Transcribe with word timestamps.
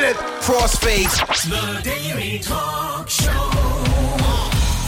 minute. 0.00 0.16
Crossfade. 0.40 1.10
The 1.48 1.82
Daily 1.82 2.38
Talk 2.38 3.08
Show. 3.08 3.30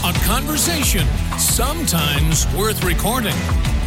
A 0.03 0.13
conversation 0.25 1.05
sometimes 1.37 2.47
worth 2.55 2.83
recording 2.83 3.35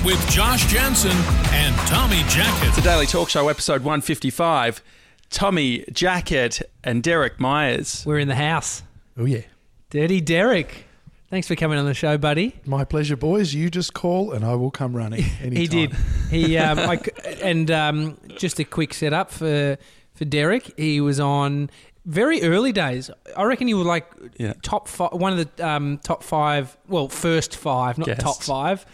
with 0.04 0.20
Josh 0.28 0.66
Janssen 0.66 1.16
and 1.52 1.74
Tommy 1.88 2.20
Jackett. 2.28 2.74
The 2.74 2.82
Daily 2.82 3.06
Talk 3.06 3.30
Show, 3.30 3.48
episode 3.48 3.82
155. 3.82 4.82
Tommy 5.30 5.80
Jackett 5.90 6.62
and 6.82 7.02
Derek 7.02 7.40
Myers. 7.40 8.04
We're 8.06 8.18
in 8.18 8.28
the 8.28 8.34
house. 8.34 8.82
Oh, 9.18 9.24
yeah. 9.24 9.42
Dirty 9.90 10.20
Derek. 10.20 10.86
Thanks 11.30 11.48
for 11.48 11.56
coming 11.56 11.78
on 11.78 11.86
the 11.86 11.94
show, 11.94 12.18
buddy. 12.18 12.54
My 12.66 12.84
pleasure, 12.84 13.16
boys. 13.16 13.54
You 13.54 13.70
just 13.70 13.94
call 13.94 14.32
and 14.32 14.44
I 14.44 14.54
will 14.56 14.70
come 14.70 14.94
running. 14.94 15.24
Anytime. 15.40 15.56
He 15.56 15.66
did. 15.66 15.92
He 16.30 16.58
um, 16.58 16.78
I 16.90 16.96
c 16.98 17.10
and 17.42 17.70
um, 17.70 18.18
just 18.36 18.58
a 18.60 18.64
quick 18.64 18.92
setup 18.92 19.30
for 19.30 19.78
for 20.14 20.24
Derek. 20.24 20.72
He 20.78 21.00
was 21.00 21.20
on 21.20 21.70
very 22.06 22.42
early 22.42 22.72
days. 22.72 23.10
I 23.36 23.44
reckon 23.44 23.66
he 23.68 23.74
was 23.74 23.86
like 23.86 24.06
Yeah. 24.38 24.54
top 24.62 24.88
five, 24.88 25.12
one 25.12 25.38
of 25.38 25.56
the 25.56 25.66
um, 25.68 25.98
top 26.02 26.22
five. 26.22 26.76
Well, 26.88 27.08
first 27.08 27.56
five, 27.56 27.98
not 27.98 28.06
Guests. 28.06 28.22
top 28.24 28.42
five. 28.42 28.86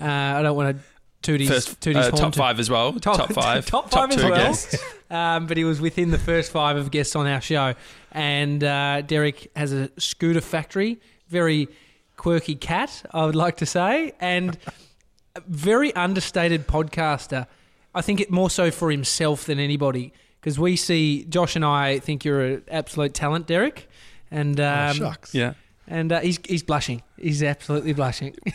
Uh, 0.00 0.04
I 0.04 0.42
don't 0.42 0.56
want 0.56 0.76
to 0.76 0.82
toot 1.22 1.40
his, 1.40 1.48
First, 1.48 1.80
toot 1.80 1.96
his 1.96 2.06
uh, 2.06 2.10
top 2.12 2.32
to- 2.34 2.38
five 2.38 2.60
as 2.60 2.68
well. 2.70 2.92
Top, 2.92 3.32
five. 3.32 3.66
top 3.70 3.90
five 3.90 4.10
as 4.10 4.16
two 4.16 4.28
well. 4.30 4.36
guests. 4.36 4.76
Um, 5.10 5.46
but 5.46 5.56
he 5.56 5.64
was 5.64 5.80
within 5.80 6.10
the 6.10 6.18
first 6.18 6.52
five 6.52 6.76
of 6.76 6.90
guests 6.90 7.16
on 7.16 7.26
our 7.26 7.40
show. 7.40 7.72
And 8.12 8.62
uh, 8.62 9.00
Derek 9.00 9.50
has 9.56 9.72
a 9.72 9.88
scooter 9.98 10.42
factory, 10.42 11.00
very 11.30 11.66
quirky 12.18 12.54
cat, 12.54 13.06
I 13.10 13.24
would 13.24 13.34
like 13.34 13.56
to 13.56 13.64
say, 13.64 14.12
and 14.20 14.58
a 15.34 15.40
very 15.46 15.94
understated 15.94 16.66
podcaster. 16.68 17.46
I 17.94 18.02
think 18.02 18.20
it 18.20 18.30
more 18.30 18.50
so 18.50 18.70
for 18.70 18.90
himself 18.90 19.46
than 19.46 19.58
anybody 19.58 20.12
because 20.40 20.58
we 20.58 20.76
see 20.76 21.24
Josh 21.24 21.56
and 21.56 21.64
I 21.64 21.98
think 21.98 22.24
you're 22.24 22.40
an 22.44 22.62
absolute 22.70 23.14
talent, 23.14 23.46
Derek, 23.46 23.88
and 24.30 24.58
Oh, 24.60 24.68
um, 24.90 24.96
shucks. 24.96 25.34
Yeah. 25.34 25.54
and 25.86 26.12
uh, 26.12 26.20
he's 26.20 26.38
he's 26.46 26.62
blushing. 26.62 27.02
He's 27.18 27.42
absolutely 27.42 27.92
blushing. 27.92 28.34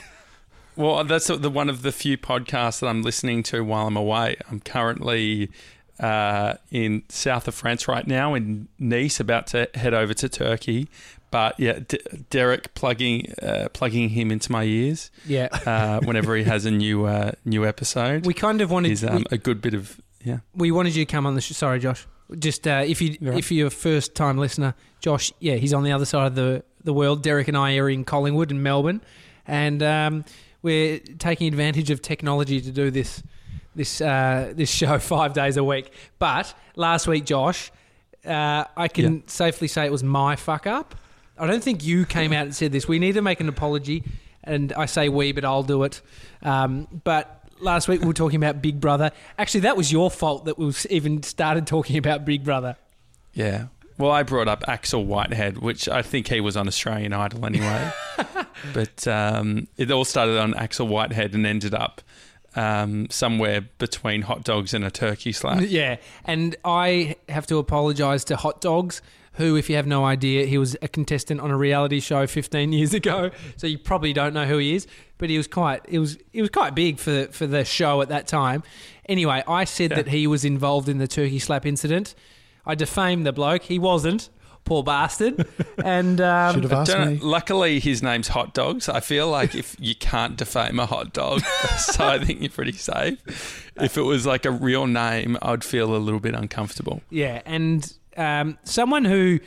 Well, 0.75 1.03
that's 1.03 1.27
the 1.27 1.51
one 1.51 1.69
of 1.69 1.83
the 1.83 1.91
few 1.91 2.17
podcasts 2.17 2.79
that 2.79 2.87
I'm 2.87 3.03
listening 3.03 3.43
to 3.43 3.63
while 3.63 3.85
I'm 3.85 3.95
away. 3.95 4.37
I'm 4.49 4.59
currently 4.59 5.51
uh, 5.99 6.55
in 6.71 7.03
south 7.09 7.47
of 7.47 7.53
France 7.53 7.87
right 7.87 8.07
now, 8.07 8.33
in 8.33 8.67
Nice, 8.79 9.19
about 9.19 9.45
to 9.47 9.69
head 9.75 9.93
over 9.93 10.15
to 10.15 10.27
Turkey. 10.27 10.89
But 11.29 11.59
yeah, 11.59 11.77
D- 11.87 11.99
Derek 12.31 12.73
plugging 12.73 13.33
uh, 13.39 13.69
plugging 13.73 14.09
him 14.09 14.31
into 14.31 14.51
my 14.51 14.63
ears 14.63 15.11
yeah, 15.27 15.49
uh, 15.65 15.99
whenever 16.03 16.35
he 16.35 16.43
has 16.45 16.65
a 16.65 16.71
new 16.71 17.05
uh, 17.05 17.33
new 17.45 17.67
episode. 17.67 18.25
we 18.25 18.33
kind 18.33 18.59
of 18.59 18.71
wanted 18.71 18.93
is 18.93 19.03
um, 19.03 19.17
we, 19.17 19.23
a 19.31 19.37
good 19.37 19.61
bit 19.61 19.75
of 19.75 20.01
yeah. 20.23 20.39
we 20.55 20.71
wanted 20.71 20.95
you 20.95 21.05
to 21.05 21.11
come 21.11 21.25
on 21.25 21.35
the 21.35 21.41
show. 21.41 21.53
Sorry, 21.53 21.79
Josh. 21.79 22.07
Just 22.39 22.67
uh, 22.67 22.83
if 22.85 23.01
you 23.01 23.17
right. 23.21 23.37
if 23.37 23.51
you're 23.51 23.67
a 23.67 23.71
first 23.71 24.15
time 24.15 24.37
listener, 24.37 24.75
Josh, 24.99 25.31
yeah, 25.39 25.55
he's 25.55 25.73
on 25.73 25.83
the 25.83 25.91
other 25.91 26.05
side 26.05 26.27
of 26.27 26.35
the 26.35 26.63
the 26.83 26.93
world. 26.93 27.21
Derek 27.21 27.47
and 27.47 27.57
I 27.57 27.77
are 27.77 27.89
in 27.89 28.05
Collingwood 28.05 28.49
and 28.51 28.63
Melbourne, 28.63 29.01
and 29.45 29.83
um, 29.83 30.25
we're 30.61 30.99
taking 31.19 31.47
advantage 31.47 31.89
of 31.89 32.01
technology 32.01 32.61
to 32.61 32.71
do 32.71 32.89
this 32.89 33.21
this 33.75 34.01
uh, 34.01 34.53
this 34.55 34.69
show 34.73 34.97
five 34.99 35.33
days 35.33 35.57
a 35.57 35.63
week. 35.63 35.91
But 36.19 36.53
last 36.75 37.07
week, 37.07 37.25
Josh, 37.25 37.71
uh, 38.25 38.65
I 38.75 38.87
can 38.87 39.27
safely 39.27 39.67
say 39.67 39.85
it 39.85 39.91
was 39.91 40.03
my 40.03 40.35
fuck 40.35 40.65
up. 40.65 40.95
I 41.37 41.47
don't 41.47 41.63
think 41.63 41.83
you 41.83 42.05
came 42.05 42.31
out 42.31 42.43
and 42.43 42.55
said 42.55 42.71
this. 42.71 42.87
We 42.87 42.99
need 42.99 43.13
to 43.13 43.21
make 43.21 43.39
an 43.39 43.49
apology, 43.49 44.03
and 44.43 44.71
I 44.73 44.85
say 44.85 45.09
we, 45.09 45.31
but 45.31 45.43
I'll 45.43 45.63
do 45.63 45.83
it. 45.83 46.01
Um, 46.41 46.87
but 47.03 47.42
last 47.63 47.87
week 47.87 48.01
we 48.01 48.07
were 48.07 48.13
talking 48.13 48.37
about 48.37 48.61
Big 48.61 48.79
Brother. 48.79 49.11
Actually, 49.37 49.61
that 49.61 49.77
was 49.77 49.91
your 49.91 50.11
fault 50.11 50.45
that 50.45 50.57
we 50.57 50.73
even 50.89 51.23
started 51.23 51.65
talking 51.65 51.97
about 51.97 52.25
Big 52.25 52.43
Brother. 52.43 52.75
Yeah. 53.33 53.67
Well, 53.97 54.11
I 54.11 54.23
brought 54.23 54.47
up 54.47 54.63
Axel 54.67 55.05
Whitehead, 55.05 55.59
which 55.59 55.87
I 55.87 56.01
think 56.01 56.27
he 56.27 56.41
was 56.41 56.57
on 56.57 56.67
Australian 56.67 57.13
Idol 57.13 57.45
anyway. 57.45 57.91
but 58.73 59.07
um, 59.07 59.67
it 59.77 59.91
all 59.91 60.05
started 60.05 60.39
on 60.39 60.53
Axel 60.55 60.87
Whitehead 60.87 61.33
and 61.35 61.45
ended 61.45 61.73
up 61.73 62.01
um, 62.55 63.07
somewhere 63.09 63.61
between 63.77 64.23
hot 64.23 64.43
dogs 64.43 64.73
and 64.73 64.83
a 64.83 64.91
turkey 64.91 65.31
slap. 65.31 65.61
Yeah, 65.73 65.97
and 66.25 66.55
I 66.65 67.15
have 67.29 67.47
to 67.47 67.57
apologise 67.57 68.23
to 68.25 68.35
Hot 68.35 68.61
Dogs, 68.61 69.01
who, 69.33 69.55
if 69.55 69.69
you 69.69 69.75
have 69.75 69.87
no 69.87 70.05
idea, 70.05 70.45
he 70.45 70.57
was 70.57 70.75
a 70.81 70.87
contestant 70.87 71.41
on 71.41 71.49
a 71.51 71.57
reality 71.57 71.99
show 71.99 72.27
15 72.27 72.71
years 72.71 72.93
ago. 73.01 73.31
So 73.57 73.67
you 73.67 73.77
probably 73.77 74.13
don't 74.13 74.33
know 74.33 74.45
who 74.45 74.57
he 74.57 74.75
is, 74.75 74.87
but 75.17 75.29
he 75.29 75.37
was 75.37 75.47
quite 75.47 75.81
it 75.87 75.99
was 75.99 76.17
it 76.33 76.41
was 76.41 76.49
quite 76.49 76.75
big 76.75 76.99
for 76.99 77.25
for 77.27 77.47
the 77.47 77.65
show 77.65 78.01
at 78.01 78.09
that 78.09 78.27
time. 78.27 78.63
Anyway, 79.09 79.43
I 79.47 79.63
said 79.65 79.91
Yeah. 79.91 79.97
that 79.97 80.07
he 80.09 80.27
was 80.27 80.45
involved 80.45 80.87
in 80.89 80.97
the 80.97 81.07
turkey 81.07 81.39
slap 81.39 81.65
incident. 81.65 82.15
I 82.65 82.75
defamed 82.75 83.25
the 83.25 83.33
bloke. 83.33 83.63
He 83.63 83.79
wasn't. 83.79 84.29
Poor 84.65 84.81
bastard. 84.81 85.45
and 85.83 86.21
um, 86.21 86.53
Should 86.53 86.63
have 86.63 86.71
asked 86.71 86.97
me. 86.97 87.19
luckily, 87.21 87.81
his 87.81 88.01
name's 88.01 88.29
Hot 88.29 88.53
Dogs. 88.53 88.87
I 88.87 89.01
feel 89.01 89.27
like 89.27 89.53
if 89.55 89.75
you 89.77 89.93
can't 89.93 90.37
defame 90.37 90.79
a 90.79 90.85
hot 90.85 91.11
dog, 91.11 91.41
so 91.77 92.07
I 92.07 92.23
think 92.23 92.39
you're 92.39 92.49
pretty 92.49 92.71
safe. 92.71 93.69
If 93.81 93.97
it 93.97 94.03
was 94.03 94.25
like 94.25 94.45
a 94.45 94.51
real 94.51 94.87
name, 94.87 95.37
I'd 95.41 95.65
feel 95.65 95.93
a 95.93 95.97
little 95.97 96.21
bit 96.21 96.33
uncomfortable. 96.33 97.01
Yeah, 97.09 97.41
and 97.45 97.91
um, 98.17 98.57
someone 98.63 99.05
who 99.05 99.39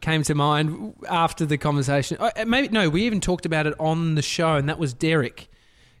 came 0.00 0.22
to 0.24 0.34
mind 0.34 0.94
after 1.08 1.44
the 1.44 1.58
conversation, 1.58 2.16
uh, 2.20 2.30
maybe 2.46 2.68
no, 2.68 2.88
we 2.88 3.02
even 3.04 3.20
talked 3.20 3.44
about 3.46 3.66
it 3.66 3.74
on 3.78 4.14
the 4.14 4.22
show, 4.22 4.56
and 4.56 4.68
that 4.68 4.78
was 4.78 4.94
Derek, 4.94 5.48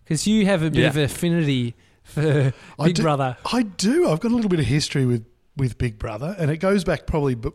because 0.04 0.26
you 0.26 0.46
have 0.46 0.62
a 0.62 0.70
bit 0.70 0.80
Yeah. 0.80 0.88
of 0.88 0.96
affinity 0.96 1.74
for 2.02 2.52
I 2.78 2.84
Big 2.86 2.96
do- 2.96 3.02
Brother. 3.02 3.36
I 3.52 3.62
do. 3.62 4.08
I've 4.08 4.20
got 4.20 4.32
a 4.32 4.34
little 4.34 4.48
bit 4.50 4.58
of 4.60 4.66
history 4.66 5.06
with, 5.06 5.24
with 5.56 5.78
Big 5.78 5.98
Brother, 5.98 6.34
and 6.38 6.50
it 6.50 6.56
goes 6.58 6.82
back 6.84 7.06
probably 7.06 7.34
b- 7.34 7.50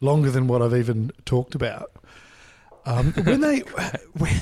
longer 0.00 0.30
than 0.30 0.46
what 0.46 0.62
I've 0.62 0.74
even 0.74 1.12
talked 1.26 1.54
about. 1.54 1.90
Um, 2.86 3.12
when 3.12 3.42
they, 3.42 3.58
when, 4.14 4.32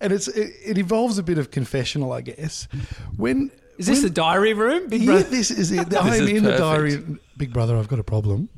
and 0.00 0.12
it's 0.12 0.28
it, 0.28 0.52
it 0.64 0.78
involves 0.78 1.16
a 1.16 1.22
bit 1.22 1.38
of 1.38 1.50
confessional, 1.50 2.12
I 2.12 2.20
guess. 2.20 2.68
When 3.16 3.50
Is 3.78 3.86
this 3.86 3.96
when- 3.96 4.02
the 4.04 4.10
diary 4.10 4.52
room, 4.52 4.88
Big 4.88 5.00
yeah, 5.00 5.06
Brother? 5.06 5.30
this 5.30 5.50
is 5.50 5.72
it. 5.72 5.96
I'm 5.98 6.12
is 6.12 6.20
in 6.28 6.42
the 6.44 6.50
perfect. 6.50 6.58
diary. 6.58 7.18
Big 7.38 7.52
Brother, 7.54 7.76
I've 7.78 7.88
got 7.88 7.98
a 7.98 8.04
problem. 8.04 8.50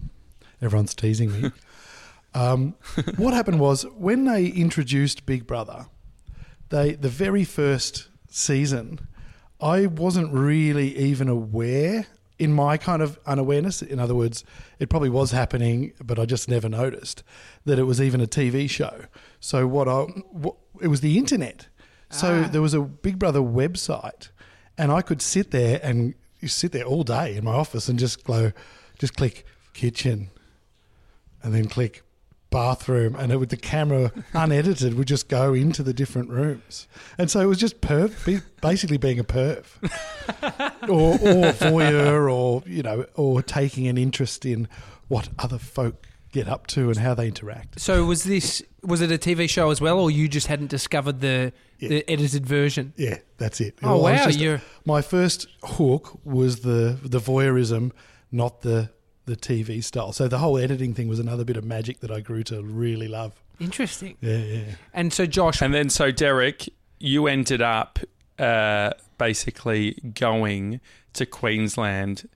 Everyone's 0.62 0.94
teasing 0.94 1.32
me. 1.32 1.50
um, 2.34 2.74
what 3.16 3.34
happened 3.34 3.60
was 3.60 3.84
when 3.96 4.24
they 4.24 4.46
introduced 4.46 5.26
Big 5.26 5.46
Brother, 5.46 5.86
they 6.68 6.94
the 6.94 7.08
very 7.08 7.44
first 7.44 8.08
season, 8.28 9.00
I 9.60 9.86
wasn't 9.86 10.32
really 10.32 10.96
even 10.96 11.28
aware 11.28 12.06
in 12.38 12.52
my 12.52 12.78
kind 12.78 13.02
of 13.02 13.18
unawareness. 13.26 13.82
In 13.82 13.98
other 13.98 14.14
words, 14.14 14.44
it 14.78 14.88
probably 14.88 15.10
was 15.10 15.30
happening, 15.32 15.92
but 16.02 16.18
I 16.18 16.24
just 16.24 16.48
never 16.48 16.68
noticed 16.68 17.22
that 17.66 17.78
it 17.78 17.82
was 17.82 18.00
even 18.00 18.20
a 18.20 18.26
TV 18.26 18.68
show. 18.68 19.04
So 19.40 19.66
what 19.66 19.88
I 19.88 20.02
what, 20.02 20.56
it 20.80 20.88
was 20.88 21.02
the 21.02 21.18
internet. 21.18 21.68
So 22.12 22.42
there 22.42 22.62
was 22.62 22.74
a 22.74 22.80
Big 22.80 23.20
Brother 23.20 23.38
website, 23.38 24.30
and 24.76 24.90
I 24.90 25.00
could 25.00 25.22
sit 25.22 25.52
there 25.52 25.78
and 25.80 26.14
you 26.40 26.48
sit 26.48 26.72
there 26.72 26.84
all 26.84 27.04
day 27.04 27.36
in 27.36 27.44
my 27.44 27.52
office 27.52 27.88
and 27.88 28.00
just 28.00 28.24
go, 28.24 28.52
just 28.98 29.14
click 29.14 29.46
kitchen, 29.74 30.30
and 31.42 31.54
then 31.54 31.66
click 31.68 32.02
bathroom, 32.50 33.14
and 33.14 33.30
it 33.30 33.36
would 33.36 33.48
the 33.50 33.56
camera 33.56 34.12
unedited 34.34 34.94
would 34.94 35.06
just 35.08 35.28
go 35.28 35.54
into 35.54 35.82
the 35.82 35.92
different 35.94 36.30
rooms, 36.30 36.88
and 37.18 37.30
so 37.30 37.40
it 37.40 37.46
was 37.46 37.58
just 37.58 37.80
perv, 37.80 38.42
basically 38.60 38.96
being 38.96 39.18
a 39.20 39.24
perv, 39.24 39.64
or 40.88 41.12
or 41.14 41.52
voyeur, 41.52 42.32
or 42.32 42.62
you 42.66 42.82
know, 42.82 43.04
or 43.14 43.42
taking 43.42 43.86
an 43.88 43.96
interest 43.98 44.44
in 44.44 44.68
what 45.08 45.28
other 45.38 45.58
folk 45.58 46.06
get 46.32 46.46
up 46.48 46.66
to 46.68 46.88
and 46.88 46.98
how 46.98 47.12
they 47.14 47.26
interact. 47.26 47.80
So 47.80 48.04
was 48.04 48.24
this 48.24 48.62
was 48.82 49.00
it 49.00 49.10
a 49.12 49.18
TV 49.18 49.48
show 49.48 49.70
as 49.70 49.80
well, 49.80 49.98
or 49.98 50.10
you 50.10 50.28
just 50.28 50.46
hadn't 50.46 50.70
discovered 50.70 51.20
the 51.20 51.52
the 51.78 52.08
edited 52.10 52.46
version? 52.46 52.92
Yeah, 52.96 53.18
that's 53.38 53.60
it. 53.60 53.78
Oh, 53.82 53.94
was 53.96 54.02
wow, 54.02 54.24
just- 54.26 54.38
you're- 54.38 54.60
my 54.84 55.02
first 55.02 55.46
hook 55.62 56.18
was 56.24 56.60
the 56.60 56.98
the 57.02 57.18
voyeurism, 57.20 57.92
not 58.32 58.62
the 58.62 58.90
the 59.26 59.36
TV 59.36 59.82
style. 59.84 60.12
So 60.12 60.28
the 60.28 60.38
whole 60.38 60.58
editing 60.58 60.94
thing 60.94 61.08
was 61.08 61.18
another 61.18 61.44
bit 61.44 61.56
of 61.56 61.64
magic 61.64 62.00
that 62.00 62.10
I 62.10 62.20
grew 62.20 62.42
to 62.44 62.62
really 62.62 63.08
love. 63.08 63.40
Interesting. 63.58 64.16
Yeah, 64.20 64.36
yeah. 64.38 64.62
And 64.94 65.12
so 65.12 65.26
Josh, 65.26 65.60
And 65.60 65.74
then, 65.74 65.90
so 65.90 66.10
Derek, 66.10 66.68
you 66.98 67.26
ended 67.26 67.60
up 67.62 67.98
uh, 68.38 68.90
basically 69.18 69.92
going 70.14 70.80
to 71.12 71.26
Queensland 71.26 72.28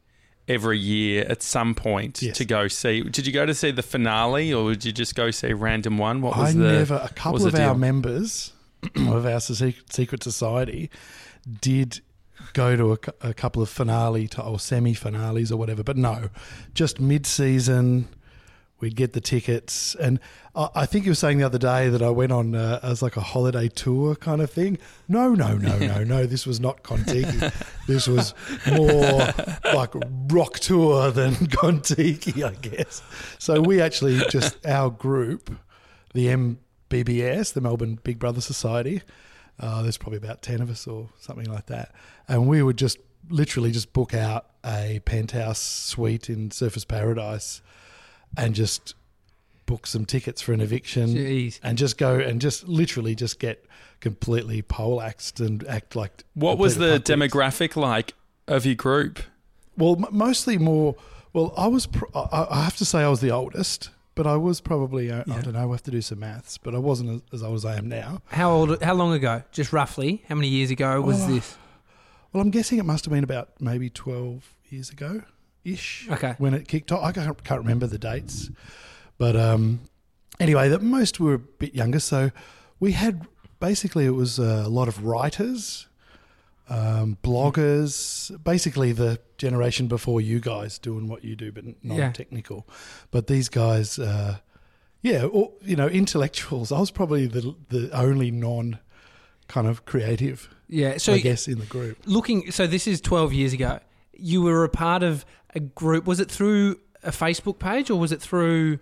every 0.47 0.79
year 0.79 1.25
at 1.29 1.43
some 1.43 1.75
point 1.75 2.21
Yes. 2.21 2.37
to 2.37 2.45
go 2.45 2.69
see. 2.69 3.01
Did 3.03 3.27
you 3.27 3.33
go 3.33 3.47
to 3.47 3.55
see 3.55 3.71
the 3.71 3.83
finale, 3.83 4.53
or 4.53 4.73
did 4.73 4.85
you 4.85 4.93
just 4.93 5.15
go 5.15 5.31
see 5.31 5.55
random 5.55 5.97
one? 5.97 6.21
What 6.21 6.37
was 6.37 6.51
I 6.51 6.53
the? 6.53 6.73
never. 6.73 7.01
A 7.03 7.09
couple 7.09 7.47
of 7.47 7.55
our 7.55 7.61
deal? 7.73 7.75
members 7.75 8.53
of 8.97 9.25
our 9.25 9.41
secret 9.41 10.23
society 10.23 10.91
did 11.63 12.03
go 12.53 12.77
to 12.77 12.93
a, 12.93 13.29
a 13.29 13.35
couple 13.35 13.63
of 13.63 13.69
finale 13.69 14.29
to, 14.29 14.43
or 14.43 14.59
semi 14.59 14.95
finales 14.95 15.51
or 15.53 15.57
whatever, 15.57 15.83
but 15.83 15.97
no, 15.97 16.29
just 16.75 17.01
mid 17.01 17.27
season. 17.27 18.09
we'd 18.81 18.97
get 18.97 19.13
the 19.13 19.21
tickets, 19.21 19.95
and 19.97 20.21
I, 20.55 20.69
I 20.75 20.87
think 20.87 21.05
you 21.05 21.13
were 21.13 21.17
saying 21.17 21.39
the 21.39 21.47
other 21.47 21.59
day 21.59 21.89
that 21.89 22.03
I 22.03 22.11
went 22.11 22.33
on 22.33 22.55
uh, 22.55 22.81
as 22.83 23.03
like 23.03 23.17
a 23.17 23.21
holiday 23.21 23.69
tour 23.69 24.15
kind 24.15 24.43
of 24.43 24.51
thing. 24.51 24.79
No, 25.09 25.31
no, 25.35 25.57
no, 25.57 25.79
no, 25.79 26.05
no. 26.05 26.27
This 26.27 26.47
was 26.47 26.61
not 26.61 26.83
Contiki. 26.83 27.53
this 27.87 28.07
was 28.07 28.35
more 28.71 29.33
like 29.75 29.95
rock 30.31 30.59
tour 30.59 31.11
than 31.11 31.35
Contiki, 31.35 32.43
I 32.45 32.55
guess. 32.55 33.03
So 33.39 33.61
we 33.61 33.81
actually 33.81 34.19
just 34.29 34.65
our 34.67 34.91
group, 34.91 35.51
the 36.13 36.27
MBBS, 36.91 37.53
the 37.53 37.61
Melbourne 37.61 37.99
Big 38.03 38.19
Brother 38.19 38.41
Society. 38.41 39.03
Uh, 39.61 39.83
there's 39.83 39.97
probably 39.99 40.19
about 40.19 40.43
ten 40.43 40.61
of 40.61 40.71
us 40.71 40.87
or 40.87 41.09
something 41.21 41.47
like 41.47 41.67
that, 41.67 41.93
and 42.29 42.47
we 42.49 42.63
would 42.63 42.77
just 42.77 42.99
literally 43.31 43.71
just 43.71 43.93
book 43.93 44.13
out 44.15 44.47
a 44.65 45.01
penthouse 45.05 45.61
suite 45.61 46.29
in 46.29 46.51
Surfers 46.51 46.87
Paradise 46.87 47.63
and 48.37 48.55
just 48.55 48.95
book 49.67 49.87
some 49.87 50.05
tickets 50.05 50.43
for 50.43 50.53
an 50.53 50.61
eviction 50.61 51.09
Jeez. 51.15 51.59
and 51.63 51.79
just 51.79 51.97
go 51.97 52.19
and 52.19 52.41
just 52.41 52.69
literally 52.69 53.15
just 53.15 53.39
get 53.39 53.65
completely 54.01 54.61
poleaxed 54.61 55.41
and 55.41 55.67
act 55.67 55.97
like 55.97 56.25
What 56.35 56.59
was 56.59 56.77
the 56.77 57.01
complete 57.03 57.31
demographic 57.31 57.77
like 57.77 58.13
of 58.47 58.67
your 58.67 58.75
group? 58.75 59.21
Well, 59.79 59.97
m- 59.99 60.07
mostly 60.11 60.59
more. 60.59 60.97
Well, 61.33 61.55
I 61.57 61.67
was. 61.69 61.87
Pr- 61.87 62.05
I 62.15 62.47
I 62.51 62.65
have 62.65 62.77
to 62.77 62.85
say 62.85 63.01
I 63.01 63.09
was 63.09 63.21
the 63.21 63.31
oldest, 63.31 63.91
but 64.15 64.27
I 64.27 64.37
was 64.37 64.61
probably. 64.61 65.11
uh, 65.11 65.25
I 65.31 65.41
don't 65.41 65.53
know. 65.55 65.69
I 65.69 65.73
have 65.73 65.83
to 65.85 65.91
do 65.91 66.01
some 66.03 66.21
maths, 66.21 66.59
but 66.59 66.75
I 66.75 66.79
wasn't 66.79 67.11
as, 67.33 67.41
as 67.41 67.43
old 67.43 67.57
as 67.57 67.65
I 67.65 67.77
am 67.77 67.89
now. 67.89 68.23
How 68.27 68.51
old? 68.53 68.83
How 68.83 68.95
long 68.95 69.13
ago? 69.13 69.43
Just 69.53 69.73
roughly. 69.73 70.23
How 70.29 70.35
many 70.35 70.49
years 70.49 70.71
ago 70.71 71.01
was 71.01 71.23
Oh. 71.25 71.27
this? 71.29 71.57
Well, 72.33 72.41
I'm 72.43 72.51
guessing 72.51 72.79
it 72.79 72.85
must 72.85 73.05
have 73.05 73.13
been 73.15 73.23
about 73.25 73.51
maybe 73.61 73.89
12 73.91 74.43
years 74.69 74.91
ago 74.91 75.23
ish. 75.65 76.09
Okay. 76.11 76.35
When 76.39 76.53
it 76.53 76.67
kicked 76.69 76.91
off. 76.93 77.03
I 77.05 77.13
can't, 77.13 77.43
can't 77.45 77.61
remember 77.61 77.87
the 77.87 77.99
dates. 77.99 78.51
But 79.19 79.37
um, 79.37 79.81
anyway, 80.41 80.69
the 80.69 80.81
most 80.81 81.21
were 81.21 81.35
a 81.35 81.39
bit 81.39 81.75
younger. 81.75 82.01
So 82.01 82.31
we 82.81 82.93
had 82.93 83.27
basically, 83.61 84.05
it 84.05 84.11
was 84.17 84.39
a 84.41 84.69
lot 84.69 84.89
of 84.89 85.05
writers, 85.05 85.87
um, 86.69 87.19
bloggers, 87.23 88.43
basically 88.43 88.93
the 88.93 89.19
generation 89.39 89.87
before 89.87 90.21
you 90.21 90.41
guys 90.41 90.79
doing 90.79 91.09
what 91.09 91.25
you 91.25 91.37
do, 91.37 91.53
but 91.53 91.65
non 91.85 91.99
Yeah. 91.99 92.13
technical. 92.13 92.67
But 93.11 93.27
these 93.27 93.49
guys, 93.49 93.99
uh, 93.99 94.39
yeah, 95.03 95.25
or, 95.25 95.53
you 95.63 95.77
know, 95.77 95.87
intellectuals. 95.89 96.73
I 96.73 96.81
was 96.81 96.91
probably 96.91 97.27
the, 97.27 97.55
the 97.69 97.91
only 97.93 98.31
non 98.31 98.79
kind 99.49 99.67
of 99.67 99.85
creative, 99.85 100.49
Yeah. 100.69 100.97
So 100.97 101.13
I 101.13 101.19
guess, 101.21 101.47
in 101.49 101.59
the 101.59 101.67
group. 101.67 101.99
looking. 102.07 102.51
So 102.51 102.67
this 102.67 102.87
is 102.87 103.01
twelve 103.01 103.33
years 103.35 103.53
ago. 103.53 103.81
You 104.17 104.41
were 104.43 104.65
a 104.65 104.69
part 104.71 105.03
of 105.03 105.27
a 105.55 105.61
group. 105.61 106.07
Was 106.07 106.21
it 106.21 106.31
through 106.31 106.81
a 107.03 107.11
Facebook 107.11 107.59
page 107.59 107.91
or 107.91 107.99
was 107.99 108.11
it 108.13 108.23
through? 108.23 108.79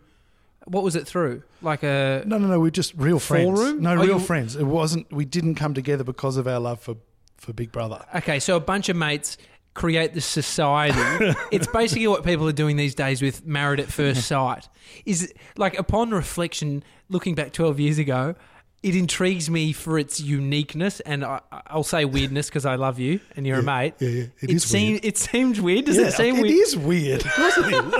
What 0.67 0.85
was 0.85 0.95
it 0.95 1.09
through? 1.09 1.43
Like 1.61 1.83
a 1.83 2.23
No, 2.25 2.39
no, 2.39 2.47
no. 2.47 2.61
We're 2.61 2.71
just 2.71 2.95
real 2.95 3.19
friends. 3.19 3.59
No, 3.81 3.91
Oh, 3.91 3.97
real 3.97 4.07
you- 4.07 4.19
friends. 4.21 4.55
It 4.55 4.63
wasn't. 4.63 5.13
We 5.13 5.25
didn't 5.25 5.57
come 5.57 5.75
together 5.75 6.05
because 6.05 6.37
of 6.37 6.47
our 6.47 6.61
love 6.61 6.79
for 6.79 6.97
for 7.43 7.53
Big 7.53 7.73
Brother. 7.73 8.05
Okay, 8.17 8.39
so 8.39 8.57
a 8.57 8.61
bunch 8.61 8.89
of 8.89 8.97
mates 8.97 9.37
create 9.75 10.15
this 10.15 10.27
society. 10.27 11.35
it's 11.53 11.67
basically 11.67 12.07
what 12.09 12.25
people 12.25 12.49
are 12.49 12.53
doing 12.53 12.77
these 12.77 12.95
days 12.95 13.21
with 13.23 13.45
married 13.47 13.81
at 13.81 13.87
first 13.89 14.27
sight. 14.27 14.69
Is 15.05 15.33
like 15.57 15.79
upon 15.79 16.11
reflection, 16.11 16.83
looking 17.09 17.35
back 17.35 17.53
twelve 17.53 17.81
years 17.81 17.99
ago, 17.99 18.35
it 18.83 18.95
intrigues 18.97 19.49
me 19.49 19.73
for 19.73 19.99
its 19.99 20.21
uniqueness, 20.21 21.01
and 21.01 21.25
I, 21.25 21.41
I'll 21.69 21.83
say 21.85 22.05
weirdness 22.05 22.49
because 22.49 22.67
I 22.67 22.75
love 22.75 22.99
you 22.99 23.21
and 23.37 23.47
you're 23.47 23.61
a 23.61 23.63
mate. 23.63 23.95
yeah, 23.99 24.09
yeah. 24.09 24.23
It 24.41 24.51
It, 24.51 24.73
weird. 24.73 25.05
it 25.05 25.19
seems 25.19 25.61
weird. 25.61 25.85
Does 25.87 25.97
yeah, 25.99 26.07
it 26.09 26.13
seem 26.13 26.37
it 26.37 26.43
weird? 26.43 26.55
is 26.55 26.77
weird. 26.77 27.25
Of 27.25 27.33
course 27.33 27.59
it 27.59 27.75
is. 27.75 27.93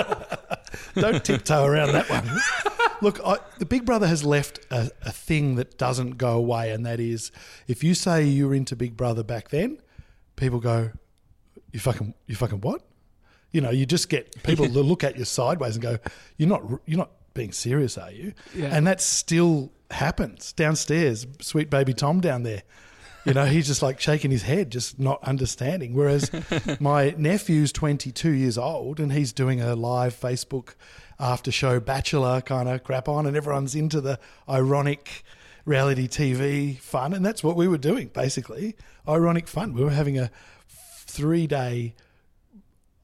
Don't 1.03 1.25
tiptoe 1.25 1.65
around 1.65 1.93
that 1.93 2.09
one. 2.11 2.29
Look, 3.03 3.21
I, 3.25 3.39
the 3.59 3.67
Big 3.67 3.85
Brother 3.85 4.07
has 4.07 4.25
left 4.25 4.61
a, 4.71 4.91
a 5.03 5.11
thing 5.11 5.57
that 5.57 5.77
doesn't 5.77 6.13
go 6.19 6.37
away, 6.37 6.71
and 6.71 6.87
that 6.87 7.01
is, 7.01 7.33
if 7.67 7.83
you 7.83 7.95
say 7.95 8.25
you 8.25 8.47
were 8.47 8.55
into 8.55 8.77
Big 8.77 8.97
Brother 8.97 9.25
back 9.25 9.49
then, 9.49 9.79
people 10.37 10.61
go, 10.61 10.93
"You 11.73 11.81
fucking, 11.81 12.15
you 12.27 12.37
fucking 12.37 12.61
what?" 12.61 12.83
You 13.51 13.61
know, 13.61 13.71
you 13.71 13.87
just 13.87 14.09
get 14.09 14.41
people 14.45 14.67
to 14.67 14.83
look 14.83 15.03
at 15.03 15.19
you 15.19 15.25
sideways 15.25 15.75
and 15.75 15.83
go, 15.83 15.99
"You're 16.37 16.49
not, 16.49 16.63
you're 16.87 16.99
not 16.99 17.11
being 17.35 17.51
serious, 17.51 17.99
are 17.99 18.13
you?" 18.13 18.35
Yeah. 18.55 18.69
And 18.73 18.87
that 18.87 19.01
still 19.01 19.73
happens 19.91 20.53
downstairs. 20.53 21.27
Sweet 21.41 21.71
baby 21.71 21.95
Tom 21.95 22.21
down 22.21 22.45
there. 22.45 22.63
You 23.25 23.35
know, 23.35 23.47
he's 23.47 23.67
just 23.67 23.83
like 23.83 24.01
shaking 24.01 24.31
his 24.31 24.43
head, 24.43 24.71
just 24.71 24.99
not 24.99 25.23
understanding. 25.23 25.95
Whereas 25.95 26.31
my 26.81 27.15
nephew's 27.17 27.73
22 27.73 28.31
years 28.31 28.59
old 28.59 28.99
and 28.99 29.13
he's 29.13 29.33
doing 29.33 29.61
a 29.61 29.77
live 29.77 30.19
Facebook 30.19 30.75
after 31.23 31.53
show 31.53 31.79
bachelor 31.79 32.41
kind 32.41 32.69
of 32.69 32.83
crap 32.83 33.09
on, 33.09 33.27
and 33.27 33.37
everyone's 33.37 33.75
into 33.77 34.01
the 34.01 34.19
ironic 34.49 35.25
reality 35.65 36.09
TV 36.09 36.79
fun. 36.81 37.15
And 37.15 37.25
that's 37.25 37.45
what 37.45 37.57
we 37.57 37.69
were 37.69 37.79
doing, 37.79 38.09
basically 38.09 38.75
ironic 39.09 39.47
fun. 39.47 39.73
We 39.73 39.85
were 39.85 39.91
having 39.91 40.19
a 40.19 40.31
three 40.69 41.47
day, 41.47 41.95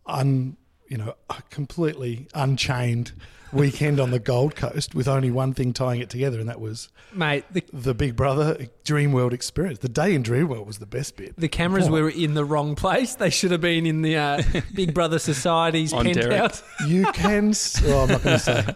un, 0.05 0.57
you 0.89 0.97
know, 0.99 1.15
completely 1.51 2.27
unchained 2.35 3.13
weekend 3.53 3.99
on 4.01 4.11
the 4.11 4.19
Gold 4.19 4.55
Coast 4.57 4.95
with 4.95 5.09
only 5.09 5.31
one 5.31 5.55
thing 5.55 5.73
tying 5.73 6.01
it 6.01 6.11
together, 6.11 6.39
and 6.41 6.49
that 6.49 6.61
was 6.61 6.89
Mate, 7.15 7.45
the, 7.51 7.65
the 7.73 7.95
Big 7.95 8.17
Brother 8.17 8.67
Dream 8.85 9.13
World 9.13 9.33
experience. 9.33 9.79
The 9.79 9.89
day 9.89 10.15
in 10.15 10.23
Dream 10.23 10.49
World 10.49 10.67
was 10.67 10.79
the 10.79 10.87
best 10.87 11.17
bit. 11.17 11.35
the 11.37 11.49
cameras 11.49 11.89
Oh. 11.89 11.93
were 11.93 12.09
in 12.11 12.35
the 12.35 12.45
wrong 12.45 12.75
place. 12.75 13.15
They 13.15 13.31
should 13.31 13.51
have 13.51 13.61
been 13.61 13.87
in 13.87 14.03
the 14.03 14.17
uh, 14.17 14.43
Big 14.75 14.93
Brother 14.95 15.19
Society's 15.19 15.93
penthouse. 15.95 16.63
You 16.87 17.07
can, 17.13 17.49
s- 17.51 17.83
oh, 17.87 18.01
I'm 18.03 18.09
not 18.11 18.23
going 18.23 18.39
to 18.39 18.45
say, 18.45 18.67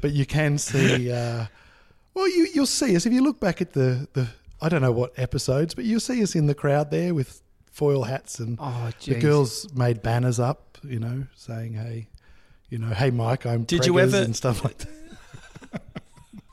but 0.00 0.12
you 0.12 0.26
can 0.26 0.58
see. 0.58 1.12
Uh, 1.12 1.46
well, 2.14 2.28
you 2.28 2.48
you'll 2.54 2.66
see 2.66 2.96
us 2.96 3.06
if 3.06 3.12
you 3.12 3.22
look 3.22 3.38
back 3.40 3.60
at 3.60 3.72
the 3.72 4.08
the. 4.14 4.28
I 4.60 4.68
don't 4.68 4.82
know 4.82 4.90
what 4.90 5.12
episodes, 5.16 5.72
but 5.74 5.84
you'll 5.84 6.00
see 6.00 6.20
us 6.20 6.34
in 6.34 6.46
the 6.48 6.54
crowd 6.54 6.90
there 6.90 7.14
with 7.14 7.42
foil 7.70 8.02
hats 8.02 8.40
and 8.40 8.58
Oh, 8.60 8.90
the 9.04 9.14
girls 9.14 9.72
made 9.72 10.02
banners 10.02 10.40
up, 10.40 10.78
you 10.82 10.98
know, 10.98 11.26
saying, 11.36 11.74
"Hey, 11.74 12.08
you 12.70 12.78
know, 12.78 12.88
hey 12.88 13.10
Mike, 13.10 13.46
I'm 13.46 13.64
Did 13.64 13.86
you 13.86 13.98
ever- 13.98 14.16
and 14.18 14.34
stuff 14.36 14.64
like 14.64 14.78
that." 14.78 14.88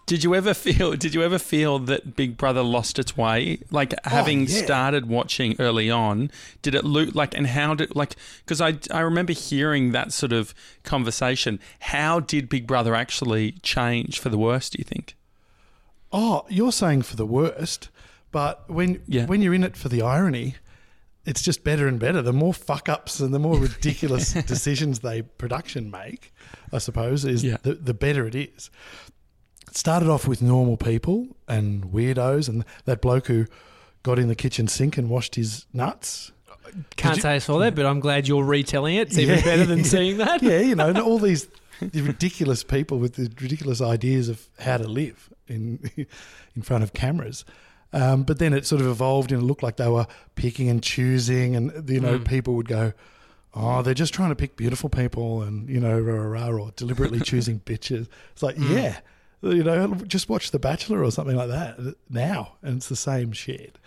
Did 0.05 0.23
you 0.23 0.35
ever 0.35 0.53
feel? 0.53 0.95
Did 0.95 1.15
you 1.15 1.23
ever 1.23 1.39
feel 1.39 1.79
that 1.79 2.15
Big 2.15 2.37
Brother 2.37 2.61
lost 2.61 2.99
its 2.99 3.17
way? 3.17 3.57
Like 3.71 3.91
oh, 3.93 4.09
having 4.09 4.41
yeah. 4.41 4.63
started 4.63 5.07
watching 5.07 5.55
early 5.57 5.89
on, 5.89 6.29
did 6.61 6.75
it 6.75 6.83
look 6.85 7.15
like? 7.15 7.35
And 7.35 7.47
how 7.47 7.73
did 7.73 7.95
like? 7.95 8.15
Because 8.43 8.61
I 8.61 8.77
I 8.91 8.99
remember 8.99 9.33
hearing 9.33 9.93
that 9.93 10.13
sort 10.13 10.31
of 10.31 10.53
conversation. 10.83 11.59
How 11.79 12.19
did 12.19 12.49
Big 12.49 12.67
Brother 12.67 12.93
actually 12.93 13.53
change 13.63 14.19
for 14.19 14.29
the 14.29 14.37
worse? 14.37 14.69
Do 14.69 14.77
you 14.77 14.83
think? 14.85 15.15
Oh, 16.11 16.45
you're 16.49 16.71
saying 16.71 17.01
for 17.01 17.15
the 17.15 17.25
worst, 17.25 17.89
but 18.31 18.69
when 18.69 19.01
Yeah. 19.07 19.25
when 19.25 19.41
you're 19.41 19.55
in 19.55 19.63
it 19.63 19.75
for 19.75 19.89
the 19.89 20.03
irony, 20.03 20.53
it's 21.25 21.41
just 21.41 21.63
better 21.63 21.87
and 21.87 21.99
better. 21.99 22.21
The 22.21 22.33
more 22.33 22.53
fuck 22.53 22.87
ups 22.89 23.19
and 23.19 23.33
the 23.33 23.39
more 23.39 23.57
ridiculous 23.57 24.33
decisions 24.47 24.99
they 24.99 25.21
production 25.23 25.89
make, 25.91 26.33
I 26.71 26.77
suppose, 26.77 27.25
is 27.25 27.43
Yeah. 27.43 27.57
the, 27.63 27.73
the 27.73 27.93
better 27.93 28.27
it 28.27 28.35
is. 28.35 28.69
It 29.67 29.75
started 29.77 30.09
off 30.09 30.27
with 30.27 30.41
normal 30.41 30.77
people 30.77 31.35
and 31.47 31.85
weirdos, 31.85 32.47
and 32.47 32.63
that 32.85 33.01
bloke 33.01 33.27
who 33.27 33.45
got 34.03 34.19
in 34.19 34.27
the 34.27 34.35
kitchen 34.35 34.67
sink 34.67 34.97
and 34.97 35.09
washed 35.09 35.35
his 35.35 35.65
nuts. 35.73 36.31
Can't 36.95 37.21
say 37.21 37.35
I 37.35 37.37
saw 37.39 37.57
that, 37.59 37.73
but 37.75 37.85
I'm 37.85 37.99
glad 37.99 38.27
you're 38.27 38.43
retelling 38.43 38.95
it. 38.95 39.07
It's 39.07 39.17
even 39.17 39.41
better 39.43 39.65
than 39.65 39.83
seeing 39.83 40.17
that. 40.17 40.41
Yeah, 40.43 40.59
you 40.59 40.75
know, 40.75 40.89
and 40.89 40.97
all 40.99 41.19
these 41.19 41.47
ridiculous 41.93 42.63
people 42.63 42.99
with 42.99 43.15
the 43.15 43.23
ridiculous 43.41 43.81
ideas 43.81 44.29
of 44.29 44.47
how 44.59 44.77
to 44.77 44.87
live 44.87 45.29
in 45.47 45.79
in 46.55 46.61
front 46.61 46.83
of 46.83 46.93
cameras. 46.93 47.45
Um, 47.95 48.23
but 48.23 48.39
then 48.39 48.53
it 48.53 48.65
sort 48.65 48.81
of 48.81 48.87
evolved 48.87 49.31
and 49.31 49.41
it 49.41 49.45
looked 49.45 49.63
like 49.63 49.77
they 49.77 49.87
were 49.87 50.05
picking 50.35 50.69
and 50.69 50.83
choosing, 50.83 51.55
and 51.55 51.89
you 51.89 52.01
know, 52.01 52.19
mm. 52.19 52.27
people 52.27 52.55
would 52.55 52.67
go, 52.67 52.91
"Oh, 53.53 53.81
they're 53.81 53.93
just 53.93 54.13
trying 54.13 54.29
to 54.29 54.35
pick 54.35 54.57
beautiful 54.57 54.89
people," 54.89 55.41
and 55.41 55.69
you 55.69 55.79
know, 55.79 55.97
rah, 55.97 56.15
rah, 56.15 56.47
rah, 56.47 56.63
or 56.65 56.71
deliberately 56.75 57.19
choosing 57.23 57.61
bitches. 57.61 58.09
It's 58.33 58.43
like, 58.43 58.57
mm. 58.57 58.69
yeah, 58.75 58.99
you 59.41 59.63
know, 59.63 59.95
just 60.07 60.27
watch 60.27 60.51
The 60.51 60.59
Bachelor 60.59 61.01
or 61.01 61.09
something 61.09 61.37
like 61.37 61.47
that 61.47 61.79
uh, 61.79 61.91
now, 62.09 62.57
and 62.61 62.75
it's 62.75 62.89
the 62.89 62.97
same 62.97 63.31
shit. 63.31 63.77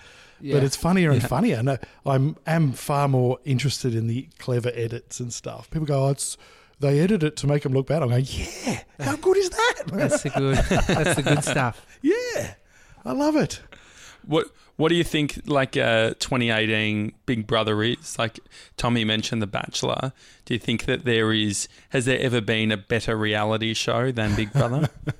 Yeah. 0.40 0.54
But 0.54 0.64
it's 0.64 0.76
funnier 0.76 1.10
and 1.10 1.22
funnier. 1.22 1.62
No, 1.62 1.76
I'm 2.06 2.36
am 2.46 2.72
far 2.72 3.08
more 3.08 3.38
interested 3.44 3.94
in 3.94 4.06
the 4.06 4.28
clever 4.38 4.70
edits 4.74 5.20
and 5.20 5.32
stuff. 5.34 5.70
People 5.70 5.86
go, 5.86 6.06
"Oh, 6.06 6.10
it's 6.10 6.38
they 6.80 7.00
edit 7.00 7.22
it 7.22 7.36
to 7.36 7.46
make 7.46 7.62
them 7.62 7.74
look 7.74 7.88
bad." 7.88 8.02
I'm 8.02 8.08
going, 8.08 8.24
"Yeah, 8.26 8.80
how 9.00 9.16
good 9.16 9.36
is 9.36 9.50
that?" 9.50 9.74
That's 9.92 10.22
the 10.22 10.30
good. 10.30 10.56
That's 10.56 11.14
the 11.14 11.22
good 11.22 11.44
stuff. 11.44 11.84
yeah, 12.00 12.54
I 13.04 13.12
love 13.12 13.36
it. 13.36 13.60
What 14.28 14.46
What 14.76 14.90
do 14.90 14.94
you 14.94 15.04
think? 15.04 15.40
Like 15.46 15.76
uh, 15.76 16.10
2018 16.18 17.12
Big 17.26 17.46
Brother 17.46 17.82
is 17.82 18.18
like. 18.18 18.38
Tommy 18.76 19.04
mentioned 19.04 19.42
The 19.42 19.46
Bachelor. 19.48 20.12
Do 20.44 20.54
you 20.54 20.60
think 20.60 20.84
that 20.84 21.04
there 21.04 21.32
is? 21.32 21.68
Has 21.90 22.04
there 22.04 22.20
ever 22.20 22.40
been 22.40 22.70
a 22.70 22.76
better 22.76 23.16
reality 23.16 23.74
show 23.74 24.12
than 24.12 24.36
Big 24.36 24.52
Brother? 24.52 24.88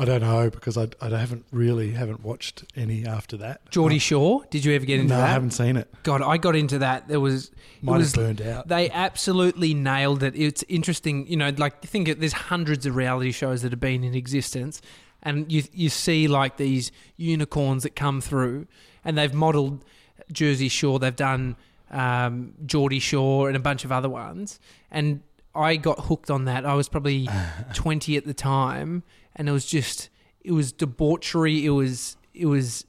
I 0.00 0.06
don't 0.06 0.22
know 0.22 0.48
because 0.48 0.78
I, 0.78 0.88
I 1.02 1.10
haven't 1.10 1.44
really 1.52 1.90
haven't 1.90 2.22
watched 2.24 2.64
any 2.74 3.04
after 3.04 3.36
that. 3.36 3.70
Geordie 3.70 3.98
Shore. 3.98 4.46
Did 4.48 4.64
you 4.64 4.74
ever 4.74 4.86
get 4.86 4.98
into 4.98 5.10
that? 5.10 5.16
no, 5.16 5.20
that? 5.20 5.28
I 5.28 5.32
haven't 5.32 5.50
seen 5.50 5.76
it. 5.76 5.92
God, 6.04 6.22
I 6.22 6.38
got 6.38 6.56
into 6.56 6.78
that. 6.78 7.06
There 7.06 7.20
was 7.20 7.48
it 7.48 7.54
Might 7.82 7.98
was 7.98 8.14
have 8.14 8.24
burned 8.24 8.40
out. 8.40 8.68
They 8.68 8.88
absolutely 8.90 9.74
nailed 9.74 10.22
it. 10.22 10.34
It's 10.34 10.64
interesting, 10.68 11.26
you 11.26 11.36
know, 11.36 11.52
like 11.58 11.82
think 11.82 12.08
it, 12.08 12.18
there's 12.18 12.32
hundreds 12.32 12.86
of 12.86 12.96
reality 12.96 13.30
shows 13.30 13.60
that 13.60 13.72
have 13.72 13.80
been 13.80 14.02
in 14.02 14.14
existence, 14.14 14.80
and 15.22 15.50
you 15.50 15.64
you 15.72 15.88
see 15.88 16.28
like 16.28 16.56
these 16.56 16.92
unicorns 17.16 17.82
that 17.82 17.96
come 17.96 18.20
through, 18.20 18.66
and 19.04 19.16
they've 19.16 19.34
modelled 19.34 19.84
Jersey 20.32 20.68
Shore. 20.68 20.98
They've 20.98 21.14
done 21.14 21.56
um, 21.90 22.54
Geordie 22.64 22.98
Shore 22.98 23.48
and 23.48 23.56
a 23.56 23.60
bunch 23.60 23.84
of 23.84 23.92
other 23.92 24.08
ones, 24.08 24.58
and 24.90 25.22
I 25.54 25.76
got 25.76 26.06
hooked 26.06 26.30
on 26.30 26.44
that. 26.44 26.64
I 26.64 26.74
was 26.74 26.88
probably 26.88 27.28
20 27.74 28.16
at 28.16 28.24
the 28.24 28.34
time, 28.34 29.02
and 29.36 29.48
it 29.48 29.52
was 29.52 29.66
just 29.66 30.08
it 30.42 30.52
was 30.52 30.72
debauchery. 30.72 31.64
It 31.64 31.70
was 31.70 32.16
it 32.34 32.46
was 32.46 32.86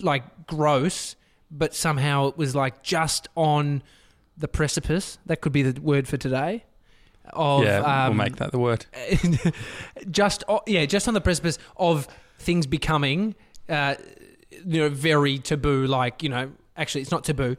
like 0.00 0.46
gross, 0.46 1.16
but 1.50 1.74
somehow 1.74 2.28
it 2.28 2.36
was 2.36 2.54
like 2.54 2.82
just 2.82 3.28
on 3.36 3.82
the 4.36 4.48
precipice. 4.48 5.18
That 5.26 5.40
could 5.40 5.52
be 5.52 5.62
the 5.62 5.80
word 5.80 6.08
for 6.08 6.16
today. 6.16 6.64
Of, 7.32 7.64
yeah, 7.64 7.80
we'll 7.80 8.10
um, 8.10 8.16
make 8.16 8.36
that 8.36 8.52
the 8.52 8.58
word. 8.58 8.86
just 10.10 10.44
yeah, 10.66 10.84
just 10.84 11.08
on 11.08 11.14
the 11.14 11.20
precipice 11.20 11.58
of 11.76 12.06
things 12.38 12.66
becoming, 12.66 13.34
uh, 13.68 13.94
you 14.50 14.80
know, 14.80 14.88
very 14.88 15.38
taboo. 15.38 15.86
Like 15.86 16.22
you 16.22 16.28
know, 16.28 16.52
actually, 16.76 17.00
it's 17.02 17.10
not 17.10 17.24
taboo. 17.24 17.56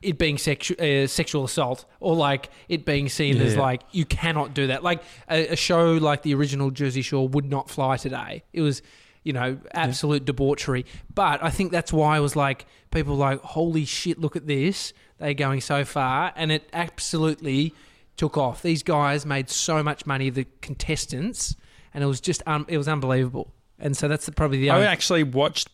It 0.00 0.18
being 0.18 0.36
sexu- 0.36 0.80
uh, 0.80 1.06
sexual 1.06 1.44
assault, 1.44 1.84
or 2.00 2.16
like 2.16 2.50
it 2.68 2.84
being 2.84 3.08
seen 3.08 3.36
Yeah, 3.36 3.44
as 3.44 3.56
like 3.56 3.82
you 3.92 4.04
cannot 4.04 4.54
do 4.54 4.68
that. 4.68 4.82
Like 4.82 5.02
a, 5.30 5.48
a 5.48 5.56
show 5.56 5.92
like 5.92 6.22
the 6.22 6.34
original 6.34 6.70
Jersey 6.70 7.02
Shore 7.02 7.28
would 7.28 7.48
not 7.48 7.70
fly 7.70 7.96
today. 7.96 8.42
It 8.52 8.62
was, 8.62 8.82
you 9.22 9.32
know, 9.32 9.58
absolute 9.74 10.24
debauchery. 10.24 10.86
But 11.14 11.44
I 11.44 11.50
think 11.50 11.70
that's 11.70 11.92
why 11.92 12.16
I 12.16 12.20
was 12.20 12.34
like, 12.34 12.66
people 12.90 13.14
like, 13.14 13.40
holy 13.42 13.84
shit, 13.84 14.18
look 14.18 14.34
at 14.34 14.48
this. 14.48 14.92
They're 15.18 15.34
going 15.34 15.60
so 15.60 15.84
far, 15.84 16.32
and 16.34 16.50
it 16.50 16.68
absolutely 16.72 17.72
took 18.16 18.36
off. 18.36 18.62
These 18.62 18.82
guys 18.82 19.26
made 19.26 19.50
so 19.50 19.82
much 19.82 20.06
money, 20.06 20.30
the 20.30 20.46
contestants, 20.60 21.56
and 21.94 22.02
it 22.04 22.06
was 22.06 22.20
just 22.20 22.42
um, 22.46 22.66
it 22.68 22.78
was 22.78 22.88
unbelievable. 22.88 23.52
And 23.78 23.96
so 23.96 24.08
that's 24.08 24.26
the, 24.26 24.32
probably 24.32 24.58
the 24.58 24.70
I 24.70 24.76
only, 24.76 24.86
actually 24.86 25.22
watched. 25.24 25.68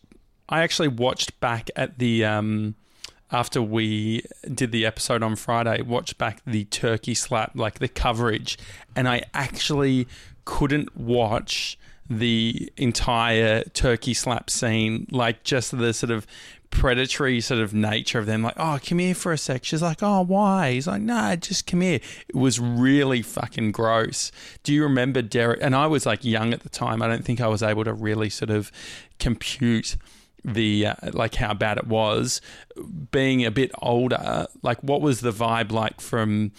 I 0.47 0.63
actually 0.63 0.87
watched 0.87 1.39
back 1.39 1.69
at 1.75 1.99
the 1.99 2.25
um, 2.25 2.75
after 3.31 3.61
we 3.61 4.23
did 4.53 4.71
the 4.71 4.85
episode 4.85 5.21
on 5.21 5.35
Friday. 5.35 5.81
Watched 5.81 6.17
back 6.17 6.41
the 6.45 6.65
turkey 6.65 7.13
slap, 7.13 7.51
like 7.55 7.79
the 7.79 7.87
coverage, 7.87 8.57
and 8.95 9.07
I 9.07 9.23
actually 9.33 10.07
couldn't 10.45 10.95
watch 10.97 11.77
the 12.09 12.71
entire 12.77 13.63
turkey 13.63 14.13
slap 14.13 14.49
scene, 14.49 15.07
like 15.11 15.43
just 15.43 15.77
the 15.77 15.93
sort 15.93 16.11
of 16.11 16.25
predatory 16.71 17.41
sort 17.41 17.59
of 17.59 17.73
nature 17.73 18.19
of 18.19 18.27
them 18.27 18.43
like 18.43 18.53
oh 18.57 18.77
come 18.85 18.99
here 18.99 19.15
for 19.15 19.31
a 19.31 19.37
sec. 19.37 19.65
She's 19.65 19.81
like 19.81 20.03
oh 20.03 20.21
why? 20.21 20.73
He's 20.73 20.87
like 20.87 21.01
nah 21.01 21.35
just 21.35 21.65
come 21.65 21.81
here. 21.81 21.99
It 22.27 22.35
was 22.35 22.59
really 22.59 23.21
fucking 23.21 23.71
gross. 23.71 24.31
Do 24.63 24.73
you 24.73 24.83
remember 24.83 25.21
derek 25.21 25.59
and 25.61 25.75
i 25.75 25.87
was 25.87 26.05
like 26.05 26.23
young 26.23 26.53
at 26.53 26.61
the 26.61 26.69
time 26.69 27.01
i 27.01 27.07
don't 27.07 27.25
think 27.25 27.41
i 27.41 27.47
was 27.47 27.63
able 27.63 27.83
to 27.85 27.93
really 27.93 28.29
sort 28.29 28.51
of 28.51 28.71
compute 29.17 29.97
the 30.43 30.87
uh, 30.87 30.95
like 31.13 31.35
how 31.35 31.53
bad 31.53 31.77
it 31.77 31.87
was. 31.87 32.41
Being 33.11 33.45
a 33.45 33.51
bit 33.51 33.71
older 33.81 34.47
like 34.61 34.81
what 34.81 35.01
was 35.01 35.21
the 35.21 35.31
vibe 35.31 35.71
like 35.71 35.99
from 35.99 36.51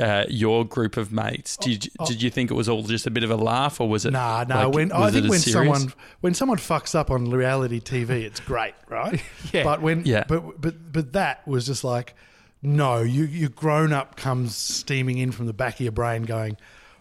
uh, 0.00 0.24
your 0.28 0.64
group 0.64 0.96
of 0.96 1.12
mates 1.12 1.56
did 1.56 1.84
you, 1.84 1.90
did 2.06 2.20
you 2.22 2.28
think 2.28 2.50
it 2.50 2.54
was 2.54 2.68
all 2.68 2.82
just 2.82 3.06
a 3.06 3.10
bit 3.10 3.22
of 3.22 3.30
a 3.30 3.36
laugh 3.36 3.80
or 3.80 3.88
was 3.88 4.04
it 4.04 4.10
Nah, 4.12 4.44
no. 4.48 4.64
like, 4.66 4.74
when 4.74 4.92
I 4.92 5.10
think 5.12 5.28
when 5.30 5.38
serious? 5.38 5.52
someone 5.52 5.92
when 6.20 6.34
someone 6.34 6.58
fucks 6.58 6.94
up 6.96 7.10
on 7.12 7.30
reality 7.30 7.80
TV, 7.80 8.10
it's 8.24 8.40
great, 8.40 8.74
right? 8.88 9.22
Yeah. 9.52 9.62
But 9.64 9.82
when 9.82 10.04
Yeah. 10.04 10.24
but 10.26 10.60
but 10.60 10.92
but 10.92 11.12
that 11.12 11.46
was 11.46 11.64
just 11.66 11.84
like, 11.84 12.14
no, 12.60 13.02
you 13.02 13.24
you 13.24 13.48
grown 13.48 13.92
up 13.92 14.16
comes 14.16 14.56
steaming 14.56 15.18
in 15.18 15.30
from 15.32 15.46
the 15.46 15.52
back 15.52 15.74
of 15.74 15.80
your 15.80 15.92
brain, 15.92 16.22
going, 16.24 16.56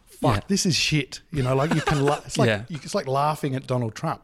"Fuck, 0.06 0.36
Yeah. 0.36 0.42
this 0.48 0.66
is 0.66 0.76
shit." 0.76 1.22
You 1.32 1.42
know, 1.42 1.56
like 1.56 1.74
you 1.74 1.82
can. 1.82 2.04
La- 2.06 2.20
it's 2.26 2.38
like 2.38 2.48
Yeah. 2.48 2.64
you, 2.70 2.80
it's 2.84 2.94
like 2.94 3.08
laughing 3.08 3.56
at 3.56 3.66
Donald 3.66 3.96
Trump. 3.96 4.22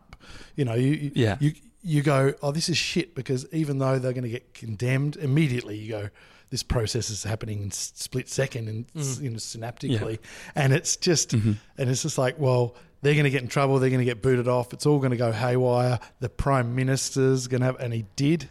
You 0.56 0.66
know, 0.66 0.76
you 0.76 0.92
you, 0.92 1.12
Yeah. 1.16 1.38
you 1.40 1.54
you 1.82 2.02
go, 2.04 2.34
"Oh, 2.44 2.52
this 2.52 2.68
is 2.70 2.78
shit," 2.78 3.16
because 3.16 3.48
even 3.54 3.80
though 3.80 3.98
they're 4.00 4.12
going 4.14 4.26
to 4.26 4.30
get 4.30 4.54
condemned 4.54 5.16
immediately, 5.16 5.78
you 5.78 5.90
go. 5.90 6.10
This 6.50 6.64
process 6.64 7.10
is 7.10 7.24
happening 7.24 7.62
in 7.62 7.72
split 7.72 8.28
second 8.28 8.68
and 8.68 8.88
mm. 8.94 9.22
you 9.22 9.30
know, 9.30 9.38
synaptically, 9.38 10.20
and 10.56 10.74
it's 10.74 10.96
just 10.96 11.32
mm-hmm. 11.32 11.54
and 11.78 11.90
it's 11.90 12.02
just 12.02 12.18
like, 12.18 12.40
well, 12.40 12.76
they're 13.02 13.14
going 13.14 13.26
to 13.26 13.30
get 13.30 13.42
in 13.42 13.48
trouble. 13.48 13.80
They're 13.80 13.90
going 13.90 14.00
to 14.00 14.06
get 14.06 14.22
booted 14.22 14.48
off. 14.48 14.74
It's 14.74 14.86
all 14.86 15.00
going 15.00 15.12
to 15.12 15.18
go 15.18 15.32
haywire. 15.32 16.00
The 16.20 16.30
prime 16.30 16.76
minister's 16.76 17.48
going 17.48 17.62
to 17.62 17.68
have, 17.68 17.80
and 17.80 17.94
he 17.94 18.06
did. 18.16 18.50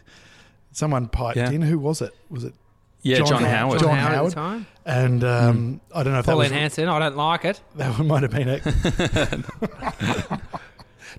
Someone 0.71 1.07
piped 1.07 1.37
Yeah. 1.37 1.51
in. 1.51 1.61
Who 1.61 1.79
was 1.79 2.01
it? 2.01 2.13
Was 2.29 2.43
it? 2.43 2.53
yeah 3.01 3.17
John 3.17 3.27
john, 3.27 3.43
Howard. 3.43 3.51
howard, 3.51 3.79
John, 3.79 3.89
John 3.89 3.97
Howard, 3.97 4.13
Howard. 4.13 4.25
at 4.25 4.29
the 4.29 4.35
time. 4.35 4.67
And 4.85 5.21
mm. 5.21 5.49
um, 5.49 5.81
I 5.93 6.03
don't 6.03 6.13
know 6.13 6.19
if 6.19 6.25
that 6.25 6.37
was 6.37 6.47
Pauline 6.47 6.59
Hanson. 6.59 6.87
I 6.87 6.99
don't 6.99 7.17
like 7.17 7.45
it. 7.45 7.61
that 7.75 7.97
one 7.97 8.07
might 8.07 8.23
have 8.23 8.31
been 8.31 8.49
it. 8.49 10.41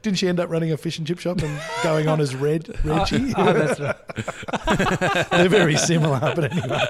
Didn't 0.03 0.19
she 0.19 0.29
end 0.29 0.41
up 0.41 0.51
running 0.51 0.73
a 0.73 0.77
fish 0.77 0.99
and 0.99 1.07
chip 1.07 1.19
shop 1.19 1.41
and 1.43 1.61
going 1.83 2.09
on 2.09 2.21
as 2.21 2.35
Red 2.35 2.69
Reggie? 2.85 3.33
Oh, 3.37 3.53
that's 3.53 3.81
right. 3.81 5.29
They're 5.31 5.49
very 5.49 5.77
similar, 5.77 6.21
but 6.21 6.53
anyway. 6.53 6.87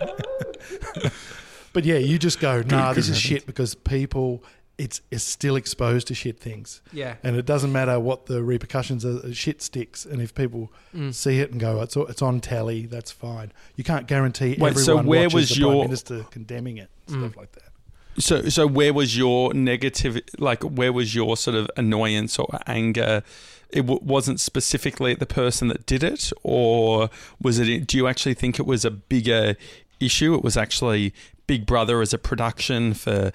but 1.73 1.85
yeah, 1.85 1.99
you 1.99 2.19
just 2.19 2.41
go, 2.41 2.63
nah, 2.63 2.93
this 2.93 3.09
is 3.09 3.19
shit 3.19 3.47
because 3.47 3.75
people, 3.75 4.43
it's, 4.79 5.01
it's 5.11 5.25
still 5.25 5.57
exposed 5.57 6.09
to 6.09 6.15
shit 6.15 6.39
things. 6.41 6.83
Yeah. 6.93 7.17
And 7.23 7.37
it 7.37 7.47
doesn't 7.47 7.73
matter 7.73 8.01
what 8.01 8.27
the 8.27 8.43
repercussions 8.43 9.05
are, 9.05 9.33
shit 9.33 9.63
sticks. 9.63 10.05
And 10.05 10.21
if 10.21 10.35
people 10.35 10.73
Mm. 10.95 11.15
see 11.15 11.39
it 11.41 11.51
and 11.53 11.61
go, 11.61 11.81
it's, 11.83 11.97
it's 11.97 12.23
on 12.23 12.41
telly, 12.41 12.87
that's 12.87 13.13
fine. 13.13 13.53
You 13.77 13.85
can't 13.85 14.07
guarantee 14.09 14.57
Wait, 14.59 14.77
so 14.77 14.97
where 15.03 15.23
watches 15.29 15.35
was 15.35 15.49
the 15.51 15.55
your- 15.61 15.71
Prime 15.73 15.81
Minister 15.83 16.25
condemning 16.31 16.79
it, 16.79 16.91
Mm. 17.09 17.21
stuff 17.21 17.37
like 17.37 17.53
that. 17.53 17.70
So, 18.19 18.49
so 18.49 18.67
where 18.67 18.93
was 18.93 19.17
your 19.17 19.55
negative? 19.55 20.21
Like, 20.39 20.63
where 20.63 20.93
was 20.93 21.15
your 21.15 21.37
sort 21.37 21.57
of 21.57 21.71
annoyance 21.77 22.39
or 22.39 22.49
anger? 22.67 23.23
It 23.71 23.83
w- 23.83 24.01
wasn't 24.03 24.41
specifically 24.41 25.13
at 25.13 25.21
the 25.21 25.27
person 25.27 25.69
that 25.69 25.87
did 25.87 26.03
it, 26.03 26.33
or 26.43 27.09
was 27.41 27.59
it? 27.59 27.87
Do 27.87 27.97
you 27.97 28.09
actually 28.09 28.35
think 28.35 28.59
it 28.59 28.67
was 28.67 28.85
a 28.85 28.91
bigger 28.91 29.57
issue? 30.01 30.35
It 30.35 30.43
was 30.43 30.57
actually 30.57 31.15
Big 31.47 31.67
Brother 31.67 32.01
as 32.01 32.13
a 32.13 32.19
production 32.19 32.95
for 32.95 33.33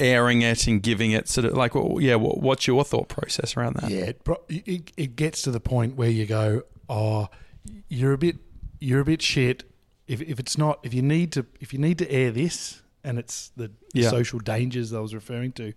airing 0.00 0.42
it 0.42 0.66
and 0.66 0.82
giving 0.82 1.10
it 1.10 1.28
sort 1.28 1.44
of 1.44 1.54
like, 1.54 1.74
well, 1.74 1.98
yeah. 2.00 2.14
What, 2.14 2.40
what's 2.40 2.66
your 2.66 2.82
thought 2.84 3.08
process 3.08 3.56
around 3.56 3.76
that? 3.76 3.90
Yeah, 3.90 4.04
it, 4.04 4.20
it, 4.48 4.92
it 4.96 5.16
gets 5.16 5.42
to 5.42 5.50
the 5.50 5.60
point 5.60 5.96
where 5.96 6.10
you 6.10 6.24
go, 6.24 6.62
oh, 6.88 7.28
you're 7.88 8.12
a 8.12 8.18
bit, 8.18 8.36
you're 8.80 9.00
a 9.00 9.04
bit 9.04 9.22
shit. 9.22 9.64
If, 10.06 10.22
if 10.22 10.40
it's 10.40 10.56
not, 10.56 10.80
if 10.82 10.94
you 10.94 11.02
need 11.02 11.32
to, 11.32 11.44
if 11.60 11.72
you 11.74 11.78
need 11.78 11.98
to 11.98 12.10
air 12.10 12.30
this, 12.30 12.82
and 13.04 13.18
it's 13.18 13.50
the 13.56 13.70
Yeah. 13.94 14.10
social 14.10 14.38
dangers 14.38 14.92
I 14.92 15.00
was 15.00 15.14
referring 15.14 15.52
to, 15.52 15.72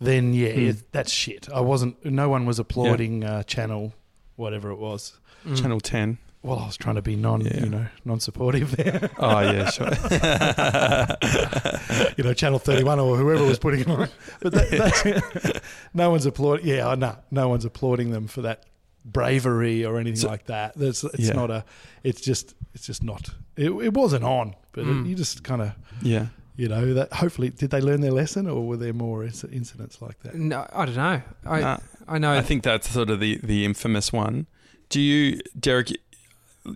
then 0.00 0.32
yeah, 0.34 0.48
Mm. 0.48 0.68
it, 0.70 0.92
that's 0.92 1.12
shit. 1.12 1.48
I 1.52 1.60
wasn't. 1.60 2.04
No 2.04 2.28
one 2.28 2.46
was 2.46 2.58
applauding 2.58 3.24
uh, 3.24 3.42
channel, 3.44 3.94
whatever 4.36 4.70
it 4.70 4.78
was. 4.78 5.14
Mm. 5.46 5.60
Channel 5.60 5.80
Ten. 5.80 6.18
Well, 6.42 6.58
I 6.58 6.66
was 6.66 6.76
trying 6.76 6.96
to 6.96 7.02
be 7.02 7.16
non, 7.16 7.40
Yeah. 7.40 7.60
you 7.64 7.70
know, 7.70 7.86
non-supportive 8.04 8.76
there. 8.76 9.10
Oh 9.18 9.40
yeah, 9.40 9.70
sure. 9.70 9.86
you 12.18 12.24
know, 12.24 12.34
Channel 12.34 12.58
31 12.58 12.98
or 13.00 13.16
whoever 13.16 13.44
was 13.44 13.58
putting 13.58 13.80
it 13.80 13.88
on. 13.88 14.08
But 14.40 14.52
that, 14.52 14.70
that's, 14.70 15.60
no 15.94 16.10
one's 16.10 16.26
applauding. 16.26 16.66
Yeah, 16.66 16.94
know. 16.96 17.16
No 17.30 17.48
one's 17.48 17.64
applauding 17.64 18.10
them 18.10 18.26
for 18.26 18.42
that 18.42 18.64
bravery 19.06 19.86
or 19.86 19.98
anything 19.98 20.20
So- 20.20 20.28
like 20.28 20.46
that. 20.46 20.74
That's 20.76 21.02
it's 21.04 21.28
Yeah. 21.28 21.32
not 21.34 21.50
a. 21.50 21.64
It's 22.02 22.20
just. 22.20 22.54
It's 22.74 22.86
just 22.86 23.02
not. 23.02 23.30
It, 23.56 23.70
it 23.70 23.94
wasn't 23.94 24.24
on, 24.24 24.54
but 24.72 24.84
Mm. 24.84 25.04
it, 25.04 25.08
you 25.10 25.14
just 25.14 25.44
kind 25.44 25.62
of. 25.62 25.72
yeah. 26.02 26.26
You 26.56 26.68
know 26.68 26.94
that. 26.94 27.12
Hopefully, 27.12 27.50
did 27.50 27.70
they 27.70 27.80
learn 27.80 28.00
their 28.00 28.12
lesson, 28.12 28.48
or 28.48 28.66
were 28.66 28.76
there 28.76 28.92
more 28.92 29.24
incidents 29.24 30.00
like 30.00 30.20
that? 30.20 30.34
No, 30.34 30.66
I 30.72 30.84
don't 30.86 30.96
know. 30.96 31.22
I 31.44 31.60
Nah. 31.60 31.78
I 32.06 32.18
know. 32.18 32.32
I 32.32 32.42
think 32.42 32.62
that's 32.62 32.90
sort 32.90 33.10
of 33.10 33.20
the, 33.20 33.38
the 33.42 33.64
infamous 33.64 34.12
one. 34.12 34.46
Do 34.88 35.00
you, 35.00 35.40
Derek, 35.58 35.90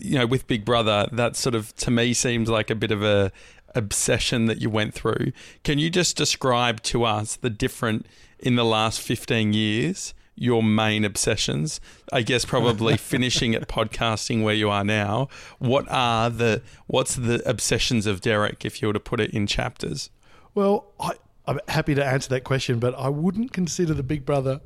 you 0.01 0.19
know, 0.19 0.27
with 0.27 0.47
Big 0.47 0.65
Brother, 0.65 1.07
that 1.13 1.37
sort 1.37 1.55
of, 1.55 1.75
to 1.77 1.91
me, 1.91 2.15
seems 2.15 2.49
like 2.49 2.71
a 2.71 2.75
bit 2.75 2.91
of 2.91 3.03
a 3.03 3.31
obsession 3.75 4.47
that 4.47 4.61
you 4.61 4.71
went 4.71 4.95
through. 4.95 5.33
Can 5.63 5.79
you 5.79 5.91
just 5.91 6.17
describe 6.17 6.83
to 6.85 7.05
us 7.05 7.37
the 7.37 7.51
different, 7.51 8.07
in 8.39 8.57
the 8.57 8.65
last 8.65 9.01
15 9.01 9.53
years, 9.53 10.15
your 10.41 10.63
main 10.63 11.05
obsessions? 11.05 11.81
I 12.13 12.23
guess 12.23 12.45
probably 12.45 12.97
finishing 12.99 13.55
at 13.55 13.69
podcasting 13.69 14.43
where 14.43 14.55
you 14.55 14.71
are 14.71 14.85
now. 14.85 15.29
What 15.59 15.87
are 15.89 16.31
the, 16.31 16.63
what's 16.87 17.15
the 17.17 17.43
obsessions 17.49 18.07
of 18.07 18.21
Derek, 18.21 18.65
if 18.65 18.81
you 18.81 18.89
were 18.89 18.95
to 18.95 19.01
put 19.01 19.21
it 19.21 19.31
in 19.33 19.47
chapters? 19.47 20.11
Well, 20.55 20.93
I, 21.01 21.13
I'm 21.47 21.61
happy 21.69 21.95
to 21.95 22.05
answer 22.05 22.29
that 22.31 22.45
question, 22.45 22.79
but 22.79 22.95
I 22.99 23.09
wouldn't 23.09 23.53
consider 23.53 23.95
the 23.95 24.03
Big 24.03 24.25
Brother 24.25 24.61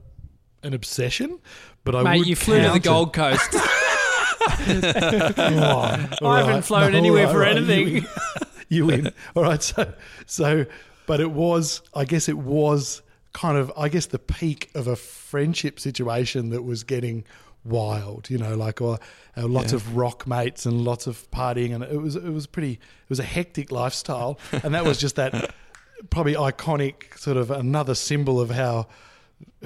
an 0.62 0.74
obsession. 0.74 1.40
But 1.84 1.94
I 1.96 2.02
Mate, 2.02 2.18
would 2.18 2.26
you 2.28 2.36
flew 2.36 2.60
to 2.62 2.68
the 2.68 2.74
it- 2.76 2.82
Gold 2.84 3.12
Coast. 3.12 3.54
Oh, 4.68 6.08
all 6.22 6.30
I 6.32 6.42
haven't 6.42 6.62
flown 6.62 6.92
No, 6.92 6.98
anywhere 6.98 7.26
all 7.26 7.32
for 7.32 7.38
right, 7.40 7.56
anything. 7.56 7.86
You 7.88 7.92
win. 7.94 8.06
You 8.68 8.86
win. 8.86 9.12
All 9.36 9.42
right. 9.44 9.62
So, 9.62 9.92
so, 10.26 10.66
but 11.06 11.20
it 11.20 11.30
was, 11.30 11.82
I 11.94 12.04
guess 12.04 12.28
it 12.28 12.38
was 12.38 13.02
kind 13.32 13.56
of, 13.58 13.72
I 13.76 13.88
guess, 13.88 14.06
the 14.06 14.18
peak 14.18 14.70
of 14.74 14.86
a 14.86 14.96
friendship 14.96 15.80
situation 15.80 16.50
that 16.50 16.62
was 16.62 16.84
getting 16.84 17.24
wild. 17.64 18.28
You 18.30 18.38
know, 18.38 18.54
like 18.56 18.80
uh, 18.80 18.92
uh, 18.92 18.98
lots 19.46 19.72
Yeah. 19.72 19.76
of 19.76 19.96
rock 19.96 20.26
mates 20.26 20.66
and 20.66 20.82
lots 20.84 21.06
of 21.06 21.30
partying, 21.30 21.74
and 21.74 21.82
it 21.84 22.00
was 22.00 22.16
it 22.16 22.24
was 22.32 22.46
pretty. 22.46 22.72
It 22.72 23.08
was 23.08 23.18
a 23.20 23.24
hectic 23.24 23.70
lifestyle, 23.72 24.38
and 24.62 24.74
that 24.74 24.84
was 24.84 24.98
just 24.98 25.16
that 25.16 25.54
probably 26.10 26.34
iconic 26.34 27.16
sort 27.18 27.36
of 27.36 27.50
another 27.50 27.94
symbol 27.94 28.40
of 28.40 28.50
how 28.50 28.88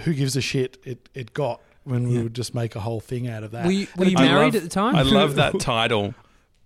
who 0.01 0.13
gives 0.15 0.37
a 0.37 0.41
shit 0.41 0.79
it 0.85 1.09
it 1.15 1.33
got 1.35 1.61
when 1.85 2.09
we 2.09 2.17
Yeah. 2.17 2.23
would 2.25 2.35
just 2.35 2.55
make 2.55 2.75
a 2.77 2.81
whole 2.81 3.01
thing 3.01 3.29
out 3.29 3.43
of 3.45 3.53
that. 3.53 3.65
Were 3.65 3.71
you, 3.73 3.87
were 3.97 4.07
you 4.07 4.17
married 4.17 4.47
love- 4.47 4.57
at 4.57 4.63
the 4.63 4.69
time? 4.69 4.97
I 4.97 5.03
love 5.03 5.35
that 5.43 5.59
title. 5.61 6.15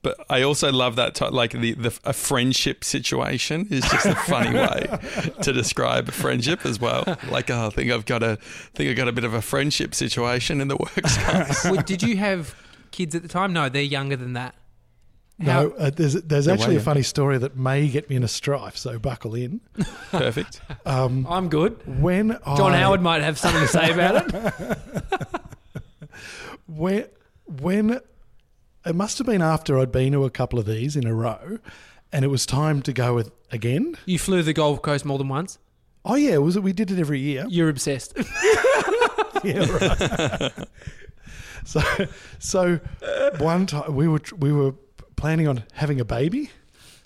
But 0.02 0.16
I 0.30 0.40
also 0.42 0.72
love 0.72 0.96
that, 0.96 1.14
ti- 1.14 1.28
like 1.28 1.52
the, 1.52 1.74
the 1.74 1.98
a 2.04 2.12
friendship 2.14 2.84
situation 2.84 3.66
is 3.70 3.82
just 3.84 4.06
a 4.06 4.14
funny 4.14 4.54
way 4.58 4.86
to 5.42 5.52
describe 5.52 6.08
a 6.08 6.12
friendship 6.12 6.64
as 6.64 6.80
well. 6.80 7.04
Like, 7.30 7.50
oh, 7.50 7.66
I 7.66 7.70
think 7.70 7.90
I've 7.90 8.06
got 8.06 8.22
a, 8.22 8.36
think 8.74 8.88
I 8.90 8.94
got 8.94 9.08
a 9.08 9.12
bit 9.12 9.24
of 9.24 9.34
a 9.34 9.42
friendship 9.42 9.94
situation 9.94 10.60
in 10.62 10.68
the 10.68 10.76
works. 10.76 11.64
Well, 11.64 11.82
did 11.82 12.02
you 12.02 12.16
have 12.16 12.54
kids 12.92 13.14
at 13.14 13.20
the 13.22 13.28
time? 13.28 13.52
No, 13.52 13.68
they're 13.68 13.82
younger 13.82 14.16
than 14.16 14.32
that. 14.32 14.54
no, 15.38 15.70
uh, 15.78 15.90
there's 15.90 16.14
there's 16.14 16.46
Yeah, 16.46 16.54
actually 16.54 16.76
a 16.76 16.80
funny 16.80 17.02
story 17.02 17.36
that 17.38 17.56
may 17.56 17.86
get 17.88 18.08
me 18.08 18.16
in 18.16 18.22
a 18.24 18.28
strife, 18.28 18.76
so 18.78 18.98
buckle 18.98 19.34
in. 19.34 19.60
Perfect. 20.10 20.60
Um, 20.86 21.26
I'm 21.28 21.48
good. 21.50 21.78
when 22.00 22.38
John 22.56 22.72
I, 22.72 22.78
Howard 22.78 23.02
might 23.02 23.22
have 23.22 23.38
something 23.38 23.60
to 23.60 23.68
say 23.68 23.90
about 23.92 24.34
it. 24.34 24.78
when 26.66 27.06
when 27.46 28.00
it 28.84 28.94
must 28.94 29.18
have 29.18 29.26
been 29.26 29.42
after 29.42 29.78
I'd 29.78 29.92
been 29.92 30.12
to 30.12 30.24
a 30.24 30.30
couple 30.30 30.58
of 30.58 30.66
these 30.66 30.96
in 30.96 31.06
a 31.06 31.14
row, 31.14 31.58
and 32.12 32.24
it 32.24 32.28
was 32.28 32.46
time 32.46 32.82
to 32.82 32.92
go 32.92 33.14
with 33.14 33.30
again. 33.50 33.96
You 34.06 34.18
flew 34.18 34.42
the 34.42 34.52
Gold 34.52 34.82
Coast 34.82 35.04
more 35.04 35.18
than 35.18 35.28
once. 35.28 35.58
Oh 36.04 36.14
yeah, 36.14 36.38
was 36.38 36.56
it? 36.56 36.62
We 36.62 36.72
did 36.72 36.90
it 36.90 36.98
every 36.98 37.20
year. 37.20 37.44
You're 37.48 37.68
obsessed. 37.68 38.14
yeah, 39.44 39.66
right. 39.70 40.52
so, 41.64 41.82
so 42.38 42.80
one 43.38 43.66
time 43.66 43.94
we 43.94 44.08
were 44.08 44.22
we 44.38 44.52
were 44.52 44.74
planning 45.16 45.46
on 45.46 45.64
having 45.74 46.00
a 46.00 46.04
baby, 46.04 46.50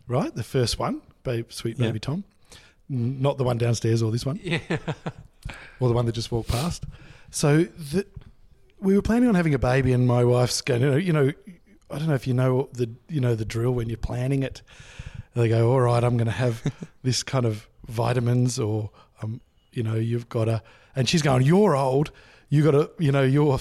right? 0.06 0.34
The 0.34 0.44
first 0.44 0.78
one, 0.78 1.02
babe, 1.24 1.50
sweet 1.50 1.78
Yeah. 1.78 1.86
baby 1.88 1.98
Tom, 1.98 2.24
not 2.88 3.36
the 3.38 3.44
one 3.44 3.58
downstairs 3.58 4.02
or 4.02 4.12
this 4.12 4.24
one, 4.24 4.38
yeah. 4.42 4.58
or 5.80 5.88
the 5.88 5.94
one 5.94 6.06
that 6.06 6.12
just 6.12 6.30
walked 6.30 6.48
past. 6.50 6.84
So 7.30 7.64
the, 7.64 8.06
we 8.78 8.94
were 8.94 9.02
planning 9.02 9.28
on 9.28 9.34
having 9.34 9.54
a 9.54 9.58
baby, 9.58 9.92
and 9.92 10.06
my 10.06 10.24
wife's 10.24 10.60
going, 10.60 10.82
you 10.82 10.90
know, 10.90 10.96
you 10.96 11.12
know, 11.12 11.32
I 11.90 11.98
don't 11.98 12.08
know 12.08 12.14
if 12.14 12.26
you 12.26 12.34
know 12.34 12.68
the 12.72 12.90
you 13.08 13.20
know 13.20 13.34
the 13.34 13.44
drill 13.44 13.72
when 13.72 13.88
you're 13.88 13.96
planning 13.98 14.42
it. 14.42 14.62
They 15.34 15.48
go, 15.48 15.72
all 15.72 15.80
right, 15.80 16.02
I'm 16.02 16.16
going 16.16 16.26
to 16.26 16.32
have 16.32 16.62
this 17.02 17.22
kind 17.22 17.44
of 17.44 17.68
vitamins, 17.88 18.58
or 18.58 18.90
um, 19.22 19.40
you 19.72 19.82
know, 19.82 19.96
you've 19.96 20.28
got 20.28 20.44
to, 20.44 20.62
and 20.94 21.08
she's 21.08 21.22
going, 21.22 21.42
you're 21.42 21.74
old, 21.74 22.12
you 22.48 22.62
got 22.62 22.70
to, 22.70 22.90
you 22.98 23.10
know, 23.10 23.22
your 23.22 23.58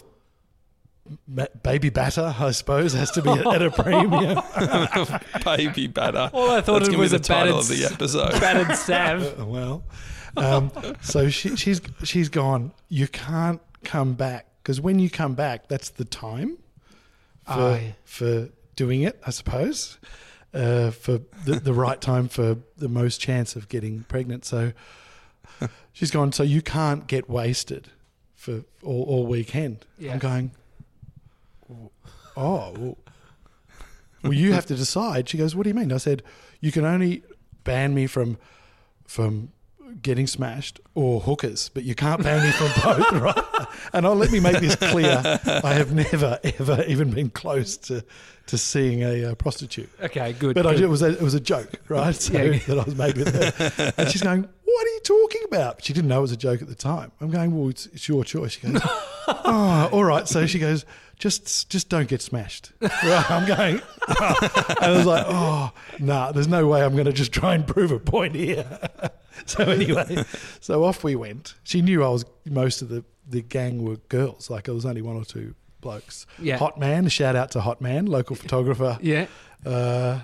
ma- 1.28 1.48
baby 1.64 1.90
batter, 1.90 2.36
I 2.38 2.52
suppose, 2.52 2.94
has 2.94 3.12
to 3.12 3.22
be 3.22 3.32
at, 3.32 3.46
at 3.48 3.62
a 3.62 3.72
premium. 3.72 4.40
Baby 5.44 5.88
batter. 5.88 6.30
All 6.34 6.52
I 6.52 6.62
thought 6.62 6.80
That's 6.80 6.90
it 6.90 6.92
gonna 6.92 6.98
be 6.98 6.98
was 6.98 7.12
the 7.12 7.18
a 7.18 7.20
title 7.20 7.58
battered 7.58 7.72
of 7.72 7.78
the 7.78 7.86
episode. 7.86 8.40
Battered 8.40 8.78
Sav. 8.78 9.48
well, 9.48 9.84
um, 10.38 10.72
so 11.02 11.30
she, 11.30 11.56
she's 11.56 11.82
she's 12.04 12.30
gone. 12.30 12.72
You 12.90 13.08
can't 13.08 13.62
come 13.84 14.14
back 14.14 14.48
because 14.62 14.80
when 14.80 15.00
you 15.00 15.10
come 15.10 15.36
back, 15.36 15.68
that's 15.68 15.90
the 15.90 16.06
time 16.06 16.58
for 17.46 17.52
Oh, 17.54 17.74
yeah. 17.76 17.92
for 18.06 18.50
doing 18.76 19.02
it. 19.02 19.22
I 19.26 19.30
suppose 19.32 20.00
uh, 20.54 20.92
for 20.92 21.20
the, 21.46 21.60
the 21.60 21.74
right 21.86 22.00
time 22.00 22.28
for 22.28 22.58
the 22.78 22.90
most 22.90 23.20
chance 23.20 23.56
of 23.56 23.70
getting 23.70 24.04
pregnant. 24.08 24.46
So 24.46 24.74
she's 25.94 26.12
gone. 26.12 26.32
So 26.32 26.44
you 26.44 26.62
can't 26.62 27.08
get 27.08 27.30
wasted 27.30 27.90
for 28.36 28.64
all, 28.84 29.04
all 29.04 29.26
weekend. 29.28 29.86
Yeah. 29.98 30.14
I'm 30.14 30.20
going. 30.20 30.52
Oh. 32.36 32.72
Well, 32.78 32.98
well, 34.24 34.34
you 34.34 34.54
have 34.54 34.66
to 34.68 34.76
decide. 34.86 35.30
She 35.30 35.38
goes, 35.38 35.56
"What 35.56 35.64
do 35.64 35.70
you 35.70 35.74
mean?" 35.76 35.92
I 35.92 35.98
said, 35.98 36.24
"You 36.62 36.72
can 36.72 36.86
only 36.86 37.24
ban 37.64 37.94
me 37.94 38.08
from 38.08 38.38
from 39.06 39.52
getting 40.02 40.28
smashed 40.28 40.80
or 40.96 41.20
hookers, 41.22 41.70
but 41.74 41.84
you 41.84 41.96
can't 41.96 42.24
ban 42.24 42.44
me 42.44 42.52
from 42.52 42.68
both, 42.84 43.12
right?" 43.22 43.68
And 43.94 44.06
I'll 44.06 44.16
let 44.16 44.32
me 44.32 44.40
make 44.40 44.60
this 44.60 44.76
clear: 44.76 45.22
I 45.46 45.74
have 45.74 45.94
never, 45.94 46.40
ever 46.44 46.84
even 46.88 47.12
been 47.12 47.30
close 47.30 47.78
to 47.78 48.04
to 48.48 48.58
seeing 48.58 49.04
a 49.04 49.26
uh, 49.32 49.36
prostitute. 49.36 49.90
Okay, 50.02 50.34
good. 50.34 50.54
But 50.56 50.66
I, 50.66 50.74
good. 50.74 50.82
it 50.84 50.88
was 50.88 51.02
a, 51.02 51.12
it 51.12 51.22
was 51.22 51.34
a 51.34 51.40
joke, 51.40 51.72
right? 51.88 52.14
So 52.16 52.34
Yeah. 52.34 52.58
that 52.68 52.80
I 52.80 52.84
was 52.84 52.96
made 52.96 53.16
with 53.18 53.34
her, 53.34 53.94
and 53.98 54.10
she's 54.10 54.22
going, 54.22 54.42
"What 54.42 54.86
are 54.88 54.90
you 54.90 55.00
talking 55.04 55.42
about?" 55.46 55.84
She 55.84 55.94
didn't 55.94 56.10
know 56.10 56.20
it 56.20 56.22
was 56.24 56.32
a 56.34 56.38
joke 56.38 56.62
at 56.62 56.68
the 56.68 56.76
time. 56.76 57.12
I'm 57.22 57.30
going, 57.32 57.58
"Well, 57.58 57.70
it's, 57.70 57.86
it's 57.88 58.08
your 58.08 58.24
choice." 58.24 58.54
She 58.54 58.62
goes, 58.68 58.82
"Oh, 59.28 59.90
all 59.92 60.04
right." 60.04 60.28
So 60.28 60.46
she 60.46 60.60
goes, 60.60 60.86
"Just 61.24 61.70
just 61.70 61.88
don't 61.88 62.10
get 62.10 62.22
smashed." 62.22 62.74
Right? 62.82 63.32
I'm 63.32 63.48
going, 63.48 63.76
and 64.08 64.80
I 64.80 64.92
was 64.92 65.06
like, 65.06 65.26
"Oh, 65.28 65.72
nah, 66.00 66.34
there's 66.34 66.50
no 66.50 66.68
way 66.68 66.84
I'm 66.84 66.94
going 66.94 67.06
to 67.06 67.14
just 67.14 67.32
try 67.32 67.56
and 67.56 67.66
prove 67.66 67.92
a 67.92 68.00
point 68.00 68.36
here." 68.36 68.66
so 69.46 69.64
anyway, 69.64 70.26
so 70.60 70.84
off 70.84 71.04
we 71.04 71.16
went. 71.16 71.56
She 71.64 71.82
knew 71.82 72.04
I 72.04 72.10
was 72.10 72.26
most 72.46 72.82
of 72.82 72.90
the 72.90 73.06
the 73.28 73.42
gang 73.42 73.84
were 73.86 73.98
girls. 74.10 74.50
Like 74.50 74.68
it 74.68 74.74
was 74.74 74.86
only 74.86 75.02
one 75.02 75.16
or 75.16 75.24
two 75.24 75.56
blokes. 75.80 76.26
Yeah. 76.40 76.58
Hot 76.58 76.78
man, 76.78 77.08
shout 77.08 77.36
out 77.38 77.52
to 77.52 77.62
Hot 77.62 77.80
Man, 77.80 78.06
local 78.06 78.36
photographer 78.36 78.98
yeah, 79.02 79.28
uh, 79.66 80.20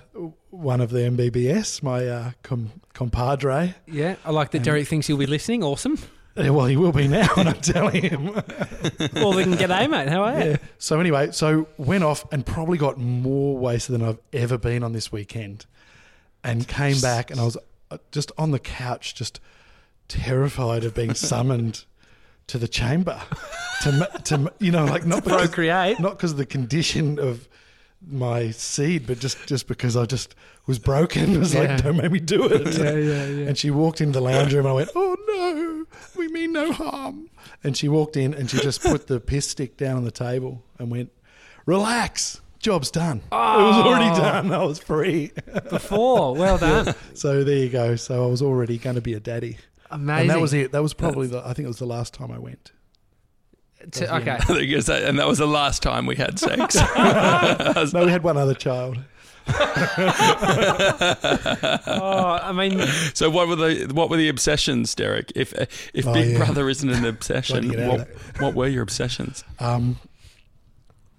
one 0.50 0.82
of 0.82 0.90
the 0.90 1.00
MBBS, 1.00 1.82
my 1.82 2.06
uh, 2.08 2.32
com- 2.44 2.72
compadre. 2.94 3.76
yeah. 3.88 4.16
I 4.26 4.32
like 4.32 4.52
that 4.52 4.64
Derek 4.64 4.88
thinks 4.88 5.08
he'll 5.08 5.18
be 5.18 5.26
listening. 5.28 5.64
Awesome. 5.64 5.98
Well, 6.36 6.66
he 6.68 6.78
will 6.78 6.92
be 6.94 7.08
now, 7.08 7.28
and 7.38 7.50
I'm 7.50 7.60
telling 7.62 8.02
him. 8.04 8.28
Well, 9.14 9.34
we 9.36 9.44
can 9.44 9.56
get 9.56 9.70
a 9.72 9.88
mate. 9.88 10.08
How 10.08 10.24
are 10.24 10.40
you? 10.40 10.50
yeah. 10.52 10.58
So 10.78 11.00
anyway, 11.00 11.32
so 11.32 11.68
went 11.78 12.04
off 12.04 12.26
and 12.32 12.46
probably 12.46 12.78
got 12.78 12.98
more 12.98 13.58
wasted 13.58 13.96
than 13.96 14.02
I've 14.08 14.20
ever 14.34 14.58
been 14.58 14.84
on 14.84 14.94
this 14.94 15.12
weekend, 15.12 15.66
and 16.44 16.68
came 16.68 17.00
back, 17.02 17.30
and 17.32 17.40
I 17.40 17.44
was 17.46 17.58
uh, 17.92 17.98
just 18.12 18.32
on 18.38 18.52
the 18.52 18.60
couch, 18.60 19.16
just 19.16 19.40
terrified 20.08 20.84
of 20.84 20.94
being 20.96 21.14
summoned 21.30 21.86
to 22.48 22.58
the 22.58 22.68
chamber, 22.68 23.22
to 23.82 24.10
to 24.26 24.52
you 24.60 24.72
know, 24.72 24.86
like 24.86 25.06
not 25.06 25.24
because, 25.24 25.42
Procreate. 25.48 26.00
not 26.00 26.12
because 26.18 26.32
of 26.32 26.38
the 26.38 26.46
condition 26.46 27.20
of 27.20 27.48
my 28.08 28.52
seed, 28.52 29.06
but 29.08 29.20
just 29.20 29.38
just 29.46 29.68
because 29.68 29.98
I 29.98 30.06
just 30.06 30.36
was 30.68 30.80
broken. 30.80 31.34
It 31.36 31.38
was 31.40 31.54
Yeah. 31.54 31.62
like, 31.62 31.84
don't 31.84 31.98
make 31.98 32.12
me 32.12 32.20
do 32.20 32.46
it. 32.46 32.78
Yeah, 32.78 32.92
yeah, 32.96 33.26
yeah. 33.26 33.48
And 33.48 33.58
she 33.58 33.72
walked 33.72 34.02
into 34.02 34.20
the 34.20 34.22
lounge 34.26 34.54
room 34.54 34.66
and 34.66 34.70
I 34.72 34.74
went, 34.74 34.90
Oh 34.96 35.16
no, 35.28 35.29
we 36.20 36.28
mean 36.28 36.52
no 36.52 36.72
harm. 36.72 37.30
And 37.64 37.76
she 37.76 37.90
walked 37.90 38.16
in 38.18 38.34
and 38.34 38.50
she 38.50 38.60
just 38.60 38.82
put 38.84 39.08
the 39.08 39.20
piss 39.20 39.48
stick 39.48 39.78
down 39.78 39.98
on 39.98 40.04
the 40.04 40.12
table 40.12 40.64
and 40.78 40.92
went, 40.92 41.12
Relax, 41.66 42.42
job's 42.60 42.92
done. 42.92 43.18
It 43.18 43.32
was 43.32 43.76
already 43.86 44.10
oh. 44.10 44.20
done. 44.20 44.52
I 44.52 44.64
was 44.64 44.80
free. 44.80 45.32
Before, 45.70 46.36
well 46.36 46.58
done. 46.60 46.94
so 47.14 47.44
there 47.44 47.58
you 47.58 47.70
go. 47.70 47.96
So 47.96 48.24
I 48.24 48.28
was 48.28 48.42
already 48.42 48.78
going 48.78 48.96
to 48.96 49.02
be 49.02 49.14
a 49.14 49.20
daddy. 49.20 49.58
Amazing. 49.92 50.22
And 50.22 50.30
that 50.30 50.42
was 50.42 50.54
it. 50.54 50.72
That 50.72 50.84
was 50.84 50.94
probably 50.94 51.28
the, 51.28 51.40
I 51.40 51.54
think 51.54 51.66
it 51.66 51.70
was 51.70 51.80
the 51.80 51.88
last 51.88 52.14
time 52.14 52.32
I 52.32 52.40
went. 52.40 52.72
To- 53.92 54.16
okay. 54.18 54.32
I 54.32 54.40
think 54.40 54.72
it's 54.72 54.88
that- 54.88 55.04
and 55.04 55.18
that 55.20 55.28
was 55.28 55.38
the 55.38 55.48
last 55.48 55.82
time 55.82 56.06
we 56.06 56.16
had 56.16 56.38
sex. 56.38 56.76
No, 57.94 58.06
we 58.06 58.12
had 58.12 58.24
one 58.24 58.38
other 58.38 58.54
child. 58.54 58.98
Oh, 61.88 62.40
I 62.42 62.52
mean, 62.52 62.80
so 63.14 63.30
what 63.30 63.48
were 63.48 63.56
the 63.56 63.92
what 63.94 64.10
were 64.10 64.18
the 64.18 64.30
obsessions, 64.30 64.94
Derek? 64.96 65.32
If 65.36 65.54
if 65.94 66.08
Oh, 66.08 66.14
Big 66.14 66.32
yeah. 66.32 66.38
Brother 66.38 66.70
isn't 66.70 66.90
an 66.90 67.06
obsession, 67.06 67.70
what, 67.88 68.08
what 68.40 68.54
were 68.56 68.68
your 68.68 68.84
obsessions? 68.84 69.44
Um, 69.60 69.98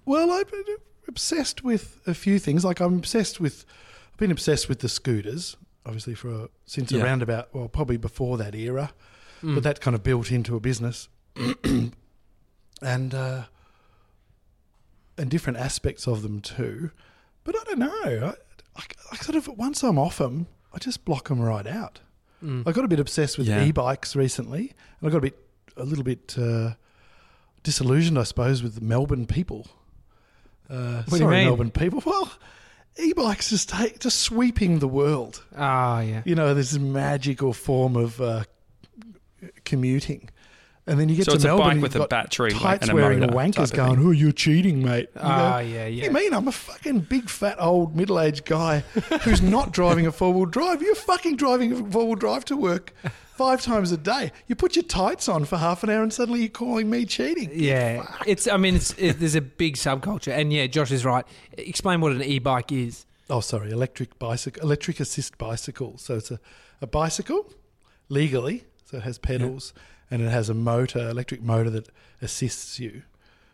well, 0.05 0.31
I've 0.31 0.49
been 0.49 0.63
obsessed 1.07 1.63
with 1.63 1.99
a 2.07 2.13
few 2.13 2.39
things. 2.39 2.65
Like 2.65 2.79
I'm 2.79 2.95
obsessed 2.97 3.39
with, 3.39 3.65
I've 4.11 4.17
been 4.17 4.31
obsessed 4.31 4.67
with 4.69 4.79
the 4.79 4.89
scooters, 4.89 5.57
obviously 5.85 6.15
for 6.15 6.49
since 6.65 6.91
Yeah. 6.91 7.03
around 7.03 7.21
about 7.21 7.53
well, 7.53 7.67
probably 7.67 7.97
before 7.97 8.37
that 8.37 8.55
era, 8.55 8.91
mm. 9.43 9.53
but 9.55 9.63
that 9.63 9.81
kind 9.81 9.95
of 9.95 10.03
built 10.03 10.31
into 10.31 10.55
a 10.55 10.59
business, 10.59 11.07
and 12.81 13.13
uh, 13.13 13.43
and 15.17 15.29
different 15.29 15.59
aspects 15.59 16.07
of 16.07 16.21
them 16.23 16.41
too. 16.41 16.91
But 17.43 17.55
I 17.59 17.63
don't 17.65 17.79
know. 17.79 18.33
I, 18.75 18.79
I, 18.79 18.83
I 19.11 19.15
sort 19.17 19.35
of 19.35 19.47
once 19.57 19.83
I'm 19.83 19.97
off 19.97 20.17
them, 20.19 20.47
I 20.73 20.77
just 20.77 21.03
block 21.05 21.29
them 21.29 21.39
right 21.41 21.67
out. 21.67 21.99
Mm. 22.43 22.67
I 22.67 22.71
got 22.71 22.85
a 22.85 22.87
bit 22.87 22.99
obsessed 22.99 23.37
with 23.37 23.47
Yeah. 23.47 23.63
e-bikes 23.63 24.15
recently, 24.15 24.73
and 24.99 25.09
I 25.09 25.11
got 25.11 25.17
a 25.19 25.21
bit, 25.21 25.37
a 25.77 25.83
little 25.83 26.03
bit 26.03 26.35
uh, 26.37 26.71
disillusioned, 27.63 28.17
I 28.17 28.23
suppose, 28.23 28.63
with 28.63 28.75
the 28.75 28.81
Melbourne 28.81 29.25
people. 29.27 29.67
Uh, 30.69 31.03
What 31.07 31.19
sorry? 31.19 31.43
Melbourne 31.45 31.71
people. 31.71 32.01
Well, 32.05 32.31
e-bikes 32.99 33.49
just 33.51 33.69
take, 33.69 33.99
just 33.99 34.19
sweeping 34.21 34.79
the 34.79 34.87
world. 34.87 35.43
Ah, 35.55 36.01
yeah. 36.01 36.23
You 36.25 36.35
know, 36.35 36.53
this 36.53 36.77
magical 36.77 37.53
form 37.53 37.95
of 37.95 38.19
uh, 38.19 38.43
commuting, 39.65 40.29
and 40.87 40.99
then 40.99 41.09
you 41.09 41.15
get 41.15 41.25
So 41.25 41.31
to 41.31 41.35
it's 41.35 41.43
a 41.43 41.47
Melbourne, 41.47 41.65
bike 41.67 41.73
you've 41.75 41.83
with 41.83 41.95
a 41.95 41.99
got 41.99 42.09
battery 42.09 42.51
tights 42.51 42.87
and 42.87 42.91
a 42.91 42.95
wearing 43.01 43.19
motor 43.19 43.33
wankers 43.33 43.73
going, 43.73 43.97
thing. 43.97 44.07
"Oh, 44.07 44.11
you're 44.11 44.31
cheating, 44.31 44.83
mate." 44.83 45.09
You 45.15 45.21
Ah, 45.21 45.59
yeah, 45.59 45.83
what 45.83 45.85
do 45.87 45.91
yeah. 45.93 46.03
you 46.05 46.11
mean? 46.11 46.33
I'm 46.33 46.47
a 46.47 46.51
fucking 46.51 47.01
big, 47.01 47.29
fat, 47.29 47.57
old, 47.59 47.95
middle 47.95 48.19
aged 48.19 48.45
guy 48.45 48.79
who's 49.21 49.41
not 49.41 49.71
driving 49.71 50.07
a 50.07 50.11
four 50.11 50.33
wheel 50.33 50.45
drive. 50.45 50.81
You're 50.81 50.95
fucking 50.95 51.35
driving 51.37 51.71
a 51.73 51.75
four 51.91 52.05
wheel 52.07 52.15
drive 52.15 52.45
to 52.45 52.57
work 52.57 52.93
five 53.35 53.61
times 53.61 53.91
a 53.91 53.97
day. 53.97 54.31
You 54.47 54.55
put 54.55 54.75
your 54.75 54.83
tights 54.83 55.29
on 55.29 55.45
for 55.45 55.57
half 55.57 55.83
an 55.83 55.89
hour 55.89 56.03
and 56.03 56.11
suddenly 56.11 56.41
you're 56.41 56.49
calling 56.49 56.89
me 56.89 57.05
cheating. 57.05 57.51
Yeah, 57.53 58.05
it's. 58.25 58.47
I 58.47 58.57
mean, 58.57 58.75
it's. 58.75 58.93
It, 58.97 59.19
there's 59.19 59.35
a 59.35 59.41
big 59.41 59.75
subculture, 59.75 60.31
and 60.35 60.51
yeah, 60.51 60.65
Josh 60.67 60.91
is 60.91 61.05
right. 61.05 61.25
Explain 61.57 62.01
what 62.01 62.11
an 62.11 62.23
e-bike 62.23 62.71
is. 62.71 63.05
Oh, 63.29 63.39
sorry, 63.39 63.71
electric 63.71 64.17
bicycle, 64.19 64.61
electric 64.63 64.99
assist 64.99 65.37
bicycle. 65.37 65.97
So 65.97 66.15
it's 66.15 66.31
a, 66.31 66.39
a 66.81 66.87
bicycle 66.87 67.49
legally, 68.09 68.65
so 68.83 68.97
it 68.97 69.03
has 69.03 69.17
pedals 69.17 69.73
and 70.11 70.21
it 70.21 70.29
has 70.29 70.49
a 70.49 70.53
motor, 70.53 71.09
electric 71.09 71.41
motor 71.41 71.69
that 71.71 71.87
assists 72.21 72.79
you. 72.79 73.03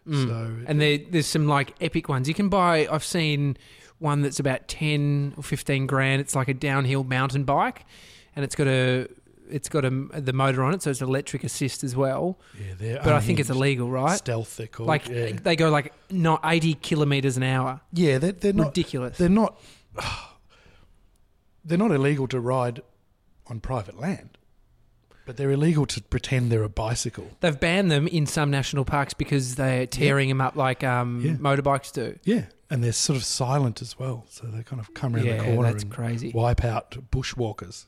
Mm. 0.08 0.28
So 0.28 0.66
And 0.66 0.82
there, 0.82 0.98
there's 0.98 1.28
some 1.28 1.48
like 1.48 1.76
epic 1.80 2.10
ones. 2.10 2.28
You 2.28 2.34
can 2.34 2.50
buy. 2.50 2.88
I've 2.92 3.04
seen 3.04 3.58
one 4.00 4.22
that's 4.22 4.40
about 4.40 4.68
ten 4.68 5.34
or 5.38 5.44
fifteen 5.44 5.86
grand. 5.86 6.20
It's 6.22 6.36
like 6.36 6.48
a 6.48 6.54
downhill 6.54 7.04
mountain 7.04 7.44
bike, 7.44 7.86
and 8.36 8.44
it's 8.44 8.56
got 8.56 8.68
a. 8.68 9.08
It's 9.50 9.70
got 9.70 9.86
a 9.86 9.90
the 9.90 10.34
motor 10.34 10.62
on 10.62 10.74
it, 10.74 10.82
so 10.82 10.90
it's 10.90 11.02
electric 11.02 11.46
assist 11.46 11.82
as 11.82 11.96
well. 11.96 12.38
yeah, 12.60 12.74
they're 12.78 13.02
But 13.02 13.14
I 13.14 13.22
think 13.22 13.40
it's 13.40 13.50
illegal, 13.50 13.90
right? 13.90 14.18
Stealth, 14.18 14.58
they're 14.58 14.68
called. 14.68 14.88
Like 14.88 15.08
yeah, 15.08 15.32
they 15.42 15.56
go 15.56 15.70
like 15.70 15.94
not 16.10 16.42
eighty 16.44 16.74
kilometers 16.74 17.38
an 17.38 17.44
hour. 17.44 17.80
yeah 17.94 18.18
they're, 18.18 18.34
they're 18.34 18.52
not. 18.52 18.68
Ridiculous. 18.68 19.18
They're 19.18 19.30
not. 19.30 19.58
They're 21.64 21.78
not 21.78 21.92
illegal 21.92 22.28
to 22.30 22.40
ride 22.40 22.82
on 23.48 23.60
private 23.60 24.00
land, 24.00 24.37
but 25.28 25.38
they're 25.38 25.52
illegal 25.52 25.86
to 25.86 26.02
pretend 26.02 26.52
they're 26.52 26.64
a 26.64 26.70
bicycle. 26.70 27.28
They've 27.42 27.60
banned 27.60 27.92
them 27.92 28.08
in 28.08 28.26
some 28.26 28.50
national 28.50 28.86
parks 28.86 29.14
because 29.14 29.56
they're 29.56 29.86
tearing 29.86 30.30
them 30.30 30.42
up 30.42 30.56
like 30.56 30.84
um, 30.84 31.22
Yeah. 31.24 31.34
motorbikes 31.34 31.92
do. 31.94 32.18
Yeah, 32.24 32.46
and 32.72 32.84
they're 32.84 32.94
sort 32.94 33.18
of 33.18 33.24
silent 33.26 33.82
as 33.82 34.00
well, 34.00 34.26
so 34.30 34.48
they 34.48 34.64
kind 34.64 34.80
of 34.80 34.94
come 34.96 35.16
around 35.16 35.26
Yeah, 35.26 35.38
the 35.38 35.44
corner 35.44 35.70
that's 35.72 35.84
and 35.84 35.92
crazy. 35.92 36.32
wipe 36.34 36.64
out 36.66 36.98
bushwalkers. 37.12 37.86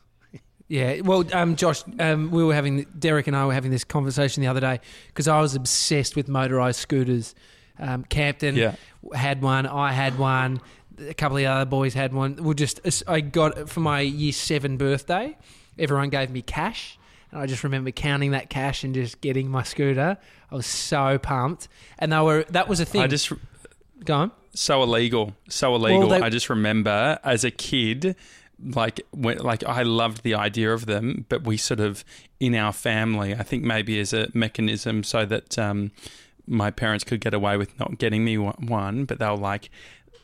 Yeah, 0.67 1.01
well, 1.01 1.23
um, 1.33 1.55
Josh, 1.55 1.81
um, 1.99 2.29
we 2.29 2.43
were 2.43 2.53
having 2.53 2.85
Derek 2.99 3.25
and 3.25 3.35
I 3.35 3.43
were 3.47 3.53
having 3.55 3.71
this 3.71 3.83
conversation 3.83 4.41
the 4.41 4.47
other 4.47 4.59
day 4.59 4.79
because 5.07 5.27
I 5.27 5.41
was 5.41 5.55
obsessed 5.55 6.15
with 6.15 6.27
motorized 6.27 6.79
scooters. 6.79 7.33
Um, 7.79 8.03
Campton 8.03 8.55
Yeah. 8.55 8.75
had 9.15 9.41
one, 9.41 9.65
I 9.65 9.93
had 9.93 10.19
one, 10.19 10.59
a 11.07 11.13
couple 11.15 11.37
of 11.37 11.41
the 11.41 11.47
other 11.47 11.65
boys 11.65 11.95
had 11.95 12.13
one. 12.13 12.35
We 12.35 12.53
just 12.53 12.81
I 13.07 13.21
got 13.21 13.57
it 13.57 13.69
for 13.69 13.79
my 13.79 14.01
year 14.01 14.33
seven 14.33 14.77
birthday. 14.77 15.37
Everyone 15.79 16.09
gave 16.09 16.29
me 16.29 16.41
cash, 16.43 16.98
and 17.31 17.41
I 17.41 17.45
just 17.45 17.63
remember 17.63 17.91
counting 17.91 18.31
that 18.31 18.49
cash 18.49 18.83
and 18.83 18.93
just 18.93 19.21
getting 19.21 19.49
my 19.49 19.63
scooter. 19.63 20.17
I 20.51 20.55
was 20.55 20.65
so 20.65 21.17
pumped, 21.19 21.67
and 21.99 22.11
they 22.11 22.19
were 22.19 22.45
that 22.49 22.67
was 22.67 22.79
a 22.79 22.85
thing. 22.85 23.01
I 23.01 23.07
just 23.07 23.31
go 24.03 24.13
on. 24.15 24.31
so 24.53 24.81
illegal, 24.83 25.33
so 25.49 25.75
illegal. 25.75 26.09
they- 26.09 26.21
I 26.21 26.29
just 26.29 26.49
remember 26.49 27.19
as 27.23 27.43
a 27.43 27.51
kid, 27.51 28.15
like 28.63 29.01
when, 29.11 29.37
like 29.37 29.63
I 29.63 29.83
loved 29.83 30.23
the 30.23 30.33
idea 30.35 30.73
of 30.73 30.85
them, 30.85 31.25
but 31.29 31.43
we 31.43 31.55
sort 31.57 31.79
of 31.79 32.03
in 32.39 32.55
our 32.55 32.73
family, 32.73 33.33
I 33.35 33.43
think 33.43 33.63
maybe 33.63 33.99
as 33.99 34.11
a 34.13 34.29
mechanism 34.33 35.03
so 35.03 35.25
that 35.25 35.57
um, 35.59 35.91
my 36.47 36.71
parents 36.71 37.03
could 37.03 37.21
get 37.21 37.33
away 37.33 37.57
with 37.57 37.77
not 37.79 37.99
getting 37.99 38.25
me 38.25 38.37
one- 38.37 38.65
one, 38.67 39.05
but 39.05 39.19
they 39.19 39.27
were 39.27 39.35
like. 39.37 39.69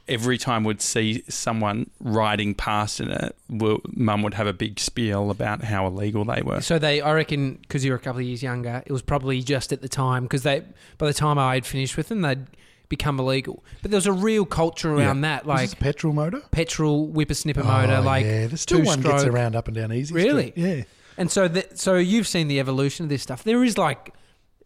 Every 0.08 0.38
time 0.38 0.64
we'd 0.64 0.82
see 0.82 1.24
someone 1.30 1.90
riding 2.00 2.54
past 2.54 3.00
in 3.00 3.10
it, 3.10 3.36
well, 3.50 3.80
mum 3.88 4.22
would 4.22 4.36
have 4.36 4.46
a 4.46 4.54
big 4.54 4.80
spiel 4.80 5.32
about 5.32 5.64
how 5.64 5.88
illegal 5.88 6.24
they 6.26 6.42
were. 6.44 6.62
So 6.62 6.78
they, 6.78 7.02
I 7.02 7.14
reckon, 7.14 7.56
because 7.56 7.84
you 7.84 7.92
were 7.92 7.98
a 7.98 8.00
couple 8.00 8.20
of 8.22 8.26
years 8.28 8.44
younger, 8.44 8.84
it 8.86 8.92
was 8.92 9.02
probably 9.02 9.42
just 9.42 9.74
at 9.74 9.82
the 9.82 9.90
time 9.90 10.24
because 10.24 10.44
they, 10.44 10.64
by 11.00 11.08
the 11.08 11.14
time 11.14 11.40
I 11.40 11.56
had 11.56 11.66
finished 11.66 11.98
with 11.98 12.10
them, 12.10 12.22
they'd 12.22 12.46
become 12.88 13.20
illegal. 13.20 13.64
But 13.82 13.90
there 13.90 13.98
was 13.98 14.06
a 14.06 14.14
real 14.14 14.46
culture 14.46 14.94
around 14.94 15.22
that, 15.22 15.44
Was 15.46 15.56
like 15.56 15.70
this 15.72 15.74
petrol 15.74 16.14
motor? 16.14 16.42
petrol 16.52 17.08
whippersnipper 17.12 17.64
Oh, 17.64 17.64
motor, 17.64 18.00
like 18.02 18.26
yeah, 18.26 18.46
there's 18.46 18.62
still 18.62 18.84
one 18.84 19.02
gets 19.02 19.12
two-stroke. 19.24 19.34
around 19.34 19.56
up 19.56 19.68
and 19.68 19.76
down 19.76 19.92
easy. 19.92 20.14
Really? 20.14 20.52
Street. 20.52 20.64
Yeah. 20.78 20.84
And 21.18 21.32
so, 21.32 21.48
that, 21.48 21.80
so 21.80 21.96
you've 21.96 22.28
seen 22.28 22.48
the 22.48 22.60
evolution 22.60 23.06
of 23.06 23.10
this 23.10 23.24
stuff. 23.24 23.44
There 23.44 23.64
is 23.64 23.76
like 23.78 24.14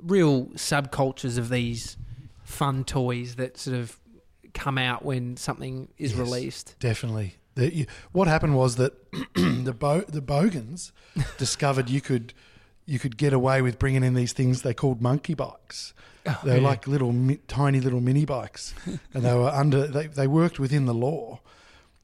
real 0.01 0.47
subcultures 0.55 1.37
of 1.37 1.47
these 1.47 1.95
fun 2.43 2.83
toys 2.83 3.35
that 3.35 3.57
sort 3.57 3.77
of 3.77 3.97
come 4.59 4.77
out 4.77 5.03
when 5.03 5.37
something 5.37 5.87
is 5.97 6.11
Yes. 6.11 6.19
released. 6.19 6.75
Definitely. 6.79 7.35
The, 7.55 7.73
you, 7.73 7.85
what 8.11 8.27
happened 8.27 8.55
was 8.55 8.75
that 8.75 8.93
the 9.35 9.73
Bo, 9.77 10.01
the 10.01 10.21
Bogans 10.21 10.91
discovered 11.37 11.89
you 11.89 12.01
could 12.01 12.33
you 12.85 12.97
could 12.99 13.17
get 13.17 13.33
away 13.33 13.61
with 13.61 13.77
bringing 13.77 14.03
in 14.03 14.15
these 14.15 14.33
things 14.33 14.61
they 14.63 14.73
called 14.73 14.99
monkey 15.01 15.35
bikes. 15.35 15.93
Oh, 16.25 16.39
They 16.43 16.51
were 16.53 16.57
yeah. 16.57 16.67
like 16.67 16.87
little 16.87 17.11
mi- 17.13 17.39
tiny 17.47 17.79
little 17.79 18.01
mini 18.01 18.25
bikes, 18.25 18.73
and 19.13 19.23
they 19.23 19.33
were 19.33 19.49
under 19.49 19.87
they, 19.87 20.07
they 20.07 20.27
worked 20.27 20.59
within 20.59 20.85
the 20.85 20.93
law. 20.93 21.39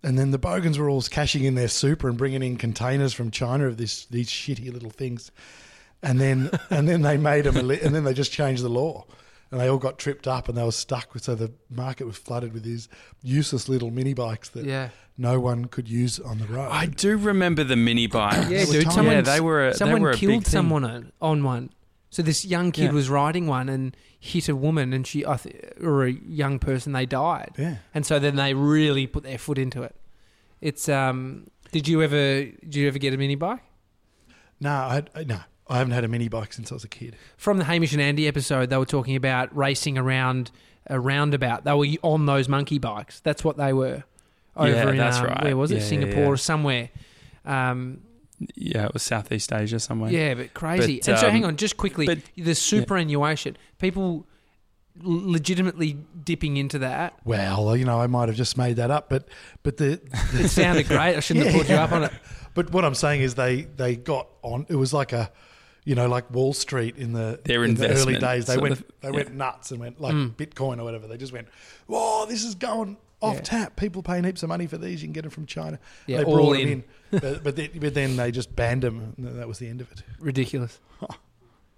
And 0.03 0.19
then 0.19 0.29
the 0.31 0.37
Bogans 0.37 0.77
were 0.77 0.87
all 0.87 1.01
cashing 1.01 1.43
in 1.45 1.55
their 1.55 1.67
super 1.67 2.07
and 2.07 2.17
bringing 2.17 2.43
in 2.43 2.57
containers 2.57 3.13
from 3.13 3.31
China 3.31 3.65
of 3.67 3.77
this 3.77 4.05
these 4.05 4.29
shitty 4.29 4.71
little 4.71 4.91
things, 4.91 5.31
and 6.03 6.19
then 6.21 6.51
and 6.69 6.87
then 6.87 7.01
they 7.01 7.17
made 7.17 7.45
them, 7.45 7.57
and 7.57 7.95
then 7.95 8.03
they 8.03 8.13
just 8.13 8.31
changed 8.31 8.61
the 8.63 8.69
law, 8.69 9.05
and 9.51 9.59
they 9.59 9.67
all 9.69 9.77
got 9.77 9.97
tripped 9.99 10.27
up, 10.27 10.47
and 10.49 10.57
they 10.57 10.63
were 10.63 10.71
stuck 10.71 11.13
with. 11.13 11.23
So 11.23 11.35
the 11.35 11.51
market 11.69 12.05
was 12.05 12.17
flooded 12.17 12.53
with 12.53 12.63
these 12.63 12.87
useless 13.21 13.69
little 13.69 13.91
mini 13.91 14.13
bikes 14.13 14.49
that 14.49 14.65
Yeah. 14.65 14.89
no 15.17 15.39
one 15.39 15.65
could 15.65 15.87
use 15.87 16.19
on 16.19 16.39
the 16.39 16.45
road. 16.47 16.69
I 16.71 16.85
do 16.87 17.17
remember 17.17 17.63
the 17.63 17.75
mini 17.75 18.07
bike. 18.07 18.49
Yeah, 18.49 18.65
dude. 18.65 18.91
Someone, 18.91 19.15
Yeah, 19.15 19.21
they 19.21 19.39
were 19.41 19.67
a- 19.67 19.71
they 19.71 19.77
someone 19.77 20.01
were 20.01 20.09
a 20.09 20.13
big 20.13 20.19
killed 20.19 20.43
thing. 20.45 20.51
someone 20.51 20.83
on, 20.83 21.11
on 21.21 21.43
one. 21.43 21.69
So 22.09 22.21
this 22.21 22.45
young 22.45 22.71
kid 22.71 22.85
Yeah. 22.85 22.91
was 22.91 23.09
riding 23.09 23.45
one 23.47 23.67
and 23.69 23.95
hit 24.19 24.47
a 24.49 24.55
woman, 24.55 24.93
and 24.93 25.05
she, 25.05 25.25
I 25.25 25.37
or 25.81 26.05
a 26.05 26.11
young 26.11 26.59
person, 26.59 26.93
they 26.93 27.05
died. 27.05 27.51
yeah. 27.57 27.77
And 27.93 28.05
so 28.05 28.19
then 28.19 28.35
they 28.37 28.53
really 28.53 29.05
put 29.05 29.23
their 29.23 29.37
foot 29.37 29.57
into 29.57 29.83
it. 29.83 29.95
It's 30.61 30.87
um. 30.89 31.47
Did 31.71 31.87
you 31.89 32.01
ever? 32.01 32.45
Did 32.45 32.75
you 32.75 32.87
ever 32.87 32.97
get 32.99 33.13
a 33.13 33.17
mini 33.17 33.35
bike? 33.35 33.59
No, 34.61 34.69
I, 34.71 35.03
I- 35.13 35.23
no, 35.25 35.39
I 35.67 35.77
haven't 35.77 35.93
had 35.93 36.03
a 36.03 36.07
mini 36.07 36.27
bike 36.27 36.53
since 36.53 36.71
I 36.71 36.75
was 36.75 36.83
a 36.83 36.89
kid. 36.89 37.15
From 37.37 37.57
the 37.57 37.63
Hamish 37.65 37.93
and 37.93 38.01
Andy 38.01 38.27
episode, 38.27 38.69
they 38.69 38.77
were 38.77 38.85
talking 38.85 39.15
about 39.15 39.55
racing 39.55 39.97
around 39.97 40.51
a 40.87 40.99
roundabout. 40.99 41.63
They 41.63 41.73
were 41.73 41.87
on 42.03 42.25
those 42.25 42.47
monkey 42.47 42.77
bikes. 42.77 43.19
That's 43.21 43.43
what 43.43 43.57
they 43.57 43.73
were. 43.73 44.03
Over 44.55 44.69
Yeah, 44.69 44.89
in, 44.89 44.97
that's 44.97 45.17
um, 45.17 45.25
right. 45.25 45.43
Where 45.43 45.57
was 45.57 45.71
it? 45.71 45.75
Yeah, 45.75 45.81
yeah, 45.81 45.87
Singapore 45.87 46.23
yeah. 46.23 46.29
or 46.29 46.37
somewhere. 46.37 46.89
Um, 47.45 48.01
Yeah, 48.55 48.85
it 48.85 48.93
was 48.93 49.03
Southeast 49.03 49.51
Asia 49.51 49.79
somewhere. 49.79 50.11
Yeah, 50.11 50.35
but 50.35 50.53
crazy. 50.53 50.99
But, 50.99 51.09
and 51.09 51.19
so, 51.19 51.27
um, 51.27 51.31
hang 51.31 51.45
on, 51.45 51.57
just 51.57 51.77
quickly, 51.77 52.05
but- 52.05 52.19
the 52.37 52.55
superannuation. 52.55 53.57
People 53.79 54.27
legitimately 55.01 55.97
dipping 56.23 56.57
into 56.57 56.79
that. 56.79 57.13
Well, 57.25 57.75
you 57.75 57.85
know, 57.85 57.99
I 57.99 58.07
might 58.07 58.29
have 58.29 58.37
just 58.37 58.57
made 58.57 58.77
that 58.77 58.91
up, 58.91 59.09
but 59.09 59.27
but 59.63 59.77
the, 59.77 59.99
It 60.33 60.49
sounded 60.49 60.87
great. 60.87 61.15
I 61.15 61.19
shouldn't 61.19 61.47
have 61.47 61.55
put 61.61 61.69
you 61.69 61.75
up 61.75 61.91
on 61.91 62.03
it. 62.05 62.11
But 62.53 62.71
what 62.71 62.85
I'm 62.85 62.95
saying 62.95 63.21
is 63.21 63.35
they 63.35 63.63
they 63.63 63.95
got 63.95 64.27
on. 64.41 64.65
It 64.69 64.75
was 64.75 64.93
like 64.93 65.11
a, 65.11 65.31
you 65.85 65.95
know, 65.95 66.07
like 66.07 66.29
Wall 66.31 66.53
Street 66.53 66.97
in 66.97 67.13
the 67.13 67.39
Their 67.45 67.63
in 67.63 67.75
the 67.75 67.89
early 67.89 68.17
days. 68.17 68.47
They 68.47 68.57
went 68.57 68.73
of, 68.73 68.83
they 69.01 69.09
yeah. 69.09 69.15
went 69.15 69.33
nuts 69.33 69.71
and 69.71 69.79
went 69.79 70.01
like 70.01 70.13
hmm. 70.13 70.27
Bitcoin 70.29 70.79
or 70.79 70.83
whatever. 70.83 71.07
They 71.07 71.17
just 71.17 71.31
went, 71.31 71.47
whoa, 71.87 72.25
this 72.25 72.43
is 72.43 72.55
going 72.55 72.97
off 73.21 73.35
Yeah. 73.35 73.41
tap. 73.41 73.75
People 73.75 74.03
paying 74.03 74.23
heaps 74.23 74.43
of 74.43 74.49
money 74.49 74.67
for 74.67 74.77
these. 74.77 75.01
You 75.01 75.07
can 75.07 75.13
get 75.13 75.21
them 75.21 75.31
from 75.31 75.45
China. 75.45 75.79
Yeah, 76.07 76.17
they 76.17 76.23
all 76.23 76.35
brought 76.35 76.57
in. 76.57 76.69
them 76.69 76.83
in, 77.11 77.19
but 77.19 77.43
but, 77.43 77.55
then, 77.55 77.69
but 77.75 77.93
then 77.93 78.17
they 78.17 78.31
just 78.31 78.55
banned 78.55 78.81
them. 78.81 79.13
And 79.17 79.39
that 79.39 79.47
was 79.47 79.59
the 79.59 79.69
end 79.69 79.79
of 79.79 79.91
it. 79.91 80.01
Ridiculous. 80.19 80.79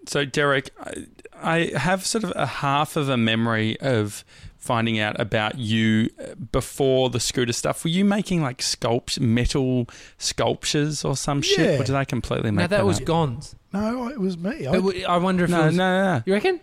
So, 0.08 0.24
Derek, 0.24 0.70
I, 0.80 1.72
I 1.74 1.78
have 1.78 2.06
sort 2.06 2.24
of 2.24 2.32
a 2.36 2.46
half 2.46 2.96
of 2.96 3.10
a 3.10 3.18
memory 3.18 3.78
of 3.82 4.24
finding 4.58 5.00
out 5.00 5.20
about 5.20 5.58
you 5.58 6.10
uh, 6.20 6.36
before 6.52 7.10
the 7.10 7.20
scooter 7.20 7.54
stuff. 7.54 7.84
Were 7.84 7.90
you 7.90 8.04
making 8.04 8.42
like 8.42 8.58
sculpt 8.60 9.20
metal 9.20 9.88
sculptures 10.18 11.06
or 11.06 11.16
some 11.16 11.42
shit? 11.42 11.80
Or 11.80 11.84
did 11.84 11.96
I 11.96 12.06
completely 12.06 12.52
make 12.52 12.64
Now 12.64 12.68
that 12.78 12.86
was 12.86 13.00
up? 13.00 13.06
Gonz. 13.06 13.56
No, 13.74 14.08
it 14.10 14.20
was 14.20 14.38
me. 14.38 14.66
I, 14.68 14.72
But 14.72 14.78
w- 14.78 15.06
I 15.06 15.18
wonder 15.18 15.44
if 15.46 15.50
No, 15.50 15.64
it 15.64 15.66
was. 15.68 15.76
no, 15.78 15.98
no, 16.04 16.16
no. 16.18 16.24
You 16.26 16.34
reckon? 16.34 16.60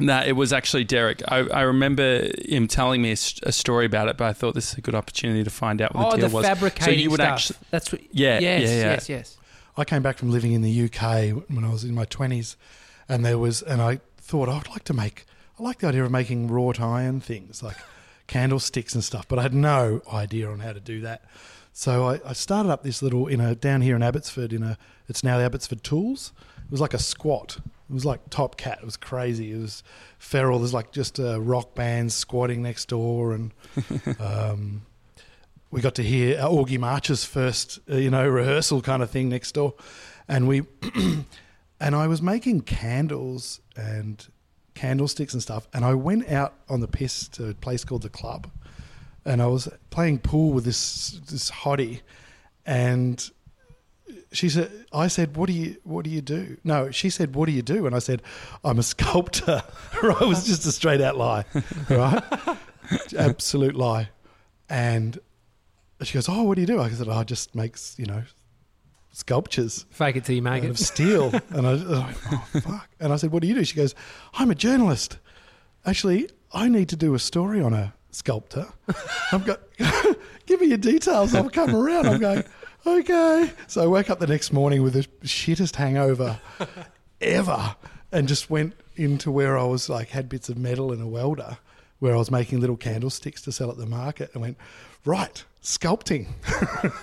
No, 0.00 0.22
it 0.24 0.32
was 0.32 0.52
actually 0.52 0.84
Derek. 0.84 1.22
I, 1.28 1.38
I 1.48 1.60
remember 1.62 2.28
him 2.48 2.66
telling 2.66 3.02
me 3.02 3.12
a 3.12 3.16
story 3.52 3.84
about 3.86 4.08
it, 4.08 4.16
but 4.16 4.24
I 4.24 4.32
thought 4.32 4.54
this 4.54 4.72
is 4.72 4.78
a 4.78 4.80
good 4.80 4.94
opportunity 4.94 5.44
to 5.44 5.50
find 5.50 5.82
out 5.82 5.94
what 5.94 6.06
Oh, 6.06 6.10
the 6.12 6.16
the 6.22 6.28
deal 6.28 6.36
was. 6.36 6.46
fabricating 6.46 6.84
so 6.94 7.00
you 7.02 7.10
would 7.10 7.20
stuff. 7.20 7.28
actually, 7.32 7.58
That's 7.70 7.92
what. 7.92 8.00
Yeah, 8.10 8.38
Yes, 8.40 8.62
yeah, 8.62 8.68
yeah. 8.76 8.82
yes, 8.92 9.08
yes. 9.08 9.36
I 9.76 9.84
came 9.84 10.02
back 10.02 10.16
from 10.16 10.30
living 10.30 10.52
in 10.52 10.62
the 10.62 10.84
UK 10.86 11.44
when 11.48 11.64
I 11.64 11.70
was 11.70 11.84
in 11.84 11.94
my 11.94 12.04
twenties, 12.06 12.56
and 13.08 13.24
there 13.24 13.38
was, 13.38 13.62
and 13.62 13.80
I 13.82 14.00
thought 14.18 14.48
oh, 14.48 14.52
I'd 14.52 14.68
like 14.70 14.84
to 14.84 14.94
make. 14.94 15.26
I 15.62 15.64
like 15.64 15.78
the 15.78 15.86
idea 15.86 16.04
of 16.04 16.10
making 16.10 16.48
wrought 16.48 16.80
iron 16.80 17.20
things 17.20 17.62
like 17.62 17.76
candlesticks 18.26 18.94
and 18.96 19.04
stuff, 19.04 19.28
but 19.28 19.38
I 19.38 19.42
had 19.42 19.54
no 19.54 20.02
idea 20.12 20.50
on 20.50 20.58
how 20.58 20.72
to 20.72 20.80
do 20.80 21.02
that. 21.02 21.24
So 21.72 22.08
I, 22.08 22.20
I 22.26 22.32
started 22.32 22.70
up 22.70 22.82
this 22.82 23.00
little 23.00 23.28
in 23.28 23.40
a 23.40 23.54
down 23.54 23.80
here 23.80 23.94
in 23.94 24.02
Abbotsford 24.02 24.52
in 24.52 24.64
a. 24.64 24.76
It's 25.08 25.22
now 25.22 25.38
the 25.38 25.44
Abbotsford 25.44 25.84
Tools. 25.84 26.32
It 26.64 26.70
was 26.70 26.80
like 26.80 26.94
a 26.94 26.98
squat. 26.98 27.58
It 27.88 27.94
was 27.94 28.04
like 28.04 28.28
Top 28.28 28.56
Cat. 28.56 28.78
It 28.82 28.84
was 28.84 28.96
crazy. 28.96 29.52
It 29.52 29.58
was 29.58 29.84
feral. 30.18 30.58
There's 30.58 30.74
like 30.74 30.90
just 30.90 31.20
uh, 31.20 31.40
rock 31.40 31.76
bands 31.76 32.14
squatting 32.14 32.60
next 32.62 32.88
door, 32.88 33.32
and 33.32 33.52
um, 34.18 34.82
we 35.70 35.80
got 35.80 35.94
to 35.94 36.02
hear 36.02 36.38
Augie 36.38 36.78
March's 36.78 37.24
first, 37.24 37.78
uh, 37.88 37.96
you 37.96 38.10
know, 38.10 38.26
rehearsal 38.28 38.82
kind 38.82 39.00
of 39.00 39.10
thing 39.10 39.28
next 39.28 39.52
door, 39.52 39.74
and 40.26 40.48
we, 40.48 40.62
and 41.80 41.94
I 41.94 42.08
was 42.08 42.20
making 42.20 42.62
candles 42.62 43.60
and 43.76 44.26
candlesticks 44.74 45.32
and 45.32 45.42
stuff, 45.42 45.68
and 45.72 45.84
I 45.84 45.94
went 45.94 46.28
out 46.28 46.54
on 46.68 46.80
the 46.80 46.88
piss 46.88 47.28
to 47.28 47.50
a 47.50 47.54
place 47.54 47.84
called 47.84 48.02
the 48.02 48.08
Club, 48.08 48.50
and 49.24 49.42
I 49.42 49.46
was 49.46 49.68
playing 49.90 50.18
pool 50.18 50.52
with 50.52 50.64
this 50.64 51.20
this 51.28 51.50
hottie, 51.50 52.00
and 52.66 53.30
she 54.32 54.48
said, 54.48 54.70
I 54.92 55.08
said, 55.08 55.36
what 55.36 55.46
do 55.46 55.52
you, 55.52 55.76
what 55.84 56.04
do 56.04 56.10
you 56.10 56.20
do? 56.20 56.56
No, 56.64 56.90
she 56.90 57.10
said, 57.10 57.34
what 57.34 57.46
do 57.46 57.52
you 57.52 57.62
do? 57.62 57.86
And 57.86 57.94
I 57.94 57.98
said, 57.98 58.22
I'm 58.64 58.78
a 58.78 58.82
sculptor. 58.82 59.62
right? 60.02 60.20
Was 60.20 60.46
just 60.46 60.66
a 60.66 60.72
straight 60.72 61.00
out 61.00 61.16
lie, 61.16 61.44
right? 61.90 62.22
Absolute 63.16 63.74
lie. 63.74 64.08
And 64.68 65.18
she 66.02 66.14
goes, 66.14 66.28
oh, 66.28 66.42
what 66.42 66.54
do 66.56 66.62
you 66.62 66.66
do? 66.66 66.80
I 66.80 66.90
said, 66.90 67.08
oh, 67.08 67.12
I 67.12 67.24
just 67.24 67.54
makes, 67.54 67.94
you 67.98 68.06
know, 68.06 68.22
sculptures 69.12 69.86
Fake 69.90 70.16
it 70.16 70.24
till 70.24 70.34
you 70.34 70.42
make 70.42 70.64
it. 70.64 70.70
of 70.70 70.78
steel. 70.78 71.32
and 71.50 71.66
I, 71.66 71.72
I 71.72 72.14
oh, 72.32 72.46
fuck. 72.60 72.88
And 72.98 73.12
I 73.12 73.16
said, 73.16 73.30
what 73.30 73.42
do 73.42 73.48
you 73.48 73.54
do? 73.54 73.64
She 73.64 73.76
goes, 73.76 73.94
I'm 74.34 74.50
a 74.50 74.54
journalist. 74.54 75.18
Actually, 75.86 76.28
I 76.52 76.68
need 76.68 76.88
to 76.88 76.96
do 76.96 77.14
a 77.14 77.18
story 77.18 77.62
on 77.62 77.72
a 77.72 77.94
sculptor. 78.10 78.66
I've 79.32 79.44
got, 79.44 79.60
give 80.46 80.60
me 80.60 80.68
your 80.68 80.78
details. 80.78 81.34
I'll 81.34 81.50
come 81.50 81.74
around. 81.74 82.06
I'm 82.06 82.20
going, 82.20 82.44
okay. 82.86 83.50
So 83.66 83.82
I 83.82 83.86
woke 83.86 84.10
up 84.10 84.18
the 84.18 84.26
next 84.26 84.52
morning 84.52 84.82
with 84.82 84.94
the 84.94 85.06
shittest 85.26 85.76
hangover 85.76 86.40
ever 87.20 87.76
and 88.10 88.28
just 88.28 88.50
went 88.50 88.74
into 88.96 89.30
where 89.30 89.56
I 89.58 89.64
was 89.64 89.88
like, 89.88 90.08
had 90.08 90.28
bits 90.28 90.48
of 90.48 90.58
metal 90.58 90.92
and 90.92 91.02
a 91.02 91.06
welder 91.06 91.58
where 92.02 92.14
I 92.14 92.18
was 92.18 92.32
making 92.32 92.58
little 92.58 92.76
candlesticks 92.76 93.42
to 93.42 93.52
sell 93.52 93.70
at 93.70 93.76
the 93.76 93.86
market 93.86 94.30
and 94.32 94.42
went, 94.42 94.56
right, 95.04 95.44
sculpting. 95.62 96.26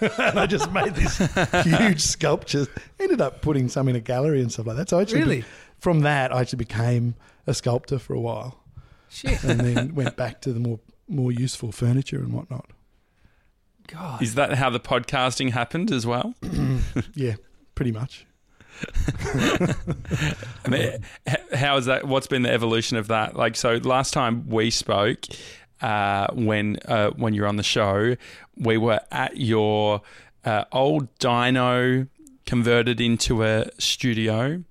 and 0.20 0.38
I 0.38 0.46
just 0.46 0.70
made 0.74 0.94
these 0.94 1.18
huge 1.64 2.02
sculptures. 2.02 2.68
Ended 3.00 3.22
up 3.22 3.42
putting 3.42 3.70
some 3.70 3.88
in 3.88 3.96
a 3.96 4.02
gallery 4.02 4.42
and 4.42 4.52
stuff 4.52 4.68
like 4.68 4.76
that. 4.76 4.90
So 4.90 4.98
I 5.00 5.04
actually, 5.04 5.22
Really? 5.22 5.46
from 5.80 6.02
that, 6.02 6.36
I 6.36 6.42
actually 6.42 6.58
became 6.58 7.16
a 7.48 7.54
sculptor 7.54 7.98
for 7.98 8.14
a 8.14 8.20
while 8.20 8.60
Shit. 9.10 9.42
and 9.46 9.62
then 9.62 9.96
went 9.96 10.18
back 10.18 10.42
to 10.42 10.52
the 10.52 10.60
more 10.60 10.80
more 11.08 11.32
useful 11.32 11.72
furniture 11.72 12.20
and 12.20 12.34
whatnot. 12.34 12.70
God. 13.88 14.22
Is 14.22 14.36
that 14.36 14.54
how 14.56 14.70
the 14.70 14.82
podcasting 14.82 15.52
happened 15.52 15.92
as 15.94 16.06
well? 16.06 16.36
Yeah, 17.16 17.36
pretty 17.74 17.94
much. 17.94 18.26
I 19.34 20.70
mean, 20.70 20.92
h- 21.28 21.36
how 21.54 21.78
is 21.78 21.86
that? 21.86 22.06
What's 22.08 22.28
been 22.28 22.44
the 22.44 22.52
evolution 22.52 22.98
of 22.98 23.08
that? 23.08 23.36
Like, 23.36 23.56
so 23.56 23.76
last 23.76 24.14
time 24.14 24.48
we 24.48 24.72
spoke, 24.72 25.26
uh, 25.82 26.28
when 26.34 26.78
uh, 26.86 27.12
when 27.12 27.34
you 27.34 27.42
were 27.42 27.48
on 27.48 27.58
the 27.58 27.64
show, 27.64 28.16
we 28.58 28.78
were 28.78 29.00
at 29.12 29.38
your 29.38 30.02
uh, 30.46 30.66
old 30.72 31.14
dyno 31.20 32.08
converted 32.46 33.00
into 33.00 33.44
a 33.44 33.70
studio. 33.80 34.64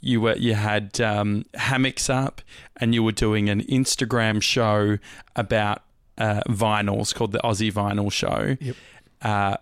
You 0.00 0.20
were 0.20 0.36
you 0.36 0.54
had 0.54 1.00
um, 1.00 1.44
hammocks 1.54 2.10
up, 2.10 2.42
and 2.76 2.94
you 2.94 3.02
were 3.02 3.12
doing 3.12 3.48
an 3.48 3.62
Instagram 3.64 4.42
show 4.42 4.98
about 5.34 5.82
uh, 6.18 6.42
vinyls 6.48 7.14
called 7.14 7.32
the 7.32 7.40
Aussie 7.40 7.72
Vinyl 7.72 8.10
Show. 8.12 8.56
Yep. 8.60 8.76
Uh, 9.22 9.56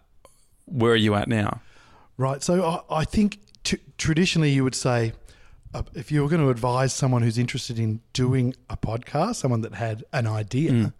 where 0.66 0.92
are 0.92 0.96
you 0.96 1.14
at 1.14 1.28
now? 1.28 1.60
Right. 2.16 2.42
So 2.42 2.64
I, 2.64 3.00
I 3.00 3.04
think 3.04 3.38
t- 3.64 3.78
traditionally 3.98 4.50
you 4.50 4.64
would 4.64 4.74
say, 4.74 5.12
Uh, 5.74 5.82
if 5.94 6.12
you 6.12 6.22
were 6.22 6.28
going 6.28 6.40
to 6.40 6.50
advise 6.50 6.92
someone 6.92 7.22
who's 7.22 7.36
interested 7.36 7.78
in 7.80 8.00
doing 8.12 8.54
a 8.70 8.76
podcast, 8.76 9.34
someone 9.36 9.60
that 9.62 9.74
had 9.74 10.04
an 10.12 10.26
idea, 10.26 10.70
mm. 10.70 10.92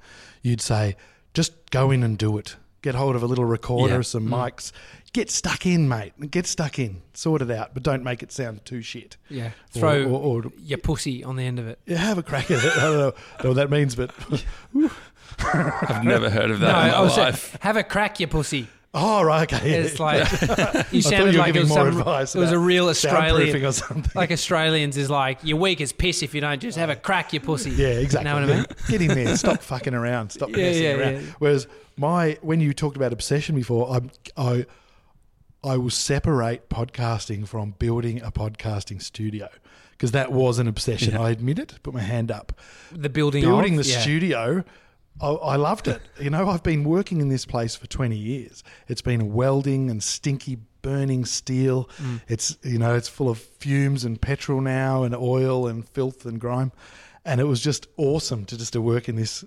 you'd 0.42 0.60
say, 0.60 0.96
just 1.32 1.52
go 1.70 1.92
in 1.92 2.02
and 2.02 2.18
do 2.18 2.37
it. 2.38 2.56
Get 2.82 2.96
hold 2.96 3.14
of 3.16 3.22
a 3.22 3.26
little 3.26 3.44
recorder, 3.44 3.94
Yeah. 3.94 4.00
some 4.02 4.26
mm. 4.28 4.30
mics. 4.30 4.72
Get 5.12 5.30
stuck 5.30 5.64
in, 5.64 5.88
mate. 5.88 6.12
Get 6.32 6.44
stuck 6.46 6.78
in. 6.80 7.02
Sort 7.14 7.40
it 7.40 7.50
out, 7.52 7.72
but 7.72 7.84
don't 7.84 8.02
make 8.02 8.20
it 8.22 8.32
sound 8.32 8.64
too 8.64 8.82
shit. 8.82 9.16
Yeah. 9.30 9.46
Or- 9.46 9.80
Throw 9.80 10.04
or- 10.06 10.42
or- 10.44 10.52
your 10.58 10.78
pussy 10.78 11.22
on 11.22 11.37
the 11.37 11.44
end 11.44 11.60
of 11.60 11.68
it. 11.68 11.78
Yeah, 11.87 11.98
have 11.98 12.18
a 12.18 12.22
crack 12.24 12.50
at 12.50 12.64
it. 12.64 12.72
I 12.76 12.80
don't 12.80 12.98
know, 12.98 13.12
know 13.44 13.50
what 13.50 13.54
that 13.56 13.70
means, 13.70 13.94
but 13.94 14.10
I've 15.38 16.04
never 16.04 16.28
heard 16.30 16.50
of 16.50 16.58
that 16.60 16.72
No, 16.72 16.80
in 16.80 16.90
my 16.90 16.96
I 16.96 17.00
was 17.00 17.14
saying, 17.14 17.26
life. 17.26 17.56
have 17.60 17.76
a 17.76 17.84
crack, 17.84 18.18
your 18.18 18.28
pussy. 18.28 18.66
Oh 18.94 19.22
right, 19.22 19.52
okay. 19.52 19.72
It's 19.72 20.00
like 20.00 20.18
you 20.18 20.24
I 20.40 20.46
thought 20.46 20.92
you 20.92 21.02
sounded 21.02 21.35
were 21.35 21.40
like 21.40 21.50
it 21.50 21.52
giving 21.54 21.68
was, 21.68 21.76
more 21.76 21.90
some, 21.90 21.98
advice 21.98 22.35
it 22.35 22.38
was 22.38 22.52
a 22.52 22.59
real 22.59 22.87
soundproofing 22.87 22.90
Australian. 22.90 23.64
or 23.64 23.72
something. 23.72 24.12
Like 24.14 24.30
Australians 24.30 24.96
is 24.96 25.11
like 25.11 25.38
you're 25.42 25.59
weak 25.59 25.80
as 25.80 25.92
piss 25.92 26.22
if 26.22 26.35
you 26.35 26.40
don't 26.40 26.61
just 26.61 26.78
have 26.78 26.90
a 26.90 26.96
crack, 26.96 27.33
your 27.33 27.42
pussy. 27.42 27.70
Yeah, 27.70 27.88
exactly. 27.88 28.30
You 28.30 28.37
know 28.37 28.46
what 28.46 28.50
I 28.50 28.57
mean? 28.57 28.66
Get 28.88 29.02
in 29.02 29.09
there. 29.09 29.37
Stop 29.37 29.62
fucking 29.62 29.94
around. 29.94 30.30
Stop 30.30 30.50
Yeah, 30.50 30.57
messing 30.57 30.83
yeah, 30.83 30.94
around. 30.94 31.14
yeah. 31.14 31.20
Whereas 31.38 31.66
my 31.96 32.38
when 32.40 32.61
you 32.61 32.72
talked 32.72 32.96
about 32.96 33.12
obsession 33.12 33.54
before, 33.54 33.90
I 33.90 34.00
I 34.37 34.66
I 35.62 35.76
will 35.76 35.90
separate 35.90 36.68
podcasting 36.68 37.48
from 37.48 37.72
building 37.78 38.22
a 38.22 38.30
podcasting 38.30 39.00
studio 39.02 39.48
because 39.92 40.12
that 40.12 40.30
was 40.33 40.59
an 40.59 40.68
obsession. 40.68 41.14
Yeah. 41.14 41.22
I 41.22 41.30
admit 41.30 41.59
it. 41.59 41.78
Put 41.83 41.94
my 41.94 42.00
hand 42.02 42.30
up. 42.30 42.52
The 42.92 43.09
building, 43.09 43.42
Building 43.42 43.78
of, 43.78 43.85
the 43.85 43.90
yeah. 43.90 44.00
studio. 44.00 44.64
I, 45.20 45.29
I 45.29 45.57
loved 45.57 45.88
it. 45.88 46.03
You 46.20 46.31
know, 46.31 46.48
I've 46.48 46.62
been 46.62 46.85
working 46.85 47.20
in 47.20 47.29
this 47.29 47.46
place 47.46 47.77
for 47.77 47.87
20 47.87 48.16
years. 48.16 48.62
It's 48.88 49.03
been 49.03 49.33
welding 49.33 49.90
and 49.90 50.03
stinky 50.03 50.59
burning 50.83 51.24
steel. 51.24 51.88
Mm. 51.98 52.20
It's, 52.29 52.59
you 52.62 52.79
know, 52.79 52.94
it's 52.94 53.09
full 53.09 53.29
of 53.31 53.38
fumes 53.38 54.05
and 54.05 54.20
petrol 54.20 54.61
now 54.61 55.03
and 55.05 55.14
oil 55.14 55.66
and 55.66 55.88
filth 55.88 56.27
and 56.27 56.40
grime. 56.40 56.72
And 57.24 57.40
it 57.40 57.44
was 57.44 57.61
just 57.61 57.87
awesome 57.96 58.44
to 58.46 58.59
just 58.59 58.72
to 58.74 58.83
work 58.83 59.09
in 59.09 59.16
this 59.16 59.44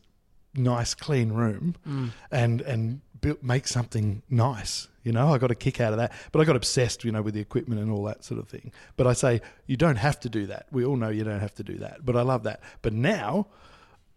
nice, 0.55 0.93
clean 0.95 1.31
room 1.33 1.75
Mm. 1.87 2.11
and, 2.31 2.61
and 2.61 3.01
build, 3.21 3.43
make 3.43 3.67
something 3.67 4.23
nice. 4.29 4.87
You 5.03 5.11
know, 5.11 5.31
I 5.33 5.37
got 5.37 5.51
a 5.51 5.55
kick 5.55 5.79
out 5.79 5.93
of 5.93 5.99
that. 5.99 6.11
But 6.31 6.41
I 6.41 6.45
got 6.45 6.55
obsessed, 6.55 7.03
you 7.03 7.11
know, 7.11 7.21
with 7.21 7.33
the 7.33 7.39
equipment 7.41 7.79
and 7.81 7.91
all 7.91 8.03
that 8.05 8.23
sort 8.23 8.39
of 8.39 8.47
thing. 8.47 8.71
But 8.95 9.05
I 9.05 9.13
say, 9.13 9.41
you 9.67 9.77
don't 9.77 9.95
have 9.97 10.19
to 10.21 10.29
do 10.29 10.47
that. 10.47 10.67
We 10.71 10.83
all 10.85 10.95
know 10.95 11.09
you 11.09 11.23
don't 11.23 11.39
have 11.39 11.53
to 11.55 11.63
do 11.63 11.77
that. 11.79 12.03
But 12.05 12.15
I 12.15 12.21
love 12.23 12.43
that. 12.43 12.61
But 12.81 12.93
now, 12.93 13.47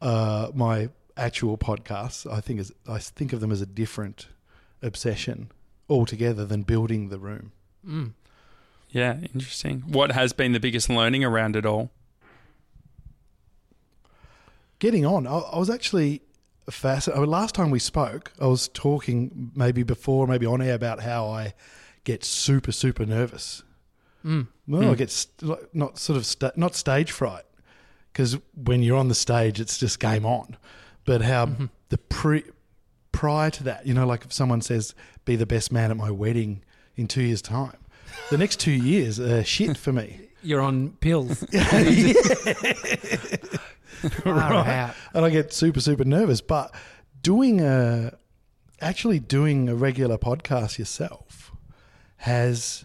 uh, 0.00 0.50
my 0.54 0.88
actual 1.20 1.58
podcasts, 1.58 2.30
I 2.30 2.40
think 2.40 2.60
is 2.60 2.72
I 2.88 2.98
think 2.98 3.32
of 3.32 3.40
them 3.40 3.52
as 3.52 3.60
a 3.60 3.66
different 3.66 4.28
obsession 4.82 5.52
altogether 5.88 6.46
than 6.46 6.62
building 6.62 7.08
the 7.08 7.18
room. 7.18 7.52
Mm. 7.86 8.12
Yeah, 8.88 9.18
interesting. 9.34 9.82
What 9.86 10.12
has 10.12 10.32
been 10.32 10.52
the 10.52 10.60
biggest 10.60 10.88
learning 10.88 11.24
around 11.24 11.54
it 11.54 11.64
all? 11.64 11.90
Getting 14.80 15.04
on, 15.04 15.26
I, 15.26 15.38
I 15.38 15.58
was 15.58 15.70
actually 15.70 16.22
fascinated. 16.68 17.28
Last 17.28 17.54
time 17.54 17.70
we 17.70 17.78
spoke, 17.78 18.32
I 18.40 18.46
was 18.46 18.68
talking 18.68 19.52
maybe 19.54 19.82
before, 19.82 20.26
maybe 20.26 20.46
on 20.46 20.62
air 20.62 20.74
about 20.74 21.00
how 21.00 21.26
I 21.26 21.54
get 22.04 22.24
super 22.24 22.72
super 22.72 23.04
nervous. 23.04 23.62
Mm. 24.24 24.48
Well, 24.66 24.90
I 24.90 24.94
get 24.94 25.10
st- 25.10 25.74
not 25.74 25.98
sort 25.98 26.16
of 26.16 26.24
sta- 26.26 26.52
not 26.56 26.74
stage 26.74 27.10
fright 27.12 27.44
because 28.12 28.38
when 28.54 28.82
you're 28.82 28.98
on 28.98 29.08
the 29.08 29.14
stage, 29.14 29.60
it's 29.60 29.78
just 29.78 30.00
game 30.00 30.26
on. 30.26 30.56
But 31.10 31.22
how 31.22 31.46
Mm-hmm. 31.46 31.64
the 31.88 31.98
pre 31.98 32.44
prior 33.10 33.50
to 33.50 33.64
that, 33.64 33.84
you 33.86 33.94
know, 33.94 34.06
like 34.06 34.24
if 34.24 34.32
someone 34.32 34.60
says, 34.60 34.94
"Be 35.24 35.34
the 35.34 35.44
best 35.46 35.72
man 35.72 35.90
at 35.90 35.96
my 35.96 36.10
wedding 36.12 36.62
in 36.94 37.08
two 37.08 37.22
years' 37.22 37.42
time," 37.42 37.76
the 38.30 38.38
next 38.38 38.60
two 38.60 38.70
years 38.70 39.18
are 39.18 39.42
shit 39.42 39.76
for 39.76 39.92
me. 39.92 40.20
You're 40.42 40.60
on 40.60 40.90
pills. 41.00 41.42
Right. 44.24 44.94
and 45.12 45.24
I 45.26 45.30
get 45.30 45.52
super 45.52 45.80
super 45.80 46.04
nervous. 46.04 46.40
But 46.40 46.72
doing 47.22 47.60
a 47.60 48.16
actually 48.80 49.18
doing 49.18 49.68
a 49.68 49.74
regular 49.74 50.16
podcast 50.16 50.78
yourself 50.78 51.52
has 52.18 52.84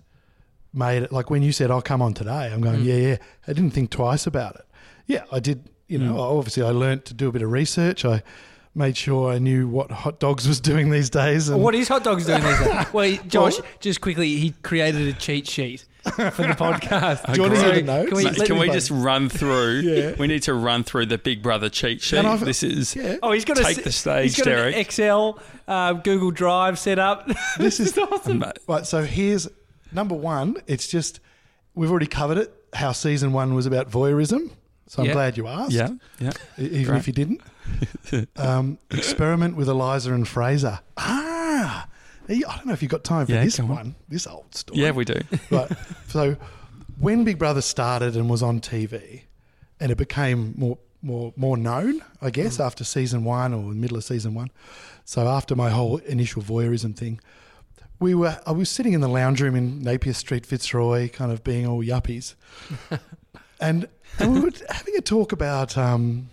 made 0.74 1.04
it 1.04 1.12
like 1.14 1.30
when 1.30 1.42
you 1.44 1.52
said 1.54 1.72
I'll 1.72 1.82
come 1.82 2.02
on 2.02 2.14
today. 2.14 2.52
I'm 2.52 2.60
going, 2.62 2.82
Mm. 2.82 2.86
yeah, 2.86 2.96
yeah. 2.96 3.18
I 3.48 3.54
didn't 3.54 3.72
think 3.72 3.92
twice 3.92 4.28
about 4.28 4.56
it. 4.56 4.66
Yeah, 5.06 5.24
I 5.32 5.40
did. 5.40 5.70
You 5.88 6.00
know, 6.00 6.14
Mm. 6.16 6.38
obviously 6.40 6.64
I 6.64 6.70
learnt 6.72 7.06
to 7.06 7.14
do 7.14 7.28
a 7.28 7.32
bit 7.32 7.42
of 7.42 7.52
research. 7.52 8.06
I 8.06 8.24
made 8.74 8.98
sure 8.98 9.32
I 9.32 9.38
knew 9.38 9.68
what 9.68 9.92
hot 9.92 10.20
dogs 10.20 10.48
was 10.48 10.60
doing 10.60 10.90
these 10.90 11.10
days. 11.10 11.48
And 11.48 11.62
What 11.62 11.76
is 11.76 11.88
hot 11.88 12.04
dogs 12.04 12.26
doing 12.26 12.44
these 12.44 12.60
days? 12.60 12.86
Well, 12.94 13.06
he- 13.10 13.18
Josh, 13.28 13.56
just 13.80 14.02
quickly, 14.02 14.36
he 14.38 14.52
created 14.64 15.08
a 15.08 15.14
cheat 15.14 15.48
sheet 15.48 15.86
for 16.04 16.12
the 16.12 16.56
podcast. 16.58 17.26
Do 17.34 17.34
you 17.36 17.42
want 17.44 17.54
to 17.56 17.60
Great. 17.62 17.74
hear 17.74 17.74
the 17.76 17.82
notes? 17.84 18.10
Can 18.10 18.18
we- 18.18 18.24
Mate, 18.26 18.46
Can 18.46 18.58
we 18.58 18.70
just 18.70 18.92
run 18.92 19.30
through? 19.30 19.80
Yeah. 19.86 20.16
We 20.20 20.28
need 20.28 20.44
to 20.44 20.54
run 20.54 20.84
through 20.84 21.06
the 21.06 21.18
Big 21.18 21.42
Brother 21.44 21.70
cheat 21.70 22.02
sheet. 22.02 22.24
This 22.42 22.64
is 22.64 22.96
Yeah. 22.96 23.18
Oh, 23.24 23.32
he's 23.32 23.46
got 23.46 23.58
Take 23.58 23.78
a, 23.78 23.82
the 23.84 23.92
stage, 23.92 24.36
he's 24.36 24.38
got 24.38 24.46
Derek. 24.46 24.74
An 24.76 24.82
Excel, 24.82 25.40
uh, 25.68 25.94
Google 25.94 26.32
Drive 26.32 26.78
set 26.80 27.00
up. 27.00 27.30
This 27.60 27.80
is 27.80 27.98
awesome. 27.98 28.44
Right, 28.68 28.86
so 28.86 29.04
here's 29.04 29.48
number 29.94 30.16
one. 30.16 30.58
It's 30.68 30.88
just 30.88 31.20
we've 31.76 31.90
already 31.92 32.08
covered 32.08 32.40
it. 32.40 32.52
How 32.74 32.92
season 32.92 33.32
one 33.32 33.54
was 33.56 33.66
about 33.68 33.90
voyeurism. 33.90 34.50
So 34.96 35.02
I'm 35.02 35.08
Yeah. 35.08 35.14
glad 35.14 35.36
you 35.36 35.48
asked. 35.48 35.74
yeah, 35.74 35.90
yeah. 36.20 36.32
even 36.58 36.86
Great. 36.86 36.98
if 37.00 37.08
you 37.08 37.14
didn't. 37.14 37.42
um, 38.38 38.78
experiment 38.92 39.58
with 39.58 39.68
Eliza 39.68 40.14
and 40.14 40.26
Fraser. 40.26 40.80
Ah, 40.96 41.88
I 42.30 42.34
don't 42.40 42.66
know 42.66 42.72
if 42.72 42.82
you've 42.82 42.92
got 42.92 43.04
time 43.04 43.26
for 43.26 43.34
Yeah, 43.34 43.44
this 43.44 43.60
on. 43.60 43.68
one. 43.68 43.96
This 44.08 44.26
old 44.26 44.56
story. 44.56 44.80
Yeah, 44.80 44.92
we 44.92 45.04
do. 45.04 45.20
right. 45.52 45.70
So 46.08 46.38
when 46.98 47.26
Big 47.26 47.38
Brother 47.38 47.60
started 47.62 48.16
and 48.16 48.30
was 48.30 48.42
on 48.42 48.62
TV, 48.62 49.24
and 49.82 49.92
it 49.92 49.98
became 49.98 50.54
more 50.56 50.78
more 51.02 51.34
more 51.36 51.58
known, 51.58 52.02
I 52.22 52.30
guess, 52.30 52.58
after 52.62 52.86
season 52.86 53.26
one 53.26 53.54
or 53.54 53.64
the 53.70 53.76
middle 53.76 53.98
of 53.98 54.04
season 54.06 54.34
one. 54.34 54.50
So 55.04 55.28
after 55.28 55.56
my 55.58 55.72
whole 55.72 55.98
initial 55.98 56.42
voyeurism 56.42 56.96
thing, 56.96 57.20
we 58.00 58.16
were 58.16 58.40
I 58.48 58.52
was 58.54 58.70
sitting 58.70 58.94
in 58.94 59.02
the 59.02 59.10
lounge 59.10 59.42
room 59.42 59.56
in 59.58 59.84
Napier 59.84 60.14
Street, 60.14 60.46
Fitzroy, 60.46 61.10
kind 61.10 61.34
of 61.34 61.44
being 61.44 61.68
all 61.68 61.84
yuppies, 61.84 62.36
and, 63.60 63.88
and 64.20 64.34
we 64.36 64.40
were 64.42 64.52
having 64.70 64.96
a 64.98 65.02
talk 65.02 65.32
about. 65.32 65.78
Um, 65.78 66.30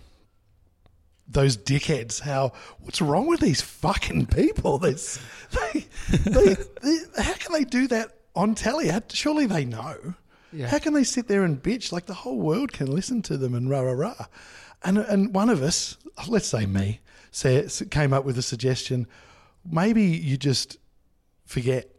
those 1.25 1.57
dickheads, 1.57 2.19
how 2.19 2.51
what's 2.81 3.01
wrong 3.01 3.27
with 3.27 3.39
these 3.39 3.61
fucking 3.61 4.27
people? 4.27 4.77
This, 4.77 5.19
they, 5.51 5.85
they, 6.11 6.53
they, 6.83 6.97
how 7.23 7.33
can 7.33 7.53
they 7.53 7.63
do 7.63 7.87
that 7.87 8.11
on 8.35 8.55
telly. 8.55 8.91
Surely 9.09 9.45
they 9.45 9.65
know. 9.65 10.15
Yeah. 10.51 10.67
How 10.67 10.79
can 10.79 10.93
they 10.93 11.03
sit 11.03 11.27
there 11.27 11.43
and 11.43 11.61
bitch 11.61 11.91
like 11.91 12.05
the 12.05 12.13
whole 12.13 12.37
world 12.37 12.73
can 12.73 12.87
listen 12.87 13.21
to 13.23 13.37
them 13.37 13.55
and 13.55 13.69
rah 13.69 13.81
rah 13.81 13.93
rah? 13.93 14.25
And 14.83 14.97
and 14.97 15.33
one 15.33 15.49
of 15.49 15.63
us, 15.63 15.97
let's 16.27 16.47
say 16.47 16.65
me, 16.65 16.99
says, 17.31 17.83
came 17.89 18.13
up 18.13 18.25
with 18.25 18.37
a 18.37 18.41
suggestion. 18.41 19.07
Maybe 19.69 20.03
you 20.03 20.37
just 20.37 20.77
forget 21.45 21.89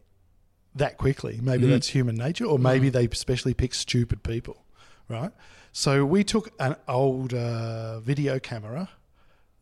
that 0.75 0.99
quickly. 0.99 1.41
Maybe 1.43 1.67
that's 1.67 1.89
human 1.89 2.17
nature, 2.17 2.45
or 2.45 2.59
maybe 2.59 2.91
they 2.91 3.07
especially 3.07 3.55
pick 3.55 3.75
stupid 3.75 4.23
people, 4.23 4.64
right? 5.09 5.33
So 5.73 6.05
we 6.05 6.25
took 6.25 6.51
an 6.61 6.77
old 6.89 7.35
uh, 7.35 8.01
video 8.01 8.39
camera, 8.39 8.89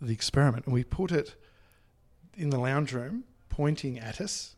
the 0.01 0.13
experiment, 0.13 0.67
and 0.67 0.75
we 0.75 0.85
put 0.85 1.13
it 1.13 1.35
in 2.37 2.51
the 2.51 2.59
lounge 2.59 2.93
room, 2.93 3.25
pointing 3.49 3.99
at 3.99 4.21
us, 4.21 4.57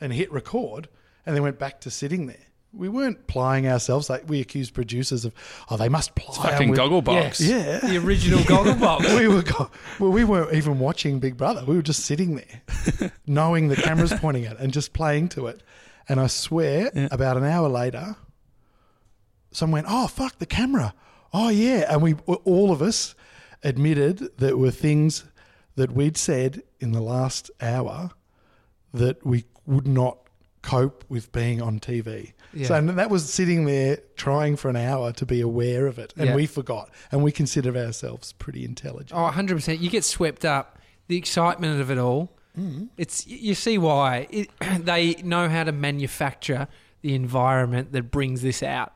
and 0.00 0.12
hit 0.12 0.30
record, 0.32 0.88
and 1.24 1.34
then 1.34 1.42
went 1.42 1.58
back 1.58 1.80
to 1.82 1.90
sitting 1.90 2.26
there. 2.26 2.36
We 2.72 2.88
weren't 2.90 3.26
plying 3.26 3.66
ourselves 3.66 4.10
like 4.10 4.28
we 4.28 4.40
accused 4.40 4.74
producers 4.74 5.24
of, 5.24 5.32
oh, 5.70 5.78
they 5.78 5.88
must 5.88 6.14
ply. 6.14 6.50
Fucking 6.50 6.70
with-" 6.70 6.76
goggle 6.76 7.00
box. 7.00 7.40
Yeah. 7.40 7.78
The 7.78 7.96
original 7.96 8.44
goggle 8.44 8.74
box. 8.74 9.10
we 9.14 9.28
were 9.28 9.42
go- 9.42 9.70
well, 9.98 10.10
we 10.10 10.24
weren't 10.24 10.52
even 10.52 10.78
watching 10.78 11.18
Big 11.18 11.38
Brother. 11.38 11.64
We 11.64 11.76
were 11.76 11.82
just 11.82 12.04
sitting 12.04 12.36
there, 12.36 13.12
knowing 13.26 13.68
the 13.68 13.76
camera's 13.76 14.12
pointing 14.14 14.44
at, 14.44 14.52
it 14.52 14.60
and 14.60 14.72
just 14.72 14.92
playing 14.92 15.30
to 15.30 15.46
it. 15.46 15.62
And 16.08 16.20
I 16.20 16.26
swear, 16.26 16.90
about 17.10 17.36
an 17.38 17.44
hour 17.44 17.68
later, 17.68 18.16
someone 19.56 19.82
went, 19.82 19.86
"Oh 19.88 20.06
fuck 20.06 20.38
the 20.38 20.46
camera!" 20.46 20.94
Oh 21.32 21.48
yeah, 21.48 21.86
and 21.92 22.02
we 22.02 22.14
all 22.44 22.70
of 22.72 22.80
us 22.82 23.14
admitted 23.62 24.36
that 24.38 24.58
were 24.58 24.70
things 24.70 25.24
that 25.76 25.92
we'd 25.92 26.16
said 26.16 26.62
in 26.80 26.92
the 26.92 27.00
last 27.00 27.50
hour 27.60 28.10
that 28.94 29.24
we 29.26 29.44
would 29.66 29.86
not 29.86 30.18
cope 30.62 31.04
with 31.08 31.30
being 31.32 31.60
on 31.60 31.78
TV. 31.80 32.32
Yeah. 32.54 32.66
So 32.68 32.74
and 32.76 32.88
that 32.90 33.10
was 33.10 33.30
sitting 33.32 33.64
there 33.66 33.98
trying 34.16 34.56
for 34.56 34.68
an 34.68 34.76
hour 34.76 35.12
to 35.12 35.26
be 35.26 35.40
aware 35.40 35.86
of 35.86 35.98
it, 35.98 36.14
and 36.16 36.28
Yeah. 36.28 36.34
we 36.34 36.46
forgot, 36.46 36.90
and 37.12 37.22
we 37.22 37.32
consider 37.32 37.76
ourselves 37.76 38.32
pretty 38.32 38.64
intelligent. 38.64 39.12
Oh, 39.18 39.30
100%. 39.30 39.80
You 39.80 39.90
get 39.90 40.04
swept 40.04 40.44
up. 40.44 40.78
The 41.08 41.16
excitement 41.16 41.80
of 41.80 41.90
it 41.90 41.98
all. 41.98 42.32
Mm-hmm. 42.58 42.86
It's 42.96 43.26
you 43.26 43.54
see 43.54 43.78
why 43.78 44.26
it, 44.30 44.48
they 44.80 45.14
know 45.22 45.48
how 45.48 45.64
to 45.64 45.72
manufacture 45.72 46.66
the 47.02 47.14
environment 47.14 47.92
that 47.92 48.10
brings 48.10 48.42
this 48.42 48.62
out. 48.62 48.92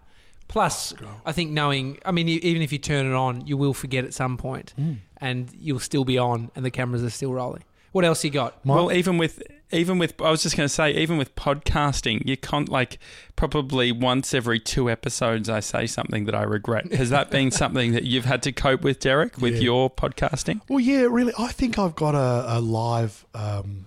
Plus, 0.50 0.92
I 1.24 1.30
think 1.30 1.52
knowing, 1.52 1.98
I 2.04 2.10
mean, 2.10 2.28
even 2.28 2.60
if 2.60 2.72
you 2.72 2.78
turn 2.78 3.06
it 3.06 3.14
on, 3.14 3.46
you 3.46 3.56
will 3.56 3.72
forget 3.72 4.04
at 4.04 4.12
some 4.12 4.36
point, 4.36 4.74
and 5.18 5.48
you'll 5.60 5.78
still 5.78 6.04
be 6.04 6.18
on, 6.18 6.50
and 6.56 6.64
the 6.64 6.72
cameras 6.72 7.04
are 7.04 7.10
still 7.10 7.32
rolling. 7.32 7.62
What 7.92 8.04
else 8.04 8.24
you 8.24 8.30
got? 8.30 8.64
My- 8.64 8.74
Well, 8.74 8.92
even 8.92 9.16
with 9.16 9.42
even 9.72 9.98
with 9.98 10.20
I 10.20 10.30
was 10.30 10.42
just 10.42 10.56
going 10.56 10.68
to 10.68 10.74
say, 10.74 10.90
even 10.94 11.16
with 11.18 11.36
podcasting, 11.36 12.26
you 12.26 12.36
can't 12.36 12.68
like 12.68 12.98
probably 13.36 13.92
once 13.92 14.34
every 14.34 14.58
two 14.58 14.90
episodes 14.90 15.48
I 15.48 15.60
say 15.60 15.86
something 15.86 16.24
that 16.24 16.34
I 16.34 16.42
regret. 16.42 16.92
Has 16.92 17.10
that 17.10 17.30
been 17.30 17.50
something 17.62 17.92
that 17.92 18.02
you've 18.02 18.24
had 18.24 18.42
to 18.42 18.52
cope 18.52 18.82
with, 18.82 18.98
Derek, 18.98 19.38
with 19.38 19.54
Yeah. 19.54 19.60
your 19.60 19.88
podcasting? 19.90 20.60
Well, 20.68 20.80
yeah, 20.80 21.02
really. 21.02 21.32
I 21.38 21.52
think 21.52 21.78
I've 21.78 21.94
got 21.94 22.16
a, 22.16 22.58
a 22.58 22.60
live, 22.60 23.24
um, 23.34 23.86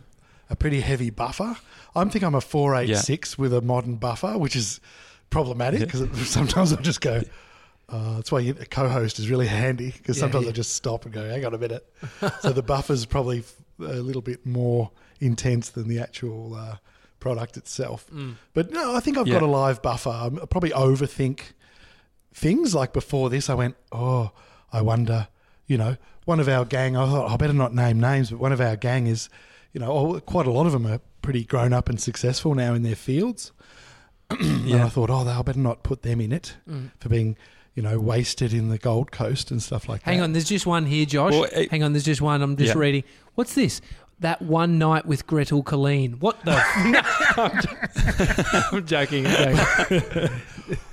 a 0.49 0.55
pretty 0.55 0.79
heavy 0.79 1.09
buffer. 1.09 1.57
I 1.95 2.03
think 2.05 2.23
I'm 2.23 2.35
a 2.35 2.41
four 2.41 2.73
eight 2.75 2.95
six 2.95 3.37
with 3.37 3.53
a 3.53 3.61
modern 3.61 3.95
buffer, 3.97 4.37
which 4.37 4.55
is 4.55 4.79
problematic 5.33 5.81
because 5.81 6.07
sometimes 6.29 6.71
I 6.73 6.81
just 6.81 7.01
go. 7.01 7.21
Uh, 7.89 8.15
that's 8.15 8.31
why 8.31 8.39
you, 8.39 8.55
a 8.59 8.65
co-host 8.65 9.19
is 9.19 9.29
really 9.29 9.47
handy 9.47 9.91
because 9.91 10.17
Yeah, 10.17 10.21
sometimes 10.21 10.45
yeah. 10.45 10.51
I 10.51 10.53
just 10.53 10.73
stop 10.75 11.05
and 11.05 11.13
go, 11.13 11.27
"Hang 11.29 11.45
on 11.45 11.53
a 11.53 11.57
minute." 11.57 11.85
so 12.39 12.51
the 12.51 12.63
buffer's 12.63 13.05
probably 13.05 13.43
a 13.79 14.01
little 14.01 14.21
bit 14.21 14.45
more 14.45 14.91
intense 15.19 15.69
than 15.69 15.87
the 15.89 15.99
actual 15.99 16.55
uh, 16.55 16.77
product 17.19 17.57
itself. 17.57 18.07
But 18.53 18.71
no, 18.71 18.95
I 18.95 18.99
think 19.01 19.17
I've 19.17 19.27
got 19.27 19.41
a 19.41 19.47
live 19.47 19.81
buffer. 19.81 20.09
I 20.09 20.29
probably 20.45 20.71
overthink 20.71 21.53
things 22.33 22.73
like 22.73 22.93
before 22.93 23.29
this 23.29 23.47
i 23.47 23.53
went 23.53 23.75
oh 23.91 24.31
i 24.71 24.81
wonder 24.81 25.27
you 25.67 25.77
know 25.77 25.95
one 26.25 26.39
of 26.39 26.49
our 26.49 26.65
gang 26.65 26.97
i 26.97 27.05
thought 27.05 27.29
i 27.29 27.37
better 27.37 27.53
not 27.53 27.75
name 27.75 27.99
names 27.99 28.31
but 28.31 28.39
one 28.39 28.51
of 28.51 28.59
our 28.59 28.75
gang 28.75 29.05
is 29.05 29.29
you 29.71 29.79
know 29.79 29.91
oh, 29.91 30.19
quite 30.21 30.47
a 30.47 30.51
lot 30.51 30.65
of 30.65 30.71
them 30.71 30.87
are 30.87 30.99
pretty 31.21 31.43
grown 31.43 31.71
up 31.73 31.89
and 31.89 32.01
successful 32.01 32.55
now 32.55 32.73
in 32.73 32.81
their 32.81 32.95
fields 32.95 33.51
and 34.41 34.81
i 34.81 34.89
thought 34.89 35.09
oh 35.09 35.23
they 35.23 35.31
i 35.31 35.41
better 35.41 35.59
not 35.59 35.83
put 35.83 36.01
them 36.03 36.19
in 36.21 36.31
it 36.31 36.55
for 36.99 37.09
being 37.09 37.35
you 37.75 37.81
know 37.83 37.99
wasted 37.99 38.53
in 38.53 38.69
the 38.69 38.77
gold 38.77 39.11
coast 39.11 39.49
and 39.51 39.61
stuff 39.61 39.89
like 39.89 40.01
Hang 40.03 40.13
that 40.13 40.15
Hang 40.17 40.23
on, 40.23 40.33
there's 40.33 40.45
just 40.45 40.65
one 40.67 40.85
here, 40.85 41.05
Josh. 41.05 41.31
Well, 41.33 41.45
it- 41.51 41.71
Hang 41.71 41.81
on, 41.83 41.93
there's 41.93 42.03
just 42.05 42.21
one. 42.21 42.41
I'm 42.43 42.55
just 42.55 42.75
Yeah. 42.75 42.79
reading. 42.79 43.03
What's 43.33 43.55
this? 43.55 43.81
That 44.19 44.43
one 44.43 44.77
night 44.77 45.07
with 45.07 45.25
Gretel 45.25 45.63
Killeen. 45.63 46.19
What 46.19 46.39
the? 46.45 46.51
I'm, 47.35 47.61
jo- 47.61 48.67
I'm 48.77 48.85
joking. 48.85 49.25
I'm 49.25 49.55
joking. 49.89 50.29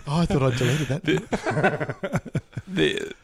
oh 0.09 0.20
i 0.20 0.26
thought 0.26 0.42
i 0.42 0.50
deleted 0.57 0.88
that 0.88 1.05
the 2.66 3.14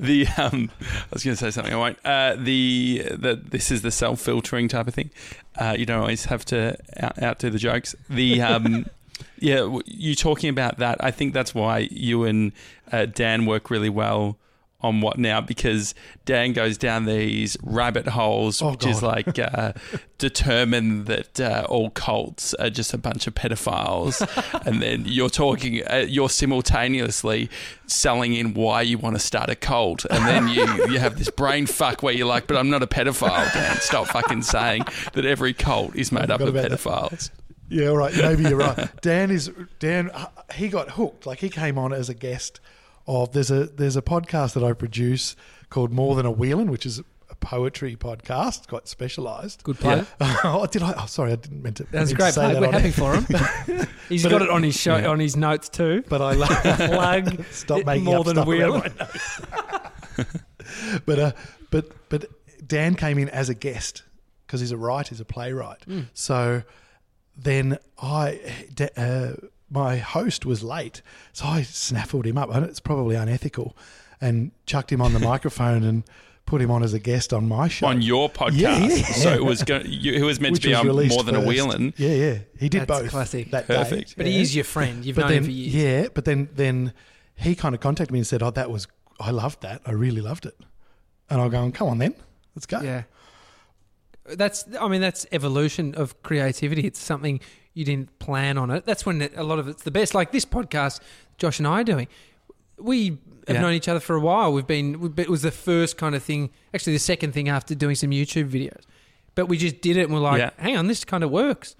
the 0.00 0.26
um 0.38 0.70
I 0.80 1.06
was 1.12 1.24
going 1.24 1.36
to 1.36 1.36
say 1.36 1.50
something 1.50 1.72
I 1.72 1.76
won't. 1.76 1.98
Uh, 2.04 2.36
the 2.38 3.02
the 3.10 3.34
this 3.36 3.70
is 3.70 3.82
the 3.82 3.90
self 3.90 4.20
filtering 4.20 4.68
type 4.68 4.86
of 4.88 4.94
thing. 4.94 5.10
Uh, 5.56 5.74
you 5.78 5.86
don't 5.86 6.00
always 6.00 6.26
have 6.26 6.44
to 6.46 6.76
out, 6.98 7.20
outdo 7.22 7.50
the 7.50 7.58
jokes. 7.58 7.94
The 8.08 8.40
um 8.42 8.86
yeah, 9.38 9.78
you 9.86 10.14
talking 10.14 10.50
about 10.50 10.78
that. 10.78 11.02
I 11.02 11.10
think 11.10 11.34
that's 11.34 11.54
why 11.54 11.88
you 11.90 12.24
and 12.24 12.52
uh, 12.92 13.06
Dan 13.06 13.46
work 13.46 13.70
really 13.70 13.90
well 13.90 14.38
on 14.80 15.00
what 15.00 15.16
now 15.18 15.40
because 15.40 15.94
Dan 16.26 16.52
goes 16.52 16.76
down 16.76 17.06
these 17.06 17.56
rabbit 17.62 18.06
holes, 18.06 18.60
Oh, 18.60 18.72
which 18.72 18.84
is 18.84 19.02
like 19.02 19.38
uh, 19.38 19.72
determine 20.18 21.04
that 21.04 21.40
uh, 21.40 21.66
all 21.70 21.88
cults 21.88 22.52
are 22.54 22.68
just 22.68 22.92
a 22.92 22.98
bunch 22.98 23.26
of 23.26 23.34
pedophiles, 23.34 24.20
and 24.66 24.82
then 24.82 25.04
you're 25.06 25.30
talking, 25.30 25.82
uh, 25.86 26.04
you're 26.06 26.28
simultaneously 26.28 27.48
selling 27.86 28.34
in 28.34 28.52
why 28.52 28.82
you 28.82 28.98
want 28.98 29.16
to 29.16 29.20
start 29.20 29.48
a 29.48 29.54
cult, 29.54 30.04
and 30.10 30.26
then 30.26 30.48
you 30.48 30.64
you 30.92 30.98
have 30.98 31.18
this 31.18 31.30
brain 31.30 31.64
fuck 31.66 32.02
where 32.02 32.12
you're 32.12 32.26
like, 32.26 32.46
but 32.46 32.58
I'm 32.58 32.68
not 32.68 32.82
a 32.82 32.86
pedophile. 32.86 33.52
Dan, 33.54 33.76
stop 33.76 34.08
fucking 34.08 34.42
saying 34.42 34.84
that 35.14 35.24
every 35.24 35.54
cult 35.54 35.96
is 35.96 36.12
made 36.12 36.30
up 36.30 36.42
of 36.42 36.54
pedophiles. 36.54 37.10
that. 37.10 37.30
Yeah, 37.68 37.88
all 37.88 37.96
right. 37.96 38.14
Maybe 38.16 38.42
you're 38.44 38.56
right. 38.56 38.88
Dan 39.00 39.30
is 39.30 39.50
Dan. 39.78 40.10
uh, 40.10 40.26
He 40.54 40.68
got 40.68 40.90
hooked. 40.92 41.26
Like 41.26 41.38
he 41.40 41.48
came 41.48 41.78
on 41.78 41.92
as 41.92 42.08
a 42.08 42.14
guest 42.14 42.60
of 43.06 43.32
there's 43.32 43.50
a 43.50 43.64
there's 43.66 43.96
a 43.96 44.02
podcast 44.02 44.54
that 44.54 44.62
I 44.64 44.72
produce 44.72 45.34
called 45.70 45.92
More 45.92 46.14
Than 46.14 46.26
a 46.26 46.32
Wheelin', 46.32 46.70
which 46.70 46.86
is 46.86 47.00
a 47.30 47.34
poetry 47.36 47.96
podcast, 47.96 48.68
quite 48.68 48.86
specialised. 48.86 49.62
Good 49.64 49.78
play. 49.78 50.04
oh, 50.20 50.66
did 50.70 50.82
I? 50.82 50.94
Oh, 50.98 51.06
sorry, 51.06 51.32
I 51.32 51.36
didn't 51.36 51.62
mean 51.62 51.74
to. 51.74 51.84
That's 51.90 52.10
mean 52.10 52.16
great 52.16 52.26
to 52.28 52.32
say 52.34 52.44
play. 52.44 52.52
that 52.54 52.60
We're 52.60 52.70
happy 52.72 52.90
for 52.90 53.14
him. 53.16 53.86
He's 54.08 54.22
But 54.22 54.28
got 54.28 54.42
it- 54.42 54.46
it 54.46 54.50
on 54.50 54.62
his 54.62 54.78
show, 54.78 55.10
on 55.10 55.18
his 55.18 55.36
notes 55.36 55.68
too. 55.70 56.04
But 56.08 56.20
I 56.22 56.32
love 56.34 56.50
Plug. 56.76 57.44
stop 57.50 57.84
making 57.86 58.04
more 58.04 58.24
than 58.24 58.38
a 58.38 58.44
wheel. 58.44 58.82
but 61.06 61.18
uh, 61.18 61.32
but 61.70 61.90
but 62.08 62.26
Dan 62.66 62.94
came 62.94 63.18
in 63.18 63.28
as 63.30 63.48
a 63.48 63.54
guest 63.54 64.02
because 64.46 64.60
he's 64.60 64.72
a 64.72 64.76
writer, 64.76 65.10
he's 65.10 65.20
a 65.20 65.24
playwright. 65.24 65.82
Hmm. 65.84 66.00
So 66.12 66.62
then 67.36 67.78
I, 68.00 68.40
da- 68.74 68.88
uh, 68.96 69.32
my 69.70 69.96
host 69.96 70.44
was 70.46 70.62
late, 70.62 71.02
so 71.32 71.46
I 71.46 71.62
snaffled 71.62 72.26
him 72.26 72.38
up. 72.38 72.54
And 72.54 72.64
it's 72.64 72.80
probably 72.80 73.16
unethical, 73.16 73.76
and 74.20 74.52
chucked 74.66 74.90
him 74.92 75.00
on 75.00 75.12
the 75.12 75.18
microphone 75.32 75.82
and 75.84 76.04
put 76.46 76.60
him 76.60 76.70
on 76.70 76.82
as 76.82 76.92
a 76.92 76.98
guest 76.98 77.32
on 77.32 77.48
my 77.48 77.68
show. 77.68 77.86
On 77.86 78.02
your 78.02 78.28
podcast, 78.28 78.52
Yeah, 78.58 78.78
yeah. 78.78 79.04
so 79.06 79.32
it 79.32 79.44
was 79.44 79.62
go- 79.62 79.82
you, 79.84 80.12
it 80.12 80.22
was 80.22 80.40
meant 80.40 80.52
which 80.52 80.62
to 80.62 80.68
be 80.68 80.74
on 80.74 80.86
more 80.86 81.22
than 81.24 81.34
a 81.34 81.38
first. 81.38 81.48
wheeling. 81.48 81.94
Yeah, 81.96 82.12
yeah, 82.12 82.38
he 82.58 82.68
did 82.68 82.86
That's 82.86 83.02
both. 83.02 83.10
classic. 83.10 83.50
That 83.50 83.66
Perfect. 83.66 84.08
Day. 84.10 84.14
But 84.18 84.26
yeah. 84.26 84.32
he 84.32 84.40
is 84.42 84.54
your 84.54 84.64
friend. 84.64 85.04
You've 85.04 85.16
but 85.16 85.22
known 85.22 85.30
then, 85.30 85.38
him 85.38 85.44
for 85.44 85.50
years. 85.50 85.74
Yeah, 85.74 86.08
but 86.12 86.24
then 86.26 86.48
then 86.54 86.92
he 87.36 87.54
kind 87.54 87.74
of 87.74 87.80
contacted 87.80 88.12
me 88.12 88.18
and 88.20 88.26
said, 88.26 88.42
"Oh, 88.42 88.50
that 88.50 88.70
was 88.70 88.86
I 89.18 89.30
loved 89.30 89.62
that. 89.62 89.80
I 89.86 89.92
really 89.92 90.20
loved 90.20 90.44
it." 90.46 90.56
And 91.30 91.40
I'm 91.40 91.48
going, 91.50 91.72
"Come 91.72 91.88
on, 91.88 91.98
then, 91.98 92.14
let's 92.54 92.66
go." 92.66 92.80
Yeah. 92.80 93.04
That's, 94.26 94.64
I 94.80 94.88
mean, 94.88 95.00
that's 95.00 95.26
evolution 95.32 95.94
of 95.94 96.22
creativity. 96.22 96.86
It's 96.86 96.98
something 97.00 97.40
you 97.74 97.84
didn't 97.84 98.18
plan 98.18 98.56
on 98.56 98.70
it. 98.70 98.86
That's 98.86 99.04
when 99.04 99.20
it, 99.22 99.32
a 99.36 99.42
lot 99.42 99.58
of 99.58 99.68
it's 99.68 99.82
the 99.82 99.90
best. 99.90 100.14
Like 100.14 100.32
this 100.32 100.44
podcast, 100.46 101.00
Josh 101.38 101.58
and 101.58 101.66
I 101.68 101.80
are 101.80 101.84
doing. 101.84 102.08
We 102.78 103.18
have 103.46 103.56
Yeah. 103.56 103.60
known 103.60 103.74
each 103.74 103.88
other 103.88 104.00
for 104.00 104.16
a 104.16 104.20
while. 104.20 104.52
We've 104.52 104.66
been, 104.66 104.98
we've 105.00 105.14
been, 105.14 105.24
it 105.24 105.30
was 105.30 105.42
the 105.42 105.50
first 105.50 105.96
kind 105.98 106.14
of 106.14 106.22
thing, 106.22 106.50
actually, 106.72 106.94
the 106.94 106.98
second 107.00 107.32
thing 107.32 107.48
after 107.48 107.74
doing 107.74 107.94
some 107.96 108.10
YouTube 108.10 108.48
videos. 108.50 108.82
But 109.34 109.46
we 109.46 109.58
just 109.58 109.80
did 109.80 109.96
it 109.96 110.04
and 110.04 110.14
we're 110.14 110.20
like, 110.20 110.38
Yeah. 110.38 110.50
hang 110.58 110.76
on, 110.76 110.86
this 110.86 111.04
kind 111.04 111.22
of 111.22 111.30
works. 111.30 111.76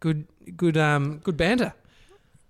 Good, 0.00 0.26
good, 0.56 0.76
um, 0.76 1.18
good 1.24 1.36
banter. 1.36 1.72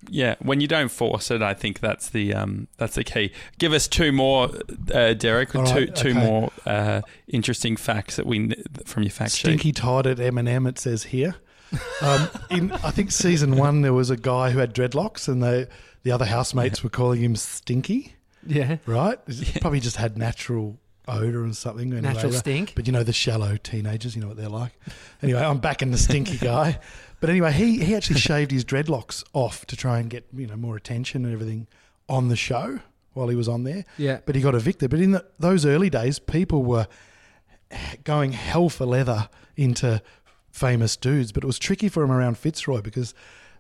Yeah, 0.09 0.37
when 0.41 0.61
you 0.61 0.69
don't 0.69 0.91
force 0.91 1.31
it, 1.31 1.43
I 1.43 1.55
think 1.55 1.81
that's 1.81 2.11
the 2.11 2.33
um, 2.33 2.69
that's 2.77 2.95
the 2.95 3.05
key. 3.05 3.33
Give 3.59 3.73
us 3.73 3.89
two 3.89 4.13
more, 4.13 4.51
uh, 4.95 5.15
Derek. 5.15 5.55
All 5.57 5.67
two 5.67 5.75
right, 5.75 5.97
two 5.97 6.11
okay. 6.11 6.19
more 6.27 6.53
uh, 6.65 7.01
interesting 7.27 7.77
facts 7.77 8.17
that 8.17 8.27
we 8.27 8.55
from 8.85 9.03
your 9.03 9.11
fact 9.11 9.33
sheet. 9.33 9.49
Stinky 9.49 9.73
Todd 9.73 10.07
at 10.07 10.19
Eminem. 10.19 10.69
It 10.69 10.79
says 10.79 11.05
here. 11.05 11.35
Um, 12.01 12.29
in 12.51 12.73
I 12.73 12.91
think 12.93 13.11
season 13.11 13.57
one, 13.57 13.83
there 13.83 13.93
was 13.93 14.09
a 14.09 14.17
guy 14.17 14.51
who 14.51 14.61
had 14.61 14.75
dreadlocks, 14.75 15.29
and 15.29 15.43
the 15.43 15.69
the 16.05 16.13
other 16.13 16.27
housemates 16.27 16.83
were 16.85 16.91
calling 16.91 17.21
him 17.21 17.35
Stinky. 17.37 18.15
Yeah. 18.47 18.77
Right? 18.87 19.19
He 19.29 19.59
Probably 19.61 19.81
just 19.81 19.97
had 19.97 20.17
natural 20.17 20.79
odor 21.07 21.45
or 21.45 21.53
something. 21.53 21.93
Anyway, 21.93 22.01
Natural 22.01 22.33
that- 22.33 22.39
stink. 22.39 22.73
But 22.75 22.87
you 22.87 22.93
know 22.93 23.03
the 23.03 23.13
shallow 23.13 23.57
teenagers, 23.57 24.15
you 24.15 24.23
know 24.23 24.29
what 24.29 24.37
they're 24.37 24.49
like. 24.49 24.73
Anyway, 25.23 25.41
I'm 25.41 25.59
back 25.59 25.83
in 25.83 25.91
the 25.91 25.99
stinky 25.99 26.39
guy. 26.39 26.79
But 27.21 27.31
anyway, 27.31 27.53
he 27.53 27.85
he 27.85 27.95
actually 27.95 28.21
shaved 28.21 28.51
his 28.51 28.65
dreadlocks 28.65 29.25
off 29.33 29.67
to 29.67 29.77
try 29.77 29.99
and 29.99 30.09
get 30.09 30.27
you 30.35 30.47
know 30.47 30.57
more 30.57 30.77
attention 30.77 31.25
and 31.25 31.35
everything 31.35 31.67
on 32.09 32.29
the 32.29 32.37
show 32.37 32.81
while 33.15 33.29
he 33.29 33.37
was 33.37 33.49
on 33.49 33.65
there. 33.65 33.85
Yeah. 33.97 34.21
But 34.25 34.37
he 34.37 34.41
got 34.41 34.55
evicted. 34.55 34.91
But 34.91 35.01
in 35.01 35.13
the, 35.13 35.27
those 35.39 35.67
early 35.67 35.91
days, 35.91 36.19
people 36.19 36.63
were 36.63 36.87
going 38.05 38.33
hell 38.33 38.69
for 38.69 38.87
leather 38.87 39.29
into 39.57 40.01
famous 40.51 40.97
dudes. 40.97 41.33
But 41.33 41.43
it 41.43 41.47
was 41.47 41.59
tricky 41.59 41.89
for 41.89 42.03
him 42.03 42.13
around 42.13 42.39
Fitzroy 42.39 42.81
because 42.81 43.15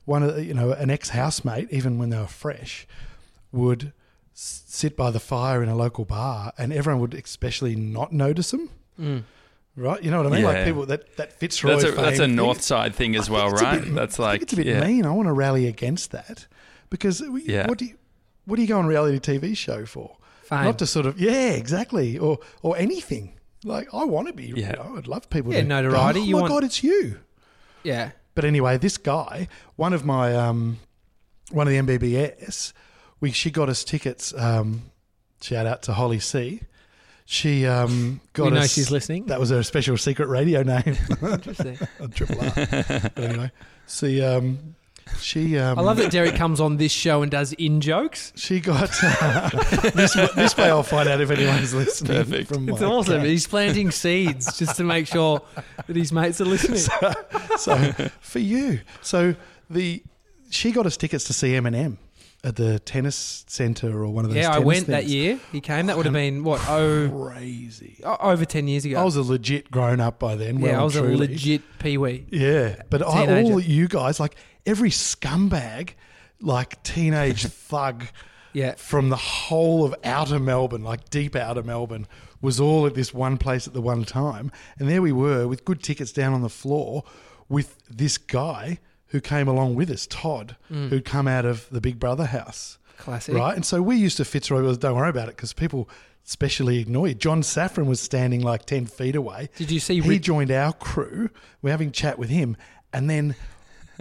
one 0.05 0.23
of 0.23 0.37
the, 0.37 0.45
you 0.45 0.55
know 0.55 0.73
an 0.73 0.91
ex 0.91 1.11
housemate, 1.11 1.69
even 1.73 1.99
when 1.99 2.11
they 2.11 2.19
were 2.19 2.27
fresh, 2.27 2.87
would 3.53 3.93
sit 4.33 4.97
by 4.97 5.11
the 5.11 5.19
fire 5.21 5.63
in 5.65 5.69
a 5.69 5.75
local 5.75 6.05
bar, 6.05 6.53
and 6.57 6.73
everyone 6.73 7.01
would 7.01 7.15
especially 7.15 7.75
not 7.75 8.13
notice 8.13 8.53
him. 8.53 8.71
Mm. 8.99 9.25
Right, 9.79 10.03
you 10.03 10.11
know 10.11 10.23
what 10.23 10.33
I 10.33 10.37
mean? 10.37 10.45
Like 10.45 10.65
people 10.65 10.87
that 10.87 11.17
that 11.19 11.33
Fitzroy. 11.35 11.71
That's 11.77 11.85
a, 11.85 11.91
that's 11.93 12.19
a 12.19 12.27
north 12.27 12.63
side 12.63 12.95
thing 12.97 13.15
as 13.15 13.29
I 13.29 13.33
well, 13.33 13.49
think 13.51 13.53
it's 13.55 13.63
a 13.63 13.65
right? 13.65 13.85
bit- 13.85 13.95
that's 13.95 14.19
I 14.19 14.23
like 14.25 14.33
think 14.33 14.43
it's 14.43 14.53
a 14.55 14.57
bit 14.57 14.67
yeah. 14.67 14.81
mean. 14.87 15.07
I 15.07 15.11
want 15.13 15.29
to 15.29 15.33
rally 15.33 15.67
against 15.69 16.11
that 16.11 16.47
because 16.91 17.23
we, 17.23 17.43
Yeah. 17.45 17.69
what 17.69 17.79
do 17.79 17.85
you 17.85 17.95
what 18.45 18.57
do 18.57 18.63
you 18.63 18.69
go 18.69 18.79
on 18.79 18.87
a 18.87 18.89
reality 18.89 19.19
TV 19.21 19.57
show 19.57 19.87
for? 19.87 20.17
Fame. 20.43 20.65
Not 20.65 20.79
to 20.81 20.87
sort 20.87 21.07
of 21.07 21.21
yeah, 21.21 21.51
exactly, 21.53 22.19
or 22.19 22.39
or 22.63 22.77
anything. 22.77 23.35
Like 23.65 23.89
I 23.95 24.05
want 24.05 24.27
to 24.29 24.33
be. 24.35 24.47
Yeah. 24.47 24.71
You 24.71 24.73
know, 24.73 24.95
I'd 24.99 25.07
love 25.07 25.31
people. 25.31 25.53
Yeah, 25.53 25.59
to 25.61 25.65
go, 25.65 25.69
notoriety. 25.69 26.21
Oh 26.21 26.25
You 26.25 26.35
my 26.37 26.41
want- 26.43 26.53
god, 26.53 26.65
it's 26.65 26.83
you. 26.83 27.21
Yeah. 27.85 28.11
But 28.35 28.45
anyway, 28.45 28.79
this 28.79 28.97
guy, 28.99 29.47
one 29.77 29.93
of 29.93 30.05
my 30.05 30.35
um, 30.35 30.79
one 31.53 31.69
of 31.69 31.73
the 31.73 31.99
MBBS, 31.99 32.73
we 33.21 33.31
she 33.33 33.51
got 33.51 33.69
us 33.69 33.85
tickets. 33.85 34.33
Um, 34.37 34.91
shout 35.41 35.67
out 35.67 35.83
to 35.83 35.93
Holly 35.93 36.19
C. 36.19 36.63
She 37.31 37.67
um, 37.67 38.23
got 38.33 38.45
We 38.45 38.51
know 38.53 38.61
us. 38.61 38.73
she's 38.73 38.91
listening. 38.91 39.27
That 39.27 39.39
was 39.39 39.51
her 39.51 39.63
special 39.63 39.99
secret 39.99 40.29
radio 40.29 40.63
name. 40.63 40.97
Interesting. 41.23 41.79
on 42.01 42.11
Triple 42.11 42.41
R. 42.41 42.53
but 42.57 43.19
anyway, 43.19 43.53
see, 43.87 44.23
um, 44.23 44.75
she. 45.21 45.59
Um, 45.59 45.79
I 45.79 45.83
love 45.83 45.99
that 45.99 46.11
Derek 46.11 46.37
comes 46.37 46.59
on 46.59 46.79
this 46.79 46.91
show 46.91 47.21
and 47.21 47.31
does 47.31 47.53
in 47.53 47.83
jokes. 47.83 48.33
She 48.35 48.61
got 48.61 48.89
this. 49.95 50.15
This 50.15 50.57
way, 50.57 50.71
I'll 50.71 50.83
find 50.83 51.07
out 51.07 51.21
if 51.21 51.31
anyone's 51.31 51.75
listening. 51.75 52.17
Perfect. 52.17 52.49
From 52.49 52.67
It's 52.67 52.81
my 52.81 52.87
awesome. 52.87 53.13
account. 53.17 53.29
He's 53.29 53.47
planting 53.47 53.91
seeds 53.91 54.59
just 54.59 54.77
to 54.77 54.85
make 54.85 55.07
sure 55.07 55.43
that 55.87 55.97
his 55.97 56.11
mates 56.11 56.41
are 56.41 56.47
listening. 56.47 56.79
So 57.59 57.77
for 58.21 58.39
you, 58.39 58.81
so 59.03 59.35
the 59.69 60.03
she 60.49 60.73
got 60.73 60.87
us 60.87 60.97
tickets 60.97 61.25
to 61.25 61.35
see 61.35 61.53
Eminem 61.53 61.99
at 62.45 62.55
the 62.57 62.79
tennis 62.79 63.45
center 63.49 63.91
or 64.03 64.09
one 64.09 64.25
of 64.25 64.31
those. 64.33 64.43
Yeah, 64.43 64.53
I 64.55 64.61
went 64.61 64.87
that 64.87 65.07
year. 65.07 65.41
He 65.51 65.61
came. 65.61 65.87
That 65.87 65.97
would 65.97 66.07
have 66.07 66.13
been 66.15 66.45
what? 66.45 66.61
Oh, 66.69 67.09
Crazy. 67.27 68.01
over 68.05 68.45
ten 68.45 68.69
years 68.69 68.85
ago. 68.85 69.01
I 69.01 69.05
was 69.05 69.17
a 69.17 69.23
legit 69.23 69.71
grown 69.71 70.01
up 70.01 70.19
by 70.19 70.37
then. 70.37 70.61
well 70.61 70.73
yeah, 70.73 70.81
I 70.81 70.85
was 70.85 70.97
a 70.97 71.01
truly. 71.01 71.17
legit 71.29 71.63
peewee. 71.79 72.27
Yeah, 72.31 72.83
but 72.91 73.03
I, 73.03 73.43
all 73.43 73.61
you 73.61 73.89
guys, 73.89 74.21
like 74.21 74.37
every 74.67 74.91
scumbag, 74.91 75.91
like 76.41 76.81
teenage 76.85 77.45
thug 77.47 78.05
Yeah, 78.53 78.75
from 78.77 79.09
the 79.09 79.17
whole 79.17 79.85
of 79.85 79.95
outer 80.05 80.39
Melbourne, 80.39 80.85
like 80.85 81.11
deep 81.11 81.35
outer 81.35 81.63
Melbourne, 81.65 82.07
was 82.41 82.61
all 82.61 82.87
at 82.87 82.95
this 82.95 83.13
one 83.13 83.37
place 83.39 83.67
at 83.67 83.75
the 83.75 83.81
one 83.83 84.05
time. 84.05 84.53
And 84.79 84.89
there 84.89 85.03
we 85.03 85.11
were 85.13 85.49
with 85.49 85.65
good 85.65 85.83
tickets 85.83 86.13
down 86.13 86.33
on 86.35 86.43
the 86.43 86.49
floor 86.49 87.03
with 87.49 87.79
this 87.89 88.17
guy 88.17 88.79
who 89.09 89.21
came 89.21 89.49
along 89.49 89.75
with 89.75 89.91
us, 89.91 90.07
Todd, 90.07 90.57
mm. 90.71 90.89
who'd 90.89 91.05
come 91.05 91.27
out 91.29 91.45
of 91.45 91.69
the 91.71 91.81
Big 91.81 91.99
Brother 91.99 92.27
house. 92.27 92.79
classic. 92.99 93.35
Right. 93.35 93.55
And 93.55 93.65
so 93.65 93.81
we 93.83 93.97
used 93.97 94.17
to 94.19 94.25
Fitzroy, 94.25 94.63
well, 94.63 94.75
don't 94.75 94.97
worry 94.97 95.09
about 95.11 95.29
it 95.29 95.37
because 95.37 95.53
people 95.53 95.89
specially 96.25 96.79
ignore 96.79 97.09
you. 97.09 97.15
John 97.15 97.43
Safran 97.43 97.87
was 97.87 98.01
standing 98.01 98.43
like 98.43 98.67
10 98.67 98.87
feet 98.87 99.17
away. 99.17 99.49
Did 99.57 99.71
you 99.71 99.81
see 99.81 100.01
He 100.01 100.09
Rich- 100.09 100.23
joined 100.23 100.51
our 100.51 100.73
crew. 100.75 101.31
We're 101.63 101.71
having 101.71 101.91
chat 101.91 102.19
with 102.19 102.29
him. 102.29 102.57
And 102.93 103.09
then 103.09 103.35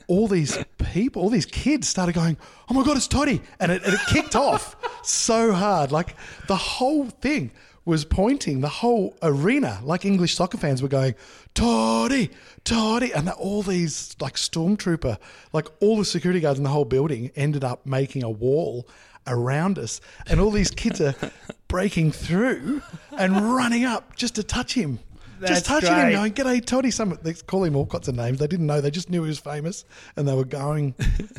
all 0.08 0.28
these 0.28 0.58
people, 0.78 1.22
all 1.22 1.30
these 1.30 1.45
kids 1.45 1.88
started 1.88 2.14
going, 2.16 2.38
oh 2.70 2.74
my 2.74 2.84
God, 2.84 2.97
it's 2.97 3.08
Toddy. 3.08 3.41
And 3.60 3.72
it, 3.72 3.84
and 3.84 3.93
it 3.93 3.99
kicked 4.08 4.36
off 4.36 4.76
so 5.03 5.53
hard. 5.53 5.91
Like 5.91 6.16
the 6.47 6.55
whole 6.58 7.05
thing 7.05 7.51
was 7.88 8.03
pointing, 8.03 8.59
the 8.59 8.67
whole 8.67 9.15
arena, 9.21 9.79
like 9.81 10.03
English 10.03 10.35
soccer 10.35 10.57
fans 10.57 10.81
were 10.81 10.89
going, 10.89 11.15
Toddy, 11.53 12.29
Toddy. 12.65 13.13
And 13.13 13.29
all 13.29 13.63
these 13.63 14.15
like 14.19 14.35
stormtrooper, 14.35 15.17
like 15.53 15.67
all 15.79 15.97
the 15.97 16.05
security 16.05 16.41
guards 16.41 16.59
in 16.59 16.63
the 16.63 16.69
whole 16.69 16.85
building 16.85 17.31
ended 17.35 17.63
up 17.63 17.85
making 17.85 18.23
a 18.23 18.29
wall 18.29 18.88
around 19.25 19.79
us. 19.79 20.01
And 20.27 20.41
all 20.41 20.51
these 20.51 20.69
kids 20.69 20.99
are 20.99 21.15
breaking 21.69 22.11
through 22.11 22.81
and 23.17 23.55
running 23.55 23.85
up 23.85 24.17
just 24.17 24.35
to 24.35 24.43
touch 24.43 24.73
him. 24.73 24.99
That's 25.39 25.53
just 25.53 25.65
touching 25.65 25.93
great. 25.93 26.13
him, 26.13 26.13
going, 26.13 26.33
G'day, 26.33 26.65
Toddy. 26.65 26.91
Some 26.91 27.17
they 27.21 27.33
call 27.33 27.63
him 27.63 27.75
all 27.75 27.85
kinds 27.85 28.07
of 28.07 28.15
names. 28.15 28.39
They 28.39 28.47
didn't 28.47 28.65
know. 28.65 28.81
They 28.81 28.91
just 28.91 29.09
knew 29.09 29.21
he 29.21 29.29
was 29.29 29.39
famous, 29.39 29.85
and 30.15 30.27
they 30.27 30.33
were 30.33 30.43
going 30.43 30.95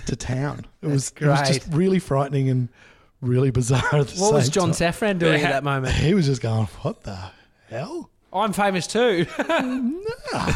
to 0.06 0.16
town. 0.16 0.64
It 0.80 0.86
was, 0.86 1.12
it 1.20 1.26
was 1.26 1.48
just 1.48 1.66
really 1.72 1.98
frightening 1.98 2.48
and 2.48 2.68
really 3.20 3.50
bizarre. 3.50 3.82
At 3.92 4.08
the 4.08 4.20
What 4.20 4.34
was 4.34 4.48
John 4.48 4.72
time. 4.72 4.92
Safran 4.92 5.18
doing 5.18 5.42
at 5.42 5.50
that 5.50 5.64
moment? 5.64 5.94
He 5.94 6.14
was 6.14 6.26
just 6.26 6.40
going, 6.42 6.66
"What 6.82 7.02
the 7.02 7.18
hell?" 7.68 8.10
I'm 8.32 8.52
famous 8.52 8.86
too. 8.86 9.26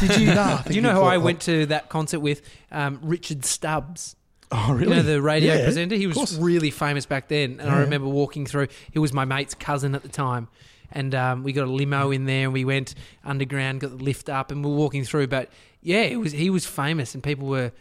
Did 0.01 0.17
you? 0.21 0.35
Nah, 0.35 0.63
Do 0.67 0.75
you 0.75 0.81
know 0.83 0.91
who 0.93 1.01
thought, 1.01 1.13
I 1.13 1.19
went 1.19 1.41
to 1.43 1.67
that 1.67 1.89
concert 1.89 2.21
with? 2.21 2.43
Um, 2.71 2.99
Richard 3.03 3.45
Stubbs. 3.45 4.17
Oh, 4.51 4.75
really? 4.75 4.91
You 4.91 4.97
know, 4.97 5.03
the 5.03 5.23
radio 5.23 5.55
Yeah, 5.55 5.65
presenter? 5.65 5.97
He 5.97 6.07
was 6.07 6.37
really 6.39 6.71
famous 6.71 7.07
back 7.07 7.29
then. 7.29 7.59
And 7.59 7.71
I 7.71 7.81
remember 7.81 8.09
walking 8.09 8.45
through, 8.45 8.69
he 8.91 8.99
was 8.99 9.11
my 9.15 9.25
mate's 9.25 9.55
cousin 9.55 9.95
at 9.95 10.03
the 10.03 10.11
time. 10.11 10.49
And 10.91 11.15
um, 11.15 11.43
we 11.43 11.55
got 11.55 11.67
a 11.67 11.71
limo 11.71 12.11
in 12.11 12.27
there 12.27 12.45
and 12.45 12.53
we 12.53 12.67
went 12.67 12.95
underground, 13.25 13.81
got 13.81 13.97
the 13.97 14.05
lift 14.05 14.29
up, 14.29 14.51
and 14.51 14.63
we 14.63 14.71
were 14.71 14.77
walking 14.77 15.05
through. 15.05 15.29
But 15.29 15.49
yeah, 15.81 16.03
it 16.03 16.17
was 16.17 16.33
he 16.33 16.51
was 16.51 16.67
famous, 16.67 17.15
and 17.15 17.23
people 17.23 17.49
were. 17.49 17.73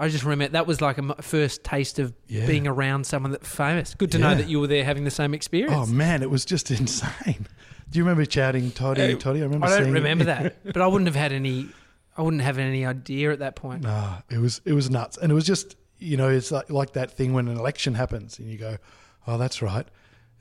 I 0.00 0.08
just 0.08 0.24
remember 0.24 0.52
that 0.52 0.66
was 0.66 0.80
like 0.80 0.96
a 0.98 1.02
m- 1.02 1.14
first 1.20 1.62
taste 1.64 1.98
of 1.98 2.14
Yeah. 2.26 2.46
being 2.46 2.66
around 2.66 3.04
someone 3.06 3.32
that 3.32 3.46
famous. 3.46 3.94
Good 3.94 4.10
to 4.12 4.18
know 4.18 4.30
Yeah. 4.30 4.34
that 4.36 4.48
you 4.48 4.58
were 4.60 4.66
there 4.66 4.84
having 4.84 5.04
the 5.04 5.10
same 5.10 5.34
experience. 5.34 5.74
Oh 5.76 5.86
man, 5.86 6.22
it 6.22 6.30
was 6.30 6.44
just 6.44 6.70
insane. 6.80 7.46
Do 7.90 7.98
you 7.98 8.04
remember 8.04 8.24
shouting 8.28 8.70
"Toddy, 8.70 9.02
Hey, 9.02 9.14
Toddy"? 9.16 9.40
I 9.40 9.44
remember. 9.44 9.66
I 9.66 9.70
don't 9.70 9.82
seeing 9.84 9.92
remember 9.94 10.24
that, 10.34 10.56
but 10.64 10.78
I 10.78 10.86
wouldn't 10.86 11.08
have 11.08 11.16
had 11.16 11.32
any. 11.32 11.68
I 12.16 12.22
wouldn't 12.22 12.42
have 12.42 12.58
any 12.58 12.84
idea 12.86 13.32
at 13.32 13.38
that 13.40 13.54
point. 13.56 13.82
Nah, 13.82 14.18
it 14.30 14.38
was 14.38 14.60
it 14.64 14.72
was 14.72 14.90
nuts, 14.90 15.18
and 15.18 15.30
it 15.30 15.34
was 15.34 15.44
just 15.44 15.76
you 15.98 16.16
know 16.16 16.28
it's 16.30 16.50
like 16.50 16.70
like 16.70 16.94
that 16.94 17.10
thing 17.10 17.32
when 17.34 17.48
an 17.48 17.58
election 17.58 17.94
happens, 17.94 18.38
and 18.38 18.50
you 18.50 18.56
go, 18.58 18.78
"Oh, 19.26 19.36
that's 19.38 19.60
right, 19.62 19.86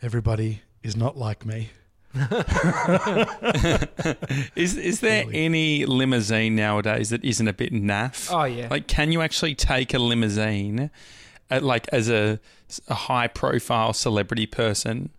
everybody 0.02 0.62
is 0.84 0.96
not 0.96 1.18
like 1.18 1.46
me." 1.46 1.70
Is 4.56 4.78
is 4.78 5.00
there 5.00 5.26
Really. 5.26 5.46
any 5.46 5.86
limousine 5.86 6.56
nowadays 6.56 7.10
that 7.10 7.24
isn't 7.24 7.48
a 7.48 7.54
bit 7.54 7.74
naff? 7.74 8.30
Oh 8.32 8.44
yeah, 8.46 8.68
Like, 8.70 8.88
can 8.88 9.12
you 9.12 9.22
actually 9.22 9.56
take 9.56 9.94
a 9.94 10.00
limousine, 10.00 10.92
at, 11.50 11.64
like 11.64 11.88
as 11.92 12.10
a, 12.10 12.40
a 12.88 12.94
high 12.94 13.28
profile 13.28 13.94
celebrity 13.94 14.46
person? 14.46 15.10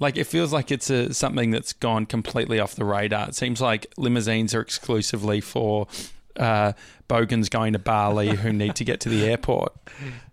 Like, 0.00 0.16
it 0.16 0.24
feels 0.24 0.52
like 0.52 0.70
it's 0.70 0.90
a, 0.90 1.12
something 1.12 1.50
that's 1.50 1.72
gone 1.72 2.06
completely 2.06 2.60
off 2.60 2.76
the 2.76 2.84
radar. 2.84 3.28
It 3.28 3.34
seems 3.34 3.60
like 3.60 3.86
limousines 3.96 4.54
are 4.54 4.60
exclusively 4.60 5.40
for 5.40 5.88
uh, 6.36 6.72
bogans 7.08 7.48
going 7.48 7.72
to 7.72 7.80
Bali 7.80 8.36
who 8.36 8.52
need 8.52 8.76
to 8.76 8.84
get 8.84 9.00
to 9.00 9.08
the 9.08 9.24
airport. 9.26 9.72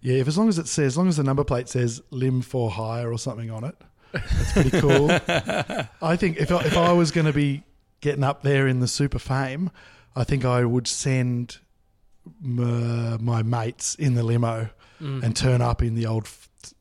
Yeah, 0.01 0.17
if 0.17 0.27
as 0.27 0.37
long 0.37 0.49
as 0.49 0.59
it 0.59 0.67
says, 0.67 0.93
as 0.93 0.97
long 0.99 1.07
as 1.07 1.17
the 1.17 1.23
number 1.23 1.43
plate 1.43 1.67
says 1.67 1.99
"Lim 2.11 2.43
for 2.43 2.69
hire" 2.69 3.11
or 3.11 3.17
something 3.17 3.49
on 3.49 3.63
it, 3.63 3.75
that's 4.15 4.51
pretty 4.53 4.79
cool. 4.79 5.11
I 6.01 6.15
think 6.15 6.37
if 6.37 6.51
I, 6.51 6.63
if 6.65 6.77
I 6.77 6.91
was 6.93 7.11
going 7.11 7.27
to 7.27 7.33
be 7.33 7.63
getting 8.01 8.23
up 8.23 8.41
there 8.43 8.67
in 8.67 8.79
the 8.79 8.87
super 8.87 9.19
fame, 9.19 9.71
I 10.15 10.23
think 10.23 10.45
I 10.45 10.63
would 10.65 10.87
send 10.87 11.57
my, 12.41 13.17
my 13.19 13.43
mates 13.43 13.95
in 13.95 14.15
the 14.15 14.23
limo 14.23 14.69
Mm. 15.01 15.23
and 15.23 15.35
turn 15.35 15.61
up 15.61 15.81
in 15.83 15.93
the 15.95 16.05
old 16.05 16.23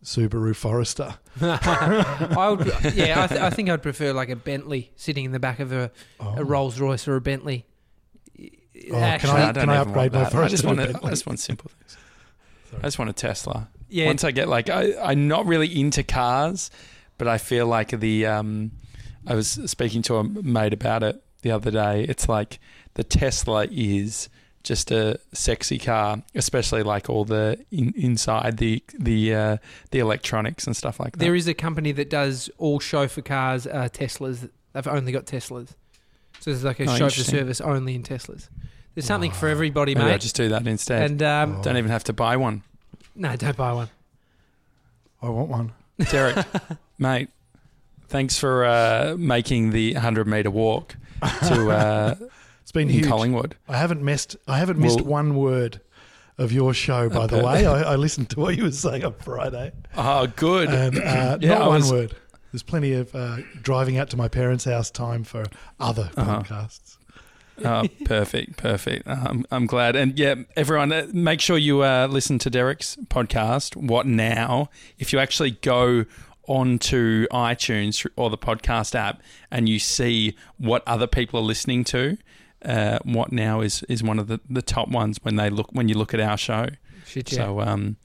Subaru 0.05 0.55
Forester. 0.55 1.17
I 1.43 2.55
would, 2.57 2.67
yeah, 2.95 3.25
I, 3.25 3.27
th- 3.27 3.41
I 3.41 3.51
think 3.51 3.69
I'd 3.69 3.83
prefer 3.83 4.13
like 4.13 4.29
a 4.29 4.37
Bentley 4.37 4.93
sitting 4.95 5.25
in 5.25 5.33
the 5.33 5.41
back 5.41 5.59
of 5.59 5.73
a, 5.73 5.91
Oh. 6.21 6.35
a 6.37 6.45
Rolls 6.45 6.79
Royce 6.79 7.09
or 7.09 7.17
a 7.17 7.21
Bentley. 7.21 7.67
can 8.37 8.95
Actually, 8.95 9.31
I- 9.33 9.53
don't 9.53 9.63
can 9.63 9.69
I 9.71 9.77
upgrade 9.79 10.13
my 10.13 10.21
that. 10.25 10.33
I 10.35 10.47
just 10.47 10.63
Forester 10.63 10.67
want 10.69 10.81
a, 10.81 11.01
I 11.05 11.11
just 11.11 11.27
want 11.27 11.41
simple 11.41 11.69
things. 11.77 11.97
Sorry. 12.71 12.83
I 12.83 12.87
just 12.87 12.99
want 13.01 13.11
a 13.11 13.15
Tesla. 13.15 13.69
yeah, 13.89 14.07
Once 14.07 14.23
I 14.23 14.31
get 14.31 14.49
like 14.49 14.71
I, 14.71 14.95
I'm 15.03 15.27
not 15.27 15.45
really 15.47 15.81
into 15.81 16.05
cars, 16.05 16.71
but 17.19 17.29
I 17.29 17.39
feel 17.39 17.67
like 17.67 17.91
the 17.99 18.27
um, 18.27 18.73
I 19.27 19.35
was 19.35 19.59
speaking 19.67 20.03
to 20.03 20.17
a 20.17 20.25
mate 20.25 20.73
about 20.73 21.03
it 21.03 21.23
the 21.43 21.51
other 21.51 21.71
day. 21.71 22.05
It's 22.05 22.29
like 22.29 22.59
the 22.95 23.05
Tesla 23.05 23.67
is 23.71 24.29
just 24.63 24.91
a 24.91 25.19
sexy 25.33 25.79
car, 25.79 26.23
especially 26.35 26.83
like 26.83 27.11
all 27.11 27.25
the 27.25 27.63
in, 27.71 27.93
inside 27.97 28.57
the 28.59 28.83
the 28.99 29.35
uh, 29.35 29.57
the 29.91 29.99
electronics 29.99 30.67
and 30.67 30.77
stuff 30.77 30.99
like 31.01 31.13
that. 31.13 31.19
there 31.19 31.35
is 31.35 31.47
a 31.49 31.55
company 31.55 31.93
that 31.93 32.09
does 32.11 32.51
all 32.59 32.81
chauffeur 32.81 33.23
cars, 33.23 33.67
uh, 33.67 33.89
Teslas. 33.93 34.49
They've 34.73 34.89
only 34.89 35.13
got 35.13 35.27
Teslas, 35.27 35.69
so 36.41 36.51
there's 36.51 36.65
like 36.65 36.81
a 36.81 36.85
Oh, 36.91 36.97
chauffeur 36.97 37.23
service 37.25 37.61
only 37.61 37.95
in 37.95 38.03
Teslas. 38.03 38.49
There's 38.95 39.07
something 39.07 39.33
for 39.33 39.47
Wow. 39.47 39.53
everybody, 39.53 39.95
Maybe 39.95 40.07
I 40.07 40.11
mate. 40.13 40.21
just 40.21 40.37
do 40.37 40.49
that 40.51 40.67
instead. 40.67 41.11
and 41.11 41.23
um, 41.23 41.57
Oh. 41.59 41.63
Don't 41.63 41.77
even 41.77 41.91
have 41.91 42.05
to 42.05 42.13
buy 42.13 42.37
one. 42.37 42.63
no, 43.15 43.35
don't 43.37 43.57
buy 43.57 43.73
one. 43.73 43.89
I 45.21 45.29
want 45.31 45.49
one. 45.51 45.73
Derek, 46.11 46.37
mate, 46.99 47.29
thanks 48.09 48.39
for 48.39 48.65
uh, 48.65 49.15
making 49.19 49.71
the 49.71 49.95
hundred 49.95 50.27
meter 50.27 50.51
walk 50.51 50.97
to 51.49 51.71
uh, 51.71 52.15
It's 52.63 52.73
been 52.73 52.89
huge. 52.89 53.07
Collingwood. 53.07 53.57
I 53.69 53.77
haven't 53.77 54.03
missed. 54.03 54.37
I 54.49 54.59
haven't 54.59 54.79
missed 54.79 55.01
Well- 55.03 55.11
one 55.11 55.35
word 55.37 55.81
of 56.39 56.51
your 56.51 56.75
show. 56.75 57.09
By 57.09 57.27
the 57.27 57.39
way, 57.45 57.65
I, 57.67 57.93
I 57.93 57.97
listened 57.97 58.31
to 58.31 58.41
what 58.41 58.57
you 58.57 58.65
were 58.65 58.73
saying 58.73 59.05
on 59.05 59.15
Friday, 59.15 59.71
Oh, 59.97 60.27
good. 60.27 60.69
and 60.69 60.99
uh, 60.99 61.39
Yeah, 61.41 61.51
not 61.51 61.63
I 61.63 61.69
one 61.69 61.81
was- 61.81 61.93
word. 61.93 62.17
There's 62.53 62.63
plenty 62.63 62.93
of 62.93 63.13
uh, 63.17 63.39
driving 63.63 63.99
out 63.99 64.11
to 64.11 64.17
my 64.17 64.29
parents' 64.29 64.65
house 64.65 64.89
time 64.91 65.25
for 65.25 65.45
other 65.81 66.11
Uh-huh. 66.17 66.41
podcasts. 66.43 66.97
Oh, 67.65 67.87
perfect, 68.05 68.57
perfect. 68.57 69.07
Uh, 69.09 69.17
I'm, 69.27 69.45
I'm 69.51 69.67
glad. 69.67 69.95
And 69.97 70.17
yeah, 70.19 70.37
everyone, 70.57 70.93
uh, 70.93 71.09
make 71.13 71.41
sure 71.41 71.59
you 71.59 71.83
uh, 71.83 72.07
listen 72.09 72.39
to 72.41 72.51
Derek's 72.51 72.97
podcast, 73.09 73.75
What 73.77 74.07
Now? 74.07 74.71
If 75.01 75.13
you 75.13 75.19
actually 75.19 75.53
go 75.53 76.05
onto 76.47 77.27
iTunes 77.29 78.07
or 78.17 78.31
the 78.31 78.39
podcast 78.39 78.95
app 78.95 79.23
and 79.51 79.69
you 79.69 79.79
see 79.79 80.37
what 80.59 80.83
other 80.87 81.07
people 81.07 81.41
are 81.41 81.45
listening 81.45 81.85
to, 81.85 82.17
uh, 82.65 82.99
What 83.05 83.33
Now 83.33 83.61
is, 83.61 83.83
is 83.85 84.03
one 84.03 84.19
of 84.19 84.29
the, 84.29 84.41
the 84.49 84.63
top 84.63 84.89
ones 84.89 85.19
when 85.23 85.37
they 85.37 85.51
look 85.51 85.69
when 85.73 85.89
you 85.89 85.97
look 85.97 86.15
at 86.15 86.21
our 86.21 86.37
show. 86.37 86.67
Shit, 87.07 87.33
yeah. 87.33 87.39
So 87.39 87.61
um, 87.61 87.97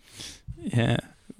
yeah, 0.57 0.97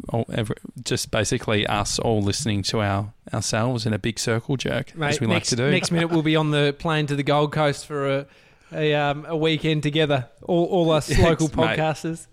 all, 0.09 0.25
every, 0.31 0.55
just 0.83 1.11
basically 1.11 1.67
us 1.67 1.99
all 1.99 2.21
listening 2.21 2.63
to 2.63 2.81
our 2.81 3.13
ourselves 3.33 3.85
in 3.85 3.93
a 3.93 3.99
big 3.99 4.17
circle 4.17 4.55
jerk 4.57 4.95
Mate, 4.95 5.09
as 5.09 5.19
we 5.21 5.27
next, 5.27 5.51
like 5.51 5.57
to 5.57 5.65
do. 5.67 5.71
next 5.71 5.91
minute 5.91 6.09
we'll 6.09 6.23
be 6.23 6.35
on 6.35 6.51
the 6.51 6.75
plane 6.79 7.05
to 7.07 7.15
the 7.15 7.23
Gold 7.23 7.51
Coast 7.51 7.85
for 7.85 8.07
a 8.07 8.25
a, 8.71 8.93
um, 8.93 9.25
a 9.27 9.35
weekend 9.35 9.81
together. 9.83 10.29
All, 10.43 10.65
all 10.65 10.91
us 10.91 11.09
Yes, 11.17 11.19
local 11.19 11.49
podcasters. 11.49 12.25
I- 12.25 12.29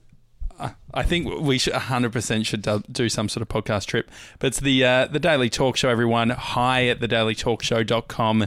I 0.95 1.03
think 1.03 1.41
we 1.41 1.59
should 1.59 1.75
100% 1.75 2.47
should 2.47 2.63
do, 2.63 2.83
do 2.91 3.09
some 3.09 3.29
sort 3.29 3.43
of 3.43 3.49
podcast 3.49 3.87
trip. 3.87 4.11
But 4.39 4.49
it's 4.49 4.61
the 4.61 4.85
uh, 4.85 5.07
the 5.07 5.19
Daily 5.19 5.51
Talk 5.51 5.77
Show, 5.77 5.89
everyone. 5.89 6.31
Hi 6.31 6.87
at 6.89 7.01
thedailytalkshow.com. 7.01 8.47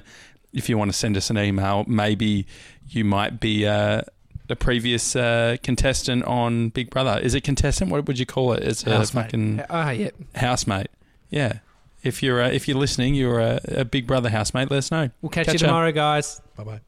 If 0.53 0.67
you 0.69 0.77
want 0.77 0.91
to 0.91 0.97
send 0.97 1.15
us 1.17 1.29
an 1.29 1.37
email, 1.37 1.85
maybe 1.87 2.47
you 2.89 3.05
might 3.05 3.39
be 3.39 3.67
uh, 3.67 4.01
a 4.49 4.55
previous 4.55 5.15
uh, 5.15 5.57
contestant 5.61 6.23
on 6.25 6.69
Big 6.69 6.89
Brother. 6.89 7.19
Is 7.21 7.35
it 7.35 7.43
contestant? 7.43 7.91
What 7.91 8.07
would 8.07 8.17
you 8.17 8.25
call 8.25 8.53
it? 8.53 8.63
It's 8.63 8.85
a 8.87 8.95
Housemate. 8.97 9.25
fucking 9.25 9.61
Ah, 9.69 9.91
yeah. 9.91 10.09
housemate. 10.35 10.87
Yeah. 11.29 11.59
If 12.01 12.23
you're 12.23 12.41
uh, 12.41 12.49
if 12.49 12.67
you're 12.67 12.77
listening, 12.77 13.13
you're 13.13 13.39
a, 13.39 13.59
a 13.67 13.85
Big 13.85 14.07
Brother 14.07 14.29
housemate. 14.29 14.71
Let 14.71 14.77
us 14.77 14.89
know. 14.91 15.09
We'll 15.21 15.29
catch, 15.29 15.45
Catch 15.47 15.55
you 15.55 15.59
ya. 15.59 15.67
tomorrow, 15.67 15.91
guys. 15.91 16.41
Bye 16.55 16.63
bye. 16.63 16.79